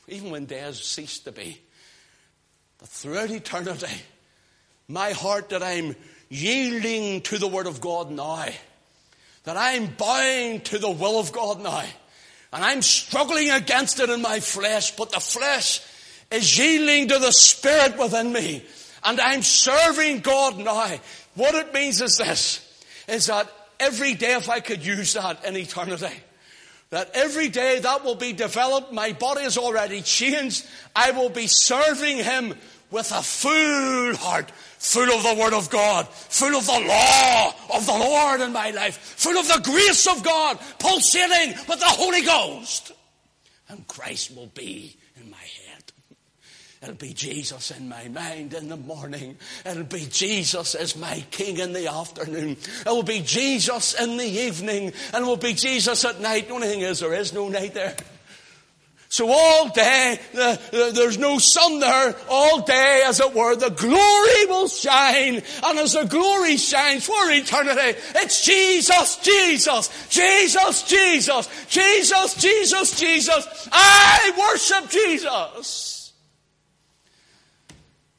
even 0.07 0.31
when 0.31 0.45
days 0.45 0.81
cease 0.81 1.19
to 1.19 1.33
be, 1.33 1.59
that 2.77 2.87
throughout 2.87 3.29
eternity, 3.29 3.91
my 4.87 5.11
heart 5.11 5.49
that 5.49 5.61
I'm 5.61 5.97
yielding 6.29 7.19
to 7.23 7.37
the 7.37 7.49
Word 7.49 7.67
of 7.67 7.81
God 7.81 8.09
now, 8.09 8.47
that 9.43 9.57
I'm 9.57 9.87
bound 9.87 10.63
to 10.63 10.79
the 10.79 10.91
will 10.91 11.19
of 11.19 11.33
God 11.33 11.61
now. 11.61 11.83
And 12.53 12.63
I'm 12.63 12.81
struggling 12.81 13.51
against 13.51 13.99
it 13.99 14.09
in 14.09 14.21
my 14.21 14.39
flesh, 14.39 14.95
but 14.95 15.11
the 15.11 15.19
flesh 15.19 15.81
is 16.31 16.57
yielding 16.57 17.09
to 17.09 17.19
the 17.19 17.33
Spirit 17.33 17.97
within 17.97 18.31
me. 18.31 18.63
And 19.03 19.19
I'm 19.19 19.41
serving 19.41 20.21
God 20.21 20.57
now. 20.57 20.95
What 21.33 21.53
it 21.53 21.73
means 21.73 21.99
is 22.01 22.15
this, 22.15 22.61
is 23.09 23.25
that 23.25 23.51
every 23.79 24.13
day 24.13 24.35
if 24.35 24.49
I 24.49 24.59
could 24.59 24.85
use 24.85 25.13
that 25.13 25.43
in 25.45 25.55
eternity, 25.55 26.13
that 26.89 27.11
every 27.13 27.49
day 27.49 27.79
that 27.79 28.03
will 28.03 28.15
be 28.15 28.33
developed, 28.33 28.93
my 28.93 29.13
body 29.13 29.43
is 29.43 29.57
already 29.57 30.01
changed, 30.01 30.65
I 30.95 31.11
will 31.11 31.29
be 31.29 31.47
serving 31.47 32.17
Him 32.17 32.53
with 32.91 33.11
a 33.11 33.21
full 33.21 34.15
heart, 34.15 34.51
full 34.51 35.11
of 35.11 35.23
the 35.23 35.35
Word 35.41 35.53
of 35.53 35.69
God, 35.69 36.07
full 36.07 36.55
of 36.55 36.65
the 36.65 36.79
law 36.87 37.53
of 37.73 37.85
the 37.85 37.91
Lord 37.91 38.41
in 38.41 38.53
my 38.53 38.71
life, 38.71 38.97
full 38.97 39.37
of 39.37 39.47
the 39.47 39.61
grace 39.63 40.07
of 40.07 40.23
God, 40.23 40.59
pulsating 40.79 41.55
with 41.67 41.79
the 41.79 41.85
Holy 41.85 42.21
Ghost. 42.21 42.91
And 43.67 43.85
Christ 43.87 44.35
will 44.35 44.47
be. 44.47 44.97
It'll 46.85 46.95
be 46.95 47.13
Jesus 47.13 47.71
in 47.71 47.89
my 47.89 48.07
mind 48.09 48.53
in 48.53 48.69
the 48.69 48.77
morning. 48.77 49.37
It'll 49.65 49.83
be 49.83 50.05
Jesus 50.05 50.75
as 50.75 50.95
my 50.95 51.25
King 51.31 51.57
in 51.57 51.73
the 51.73 51.87
afternoon. 51.91 52.51
It 52.51 52.85
will 52.85 53.01
be 53.01 53.21
Jesus 53.21 53.99
in 53.99 54.17
the 54.17 54.23
evening. 54.23 54.93
And 55.11 55.25
it 55.25 55.27
will 55.27 55.35
be 55.35 55.53
Jesus 55.53 56.05
at 56.05 56.21
night. 56.21 56.47
The 56.47 56.53
only 56.53 56.67
thing 56.67 56.81
is 56.81 56.99
there 56.99 57.15
is 57.15 57.33
no 57.33 57.49
night 57.49 57.73
there. 57.73 57.95
So 59.09 59.31
all 59.31 59.69
day, 59.69 60.19
the, 60.33 60.59
the, 60.71 60.91
there's 60.93 61.17
no 61.17 61.39
sun 61.39 61.79
there, 61.79 62.15
all 62.29 62.61
day, 62.61 63.01
as 63.05 63.19
it 63.19 63.33
were, 63.33 63.55
the 63.55 63.69
glory 63.69 64.45
will 64.45 64.67
shine. 64.67 65.41
And 65.63 65.79
as 65.79 65.93
the 65.93 66.03
glory 66.03 66.57
shines 66.57 67.05
for 67.05 67.31
eternity, 67.31 67.99
it's 68.13 68.45
Jesus, 68.45 69.15
Jesus, 69.17 70.07
Jesus, 70.09 70.83
Jesus, 70.83 71.67
Jesus, 71.67 72.35
Jesus, 72.35 72.99
Jesus. 72.99 73.69
I 73.71 74.51
worship 74.53 74.91
Jesus. 74.91 76.04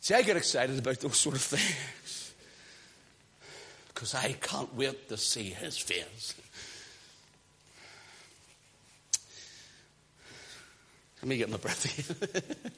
See, 0.06 0.14
I 0.14 0.22
get 0.22 0.36
excited 0.36 0.78
about 0.78 1.00
those 1.00 1.16
sort 1.16 1.34
of 1.34 1.42
things. 1.42 2.32
Because 3.88 4.14
I 4.14 4.34
can't 4.40 4.72
wait 4.72 5.08
to 5.08 5.16
see 5.16 5.50
his 5.50 5.78
face. 5.78 6.32
Let 11.20 11.28
me 11.28 11.36
get 11.36 11.50
my 11.50 11.56
breath 11.56 11.84
again. 12.22 12.72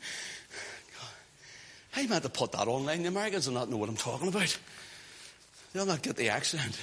I 1.96 2.06
meant 2.06 2.22
to 2.22 2.30
put 2.30 2.52
that 2.52 2.66
online. 2.66 3.02
The 3.02 3.08
Americans 3.08 3.46
will 3.46 3.56
not 3.56 3.68
know 3.68 3.76
what 3.76 3.90
I'm 3.90 3.96
talking 3.96 4.28
about. 4.28 4.58
They'll 5.74 5.84
not 5.84 6.00
get 6.00 6.16
the 6.16 6.30
accent. 6.30 6.80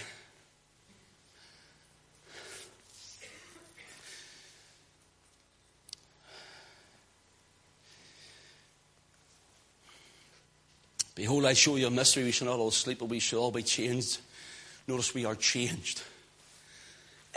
Behold, 11.16 11.46
I 11.46 11.54
show 11.54 11.78
you 11.78 11.88
a 11.88 11.92
mystery. 11.92 12.24
We 12.24 12.32
shall 12.32 12.48
not 12.48 12.60
all 12.60 12.72
sleep, 12.72 13.00
but 13.00 13.10
we 13.10 13.20
shall 13.20 13.40
all 13.40 13.52
be 13.52 13.64
changed. 13.64 14.20
Notice 14.88 15.14
we 15.14 15.26
are 15.26 15.36
changed 15.36 16.04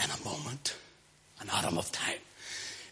in 0.02 0.10
a 0.10 0.24
moment, 0.28 0.76
an 1.40 1.48
atom 1.50 1.78
of 1.78 1.90
time 1.90 2.18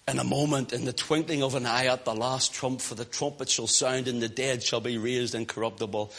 in 0.08 0.18
a 0.20 0.24
moment, 0.24 0.72
in 0.72 0.84
the 0.84 0.92
twinkling 0.92 1.42
of 1.42 1.54
an 1.56 1.66
eye 1.66 1.86
at 1.86 2.04
the 2.04 2.14
last 2.14 2.54
trump, 2.54 2.80
for 2.80 2.94
the 2.94 3.04
trumpet 3.04 3.48
shall 3.48 3.66
sound 3.66 4.06
and 4.06 4.22
the 4.22 4.28
dead 4.28 4.62
shall 4.62 4.80
be 4.80 4.98
raised 4.98 5.34
incorruptible, 5.34 6.12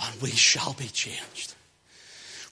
and 0.00 0.22
we 0.22 0.30
shall 0.30 0.72
be 0.72 0.88
changed. 0.88 1.54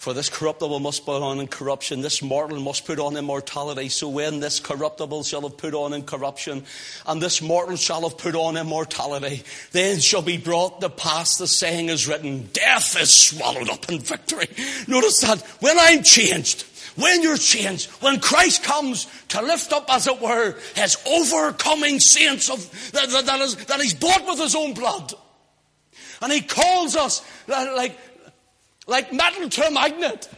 For 0.02 0.12
this 0.12 0.28
corruptible 0.28 0.80
must 0.80 1.06
put 1.06 1.22
on 1.22 1.38
incorruption, 1.38 2.00
this 2.00 2.22
mortal 2.22 2.58
must 2.58 2.86
put 2.86 2.98
on 2.98 3.16
immortality. 3.16 3.88
So 3.88 4.08
when 4.08 4.40
this 4.40 4.58
corruptible 4.58 5.22
shall 5.22 5.42
have 5.42 5.56
put 5.56 5.74
on 5.74 5.92
incorruption, 5.92 6.64
and 7.06 7.22
this 7.22 7.40
mortal 7.40 7.76
shall 7.76 8.02
have 8.02 8.18
put 8.18 8.34
on 8.34 8.56
immortality, 8.56 9.44
then 9.70 10.00
shall 10.00 10.20
be 10.20 10.38
brought 10.38 10.80
to 10.80 10.88
pass 10.88 11.36
the 11.36 11.46
saying 11.46 11.88
is 11.88 12.08
written, 12.08 12.48
death 12.52 13.00
is 13.00 13.14
swallowed 13.14 13.70
up 13.70 13.88
in 13.88 14.00
victory. 14.00 14.48
Notice 14.88 15.20
that 15.20 15.40
when 15.60 15.78
I'm 15.78 16.02
changed, 16.02 16.62
when 16.96 17.22
you're 17.22 17.36
changed, 17.36 17.88
when 18.02 18.18
Christ 18.18 18.64
comes 18.64 19.06
to 19.28 19.40
lift 19.40 19.72
up, 19.72 19.86
as 19.88 20.08
it 20.08 20.20
were, 20.20 20.56
his 20.74 20.96
overcoming 21.06 22.00
saints 22.00 22.50
of, 22.50 22.58
that, 22.90 23.08
that, 23.08 23.26
that, 23.26 23.40
is, 23.40 23.54
that 23.66 23.80
he's 23.80 23.94
bought 23.94 24.26
with 24.26 24.40
his 24.40 24.56
own 24.56 24.74
blood. 24.74 25.14
And 26.20 26.32
he 26.32 26.40
calls 26.40 26.96
us 26.96 27.24
like, 27.46 27.96
like 28.92 29.12
metal 29.12 29.48
to 29.48 29.66
a 29.66 29.70
magnet. 29.70 30.28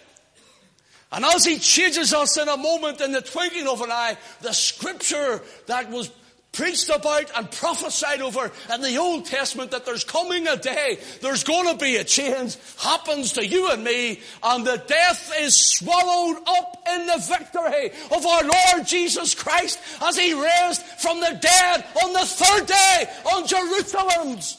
And 1.12 1.24
as 1.24 1.44
he 1.44 1.59
changes 1.59 2.14
us 2.14 2.38
in 2.38 2.48
a 2.48 2.57
moment, 2.57 3.00
in 3.00 3.12
the 3.12 3.20
twinkling 3.20 3.68
of 3.68 3.80
an 3.82 3.90
eye, 3.90 4.16
the 4.40 4.52
scripture 4.52 5.42
that 5.66 5.90
was 5.90 6.11
preached 6.52 6.88
about 6.88 7.36
and 7.36 7.50
prophesied 7.50 8.20
over 8.20 8.50
in 8.72 8.80
the 8.80 8.96
Old 8.96 9.26
Testament 9.26 9.72
that 9.72 9.84
there's 9.84 10.05
coming 10.05 10.46
a 10.46 10.57
day, 10.57 10.98
there's 11.20 11.42
going 11.42 11.76
to 11.76 11.84
be 11.84 11.96
a 11.96 12.05
change, 12.05 12.57
happens 12.78 13.32
to 13.32 13.44
you 13.44 13.70
and 13.72 13.82
me, 13.82 14.20
and 14.42 14.64
the 14.64 14.82
death 14.86 15.32
is 15.40 15.72
swallowed 15.76 16.36
up 16.46 16.84
in 16.94 17.07
the 17.07 17.18
victory 17.28 17.90
of 18.16 18.24
our 18.24 18.42
Lord 18.42 18.86
Jesus 18.86 19.34
Christ 19.34 19.80
as 20.00 20.16
He 20.16 20.32
raised 20.32 20.82
from 20.98 21.18
the 21.18 21.38
dead 21.40 21.84
on 22.05 22.12
the 22.12 22.24
third 22.24 22.66
day 22.66 23.11
on 23.32 23.46
Jerusalem's. 23.46 24.59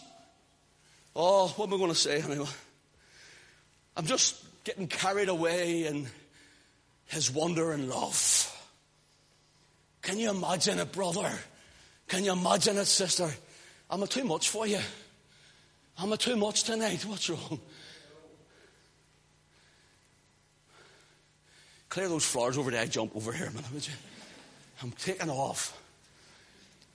Oh, 1.15 1.47
what 1.55 1.67
am 1.67 1.75
I 1.75 1.77
going 1.77 1.91
to 1.91 1.95
say 1.95 2.21
anyway? 2.21 2.47
I'm 3.95 4.05
just 4.05 4.35
getting 4.63 4.87
carried 4.87 5.29
away 5.29 5.85
in 5.85 6.07
His 7.05 7.31
wonder 7.31 7.71
and 7.71 7.89
love. 7.89 8.51
Can 10.01 10.19
you 10.19 10.29
imagine 10.29 10.79
a 10.79 10.85
brother? 10.85 11.31
Can 12.07 12.23
you 12.23 12.33
imagine 12.33 12.77
it, 12.77 12.85
sister? 12.85 13.29
Am 13.89 14.03
I 14.03 14.05
too 14.05 14.23
much 14.23 14.49
for 14.49 14.67
you? 14.67 14.79
Am 15.97 16.11
I 16.11 16.15
too 16.15 16.35
much 16.35 16.63
tonight? 16.63 17.05
What's 17.05 17.29
wrong? 17.29 17.59
Clear 21.89 22.09
those 22.09 22.25
flowers 22.25 22.57
over 22.57 22.71
there. 22.71 22.85
Jump 22.87 23.15
over 23.15 23.31
here, 23.31 23.49
man. 23.51 23.63
Would 23.73 23.87
you? 23.87 23.93
I'm 24.83 24.91
taking 24.91 25.29
off. 25.29 25.81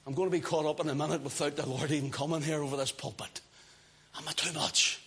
I'm 0.06 0.14
going 0.14 0.28
to 0.28 0.36
be 0.36 0.40
caught 0.40 0.66
up 0.66 0.80
in 0.80 0.88
a 0.88 0.94
minute 0.94 1.22
without 1.22 1.56
the 1.56 1.66
Lord 1.66 1.90
even 1.90 2.10
coming 2.10 2.42
here 2.42 2.62
over 2.62 2.76
this 2.76 2.92
pulpit. 2.92 3.40
Am 4.18 4.24
I 4.28 4.32
too 4.32 4.52
much? 4.52 5.00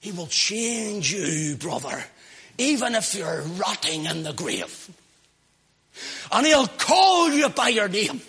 He 0.00 0.12
will 0.12 0.26
change 0.26 1.12
you, 1.12 1.56
brother, 1.56 2.04
even 2.58 2.94
if 2.94 3.14
you're 3.14 3.42
rotting 3.42 4.06
in 4.06 4.22
the 4.22 4.32
grave. 4.32 4.90
And 6.30 6.46
He'll 6.46 6.66
call 6.66 7.30
you 7.32 7.48
by 7.48 7.68
your 7.68 7.88
name. 7.88 8.20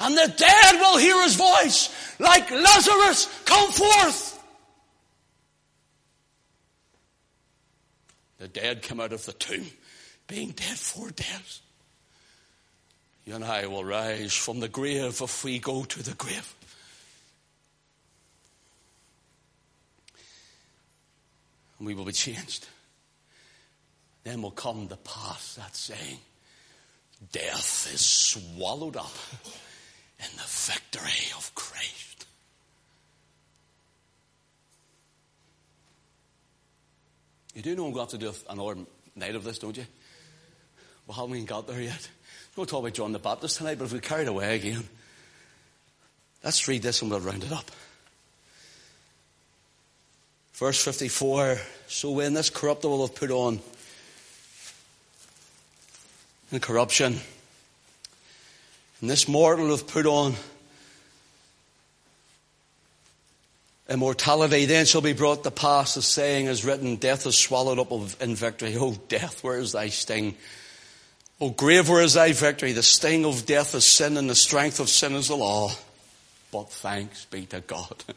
And 0.00 0.16
the 0.16 0.32
dead 0.36 0.74
will 0.74 0.98
hear 0.98 1.22
his 1.22 1.36
voice 1.36 1.88
like 2.18 2.50
Lazarus, 2.50 3.42
come 3.44 3.70
forth. 3.70 4.32
The 8.38 8.48
dead 8.48 8.82
come 8.82 9.00
out 9.00 9.12
of 9.12 9.24
the 9.24 9.32
tomb, 9.32 9.66
being 10.26 10.50
dead 10.50 10.76
for 10.76 11.10
days. 11.10 11.60
You 13.24 13.34
and 13.34 13.44
I 13.44 13.66
will 13.66 13.84
rise 13.84 14.34
from 14.34 14.60
the 14.60 14.68
grave 14.68 15.20
if 15.20 15.42
we 15.42 15.58
go 15.58 15.84
to 15.84 16.02
the 16.02 16.14
grave. 16.14 16.54
And 21.78 21.86
we 21.86 21.94
will 21.94 22.04
be 22.04 22.12
changed. 22.12 22.66
Then 24.24 24.42
will 24.42 24.50
come 24.50 24.88
the 24.88 24.96
path 24.96 25.56
that 25.56 25.76
saying, 25.76 26.18
Death 27.32 27.90
is 27.92 28.00
swallowed 28.00 28.96
up 28.96 29.14
in 30.18 30.26
the 30.36 30.44
victory 30.46 31.32
of 31.36 31.54
Christ. 31.54 32.26
You 37.54 37.62
do 37.62 37.74
know 37.74 37.86
I'm 37.86 37.92
going 37.92 38.06
to 38.06 38.16
have 38.18 38.34
to 38.34 38.42
do 38.42 38.52
another 38.52 38.80
night 39.14 39.34
of 39.34 39.44
this, 39.44 39.58
don't 39.58 39.76
you? 39.76 39.86
We 41.06 41.14
haven't 41.14 41.46
got 41.46 41.66
there 41.66 41.80
yet. 41.80 42.08
We're 42.52 42.56
going 42.56 42.66
to 42.66 42.70
talk 42.70 42.80
about 42.80 42.94
John 42.94 43.12
the 43.12 43.18
Baptist 43.18 43.58
tonight, 43.58 43.78
but 43.78 43.84
if 43.84 43.92
we 43.92 44.00
carried 44.00 44.28
away 44.28 44.56
again, 44.56 44.84
let's 46.44 46.68
read 46.68 46.82
this 46.82 47.00
and 47.00 47.10
we'll 47.10 47.20
round 47.20 47.44
it 47.44 47.52
up. 47.52 47.70
Verse 50.56 50.82
54 50.82 51.58
So 51.86 52.10
when 52.10 52.34
this 52.34 52.50
corruptible 52.50 53.06
have 53.06 53.14
put 53.14 53.30
on 53.30 53.60
in 56.50 56.60
corruption, 56.60 57.20
and 59.00 59.10
this 59.10 59.28
mortal 59.28 59.70
have 59.70 59.86
put 59.86 60.06
on 60.06 60.34
immortality, 63.88 64.64
then 64.64 64.86
shall 64.86 65.02
be 65.02 65.12
brought 65.12 65.44
to 65.44 65.50
pass 65.50 65.94
the 65.94 66.02
saying 66.02 66.46
is 66.46 66.64
written, 66.64 66.96
Death 66.96 67.26
is 67.26 67.36
swallowed 67.36 67.78
up 67.78 67.92
in 68.20 68.34
victory. 68.34 68.74
O 68.76 68.88
oh, 68.88 68.98
death, 69.08 69.44
where 69.44 69.58
is 69.58 69.72
thy 69.72 69.90
sting? 69.90 70.36
O 71.40 71.50
grave, 71.50 71.88
where 71.88 72.02
is 72.02 72.14
thy 72.14 72.32
victory? 72.32 72.72
The 72.72 72.82
sting 72.82 73.26
of 73.26 73.44
death 73.44 73.74
is 73.74 73.84
sin, 73.84 74.16
and 74.16 74.28
the 74.28 74.34
strength 74.34 74.80
of 74.80 74.88
sin 74.88 75.12
is 75.12 75.28
the 75.28 75.36
law. 75.36 75.70
But 76.50 76.70
thanks 76.70 77.26
be 77.26 77.44
to 77.46 77.60
God, 77.60 78.04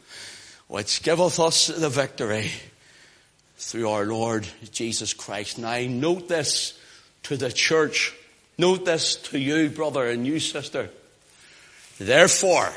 which 0.70 1.02
giveth 1.02 1.40
us 1.40 1.66
the 1.66 1.88
victory 1.88 2.48
through 3.56 3.90
our 3.90 4.06
Lord 4.06 4.46
Jesus 4.70 5.12
Christ. 5.12 5.58
Now, 5.58 5.70
I 5.70 5.88
note 5.88 6.28
this 6.28 6.78
to 7.24 7.36
the 7.36 7.50
church. 7.50 8.14
Note 8.56 8.84
this 8.84 9.16
to 9.16 9.38
you, 9.38 9.68
brother, 9.68 10.08
and 10.08 10.24
you, 10.24 10.38
sister. 10.38 10.88
Therefore, 11.98 12.72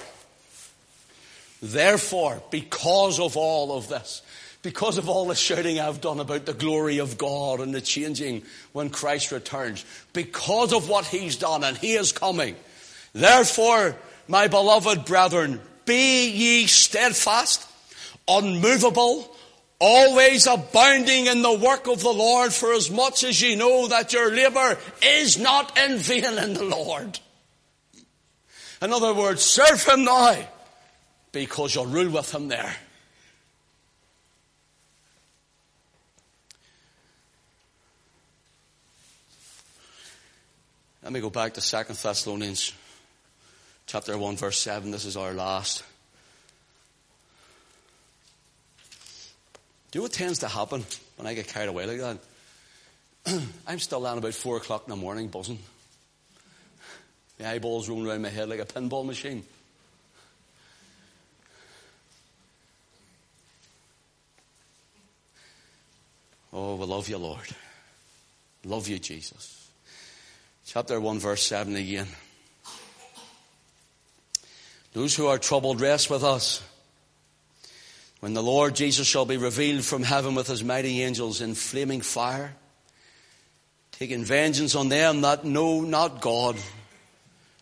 therefore, 1.61 2.41
because 2.49 3.19
of 3.19 3.37
all 3.37 3.77
of 3.77 3.89
this, 3.89 4.23
because 4.63 4.97
of 4.97 5.07
all 5.07 5.27
the 5.27 5.35
shouting 5.35 5.79
I've 5.79 6.01
done 6.01 6.19
about 6.19 6.47
the 6.47 6.55
glory 6.55 6.97
of 6.97 7.19
God 7.19 7.59
and 7.59 7.75
the 7.75 7.81
changing 7.81 8.41
when 8.71 8.89
Christ 8.89 9.31
returns, 9.31 9.85
because 10.13 10.73
of 10.73 10.89
what 10.89 11.05
He's 11.05 11.35
done 11.35 11.63
and 11.63 11.77
He 11.77 11.93
is 11.93 12.11
coming, 12.11 12.55
therefore, 13.13 13.95
my 14.27 14.47
beloved 14.47 15.05
brethren, 15.05 15.61
be 15.85 16.31
ye 16.31 16.65
steadfast, 16.65 17.69
unmovable, 18.27 19.35
always 19.79 20.47
abounding 20.47 21.27
in 21.27 21.41
the 21.41 21.53
work 21.53 21.87
of 21.87 22.01
the 22.01 22.13
Lord, 22.13 22.53
for 22.53 22.73
as 22.73 22.89
much 22.89 23.23
as 23.23 23.41
ye 23.41 23.55
know 23.55 23.87
that 23.87 24.13
your 24.13 24.31
labour 24.31 24.77
is 25.01 25.37
not 25.37 25.77
in 25.77 25.97
vain 25.97 26.37
in 26.37 26.53
the 26.53 26.63
Lord. 26.63 27.19
In 28.81 28.91
other 28.91 29.13
words, 29.13 29.41
serve 29.43 29.83
Him 29.83 30.03
now, 30.03 30.37
because 31.31 31.75
you'll 31.75 31.85
rule 31.85 32.09
with 32.09 32.33
Him 32.33 32.47
there. 32.47 32.75
Let 41.03 41.11
me 41.11 41.19
go 41.19 41.29
back 41.29 41.53
to 41.55 41.61
2 41.61 41.93
Thessalonians 41.93 42.71
chapter 43.85 44.17
1 44.17 44.37
verse 44.37 44.57
7. 44.59 44.89
This 44.89 45.03
is 45.03 45.17
our 45.17 45.33
last. 45.33 45.83
Do 49.93 49.99
you 49.99 50.01
know 50.01 50.05
what 50.05 50.13
tends 50.13 50.39
to 50.39 50.47
happen 50.47 50.83
when 51.17 51.27
I 51.27 51.35
get 51.35 51.47
carried 51.47 51.69
away 51.69 51.85
like 51.85 52.17
that? 53.27 53.41
I'm 53.67 53.77
still 53.77 54.01
down 54.01 54.17
about 54.17 54.33
four 54.33 54.57
o'clock 54.57 54.85
in 54.87 54.89
the 54.89 54.95
morning 54.95 55.27
buzzing. 55.27 55.59
The 57.37 57.47
eyeballs 57.47 57.87
rolling 57.87 58.07
around 58.07 58.23
my 58.23 58.29
head 58.29 58.49
like 58.49 58.59
a 58.59 58.65
pinball 58.65 59.05
machine. 59.05 59.43
Oh, 66.51 66.73
we 66.73 66.85
love 66.87 67.07
you, 67.07 67.19
Lord. 67.19 67.47
Love 68.65 68.87
you, 68.87 68.97
Jesus. 68.97 69.69
Chapter 70.65 70.99
1, 70.99 71.19
verse 71.19 71.43
7 71.43 71.75
again. 71.75 72.07
Those 74.93 75.15
who 75.15 75.27
are 75.27 75.37
troubled, 75.37 75.81
rest 75.81 76.09
with 76.09 76.23
us. 76.23 76.63
When 78.23 78.33
the 78.33 78.41
Lord 78.41 78.73
Jesus 78.73 79.05
shall 79.05 79.25
be 79.25 79.35
revealed 79.35 79.83
from 79.83 80.01
heaven 80.01 80.33
with 80.33 80.47
his 80.47 80.63
mighty 80.63 81.01
angels 81.01 81.41
in 81.41 81.55
flaming 81.55 81.99
fire, 81.99 82.55
taking 83.91 84.23
vengeance 84.23 84.75
on 84.75 84.87
them 84.87 85.19
that 85.23 85.43
know 85.43 85.81
not 85.81 86.21
God 86.21 86.55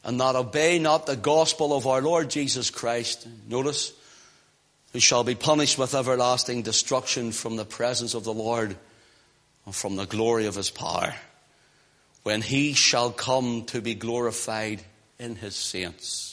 and 0.03 0.22
that 0.22 0.36
obey 0.36 0.78
not 0.78 1.07
the 1.07 1.16
gospel 1.16 1.76
of 1.76 1.88
our 1.88 1.99
Lord 1.99 2.30
Jesus 2.30 2.70
Christ. 2.70 3.28
Notice, 3.49 3.91
who 4.93 4.99
shall 4.99 5.24
be 5.24 5.34
punished 5.34 5.80
with 5.80 5.95
everlasting 5.95 6.62
destruction 6.62 7.32
from 7.32 7.55
the 7.55 7.66
presence 7.66 8.14
of 8.14 8.24
the 8.24 8.32
Lord 8.32 8.78
and 9.66 9.74
from 9.74 9.95
the 9.95 10.05
glory 10.05 10.45
of 10.45 10.53
his 10.53 10.70
power, 10.70 11.16
when 12.22 12.43
he 12.43 12.74
shall 12.74 13.09
come 13.09 13.64
to 13.66 13.82
be 13.82 13.95
glorified 13.95 14.84
in 15.18 15.38
his 15.38 15.55
saints 15.55 16.30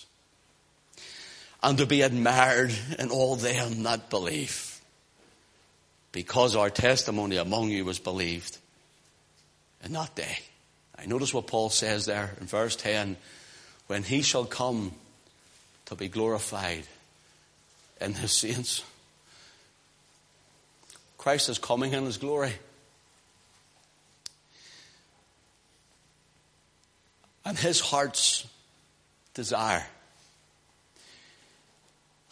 and 1.63 1.79
to 1.79 1.87
be 1.87 2.03
admired 2.03 2.73
in 2.99 3.11
all 3.11 3.37
them 3.37 3.83
that 3.83 4.11
believe. 4.11 4.81
Because 6.13 6.57
our 6.57 6.71
testimony 6.71 7.37
among 7.37 7.71
you 7.71 7.85
was 7.85 7.99
believed 7.99 8.59
in 9.85 9.93
that 9.93 10.15
day. 10.15 10.39
I 10.97 11.07
notice 11.07 11.35
what 11.35 11.47
Paul 11.47 11.71
says 11.71 12.07
there 12.07 12.35
in 12.41 12.47
verse 12.47 12.77
10 12.77 13.17
when 13.87 14.03
he 14.03 14.23
shall 14.23 14.45
come 14.45 14.93
to 15.87 15.95
be 15.95 16.09
glorified 16.09 16.85
in 18.01 18.15
his 18.15 18.33
saints. 18.33 18.85
Christ 21.17 21.49
is 21.49 21.59
coming 21.59 21.93
in 21.93 22.05
his 22.05 22.19
glory. 22.19 22.53
And 27.45 27.59
his 27.59 27.81
heart's 27.81 28.47
desire 29.35 29.87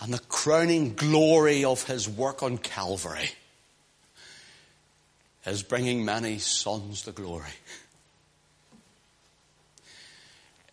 and 0.00 0.12
the 0.12 0.18
crowning 0.28 0.94
glory 0.94 1.64
of 1.64 1.84
his 1.84 2.08
work 2.08 2.42
on 2.42 2.58
Calvary 2.58 3.30
is 5.46 5.62
bringing 5.62 6.04
many 6.04 6.38
sons 6.38 7.02
to 7.02 7.12
glory. 7.12 7.44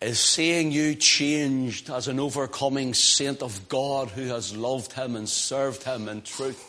Is 0.02 0.18
seeing 0.18 0.70
you 0.70 0.94
changed 0.96 1.88
as 1.88 2.08
an 2.08 2.20
overcoming 2.20 2.92
saint 2.92 3.42
of 3.42 3.68
God 3.68 4.10
who 4.10 4.26
has 4.26 4.54
loved 4.54 4.92
him 4.92 5.16
and 5.16 5.26
served 5.26 5.84
him 5.84 6.08
in 6.08 6.20
truth. 6.20 6.62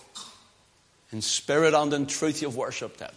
In 1.11 1.21
spirit 1.21 1.73
and 1.73 1.91
in 1.91 2.05
truth, 2.05 2.41
you've 2.41 2.55
worshipped 2.55 3.01
him. 3.01 3.11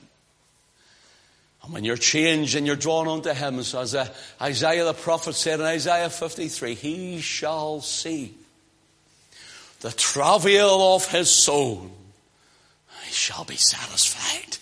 And 1.63 1.73
when 1.73 1.85
you're 1.85 1.97
changed 1.97 2.57
and 2.57 2.67
you're 2.67 2.77
drawn 2.77 3.07
unto 3.07 3.33
him, 3.33 3.61
as 3.61 3.95
uh, 3.95 4.09
Isaiah 4.41 4.85
the 4.85 4.95
prophet 4.95 5.35
said 5.35 5.61
in 5.61 5.67
Isaiah 5.67 6.11
53, 6.11 6.75
he 6.75 7.21
shall 7.21 7.81
see 7.81 8.35
the 9.81 9.93
travail 9.93 10.95
of 10.95 11.07
his 11.11 11.31
soul, 11.31 11.91
he 13.07 13.13
shall 13.13 13.45
be 13.45 13.57
satisfied. 13.57 14.59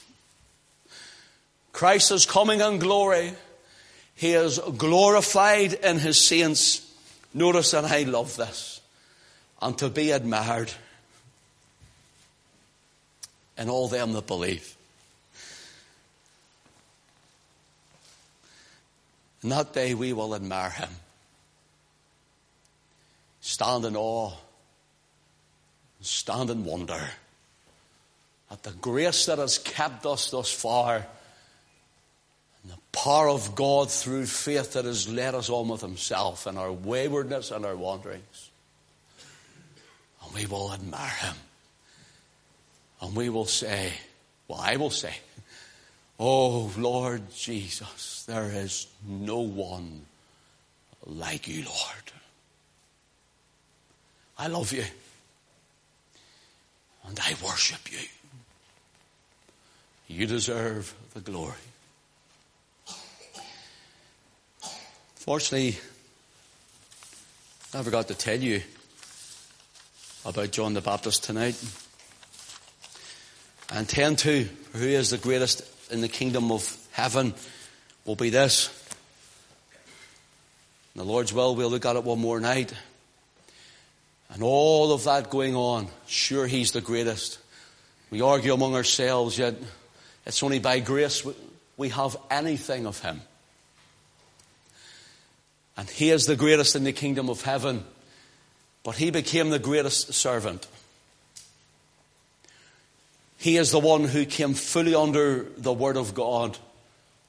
Christ 1.73 2.11
is 2.11 2.27
coming 2.27 2.61
in 2.61 2.79
glory. 2.79 3.33
He 4.15 4.33
is 4.33 4.59
glorified 4.59 5.75
in 5.75 5.99
his 5.99 6.19
saints. 6.19 6.83
Notice 7.35 7.73
that 7.73 7.85
I 7.85 8.03
love 8.05 8.37
this. 8.37 8.81
And 9.61 9.77
to 9.79 9.89
be 9.89 10.11
admired 10.11 10.73
in 13.59 13.69
all 13.69 13.89
them 13.89 14.13
that 14.13 14.27
believe. 14.27 14.75
In 19.43 19.51
that 19.51 19.73
day 19.73 19.95
we 19.95 20.13
will 20.13 20.35
admire 20.35 20.71
him. 20.71 20.91
Stand 23.41 23.85
in 23.85 23.97
awe 23.97 24.33
stand 26.07 26.51
in 26.51 26.65
wonder 26.65 27.01
at 28.51 28.63
the 28.63 28.71
grace 28.71 29.27
that 29.27 29.39
has 29.39 29.59
kept 29.59 30.07
us 30.07 30.31
thus 30.31 30.53
far 30.53 30.97
and 30.97 32.73
the 32.73 32.79
power 32.93 33.29
of 33.29 33.55
God 33.55 33.91
through 33.91 34.27
faith 34.27 34.75
that 34.75 34.85
has 34.85 35.09
led 35.09 35.35
us 35.35 35.51
on 35.51 35.69
with 35.69 35.81
Himself 35.81 36.47
in 36.47 36.57
our 36.57 36.73
waywardness 36.73 37.51
and 37.51 37.67
our 37.67 37.77
wanderings. 37.77 38.51
And 40.25 40.35
we 40.35 40.47
will 40.47 40.73
admire 40.73 41.09
Him. 41.09 41.35
And 43.01 43.17
we 43.17 43.29
will 43.29 43.45
say, 43.45 43.93
well, 44.49 44.61
I 44.61 44.77
will 44.77 44.91
say, 44.91 45.15
Oh 46.19 46.73
Lord 46.79 47.31
Jesus, 47.35 48.25
there 48.27 48.51
is 48.51 48.87
no 49.07 49.41
one 49.41 50.07
like 51.05 51.47
you, 51.47 51.65
Lord. 51.65 52.13
I 54.39 54.47
love 54.49 54.73
you 54.73 54.85
and 57.09 57.19
I 57.21 57.35
worship 57.45 57.91
you. 57.91 57.99
You 60.09 60.27
deserve 60.27 60.95
the 61.15 61.21
glory. 61.21 61.55
Fortunately, 65.17 65.77
I 67.75 67.83
forgot 67.83 68.09
to 68.09 68.15
tell 68.15 68.39
you 68.39 68.63
about 70.25 70.53
John 70.53 70.75
the 70.75 70.81
Baptist 70.81 71.25
tonight. 71.25 71.61
And 73.73 73.89
10 73.89 74.17
2, 74.17 74.49
who 74.75 74.87
is 74.87 75.11
the 75.11 75.19
greatest 75.19 75.63
in 75.91 76.01
the 76.01 76.09
kingdom 76.09 76.53
of 76.53 76.77
heaven, 76.93 77.35
will 78.05 78.15
be 78.15 78.31
this. 78.31 78.71
In 80.95 81.01
the 81.01 81.05
Lord's 81.05 81.33
will, 81.33 81.57
we'll 81.57 81.71
look 81.71 81.85
at 81.85 81.97
it 81.97 82.05
one 82.05 82.21
more 82.21 82.41
night. 82.41 82.73
And 84.31 84.43
all 84.43 84.93
of 84.93 85.05
that 85.05 85.31
going 85.31 85.55
on, 85.55 85.89
sure, 86.07 86.47
He's 86.47 86.73
the 86.73 86.81
greatest. 86.81 87.39
We 88.11 88.21
argue 88.21 88.53
among 88.53 88.75
ourselves, 88.75 89.39
yet 89.39 89.55
it's 90.25 90.43
only 90.43 90.59
by 90.59 90.81
grace 90.81 91.27
we 91.77 91.91
have 91.91 92.17
anything 92.31 92.87
of 92.87 93.01
Him. 93.01 93.23
And 95.77 95.89
He 95.89 96.11
is 96.11 96.27
the 96.27 96.37
greatest 96.37 96.75
in 96.75 96.85
the 96.85 96.93
kingdom 96.93 97.29
of 97.29 97.43
heaven, 97.43 97.85
but 98.83 98.97
He 98.97 99.11
became 99.11 99.51
the 99.51 99.59
greatest 99.59 100.13
servant. 100.15 100.67
He 103.39 103.59
is 103.59 103.71
the 103.71 103.79
one 103.79 104.05
who 104.05 104.25
came 104.25 104.55
fully 104.55 104.95
under 104.95 105.45
the 105.57 105.73
Word 105.73 105.97
of 105.97 106.15
God, 106.15 106.59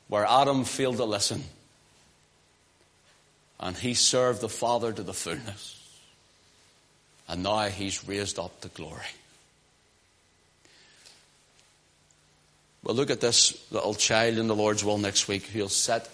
where 0.08 0.26
Adam 0.26 0.64
failed 0.64 0.98
to 0.98 1.06
listen. 1.06 1.44
And 3.60 3.78
He 3.78 3.94
served 3.94 4.42
the 4.42 4.50
Father 4.50 4.92
to 4.94 5.04
the 5.04 5.14
fullness 5.14 5.77
and 7.28 7.44
now 7.44 7.68
he's 7.68 8.08
raised 8.08 8.40
up 8.40 8.62
to 8.62 8.70
glory. 8.70 9.02
We'll 12.84 12.96
look 12.96 13.10
at 13.10 13.20
this 13.20 13.70
little 13.72 13.96
child 13.96 14.38
in 14.38 14.48
the 14.48 14.56
Lord's 14.56 14.84
will 14.84 14.98
next 14.98 15.28
week. 15.28 15.44
He'll 15.44 15.68
set, 15.68 16.10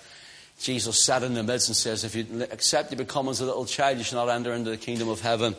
Jesus 0.59 1.03
sat 1.03 1.21
in 1.21 1.35
the 1.35 1.43
midst 1.43 1.69
and 1.69 1.75
says, 1.75 2.03
If 2.03 2.15
you 2.15 2.47
accept 2.49 2.89
you 2.89 2.97
become 2.97 3.29
as 3.29 3.41
a 3.41 3.45
little 3.45 3.65
child, 3.65 3.99
you 3.99 4.03
shall 4.03 4.25
not 4.25 4.33
enter 4.33 4.53
into 4.53 4.71
the 4.71 4.77
kingdom 4.77 5.07
of 5.07 5.21
heaven. 5.21 5.55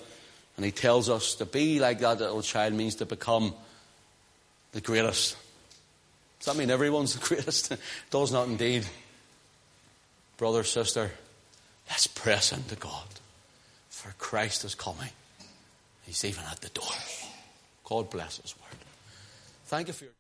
And 0.57 0.65
he 0.65 0.73
tells 0.73 1.09
us 1.09 1.37
to 1.37 1.47
be 1.47 1.79
like 1.79 2.01
that 2.01 2.19
little 2.19 2.43
child 2.43 2.75
means 2.75 2.97
to 2.97 3.07
become 3.07 3.55
the 4.73 4.81
greatest. 4.81 5.37
Does 6.41 6.47
that 6.47 6.57
mean 6.57 6.71
everyone's 6.71 7.15
the 7.15 7.25
greatest? 7.27 7.73
Does 8.11 8.33
not 8.33 8.49
indeed. 8.49 8.85
Brother, 10.37 10.65
sister, 10.65 11.13
let's 11.89 12.09
press 12.09 12.53
into 12.53 12.75
God. 12.75 13.07
For 13.89 14.13
Christ 14.19 14.65
is 14.65 14.75
coming. 14.75 15.11
He's 16.07 16.25
even 16.25 16.45
at 16.51 16.61
the 16.61 16.69
door. 16.71 16.85
God 17.85 18.11
bless 18.11 18.39
His 18.39 18.55
word. 18.57 18.79
Thank 19.67 19.89
you 19.89 19.95
for 19.95 20.05
your. 20.05 20.13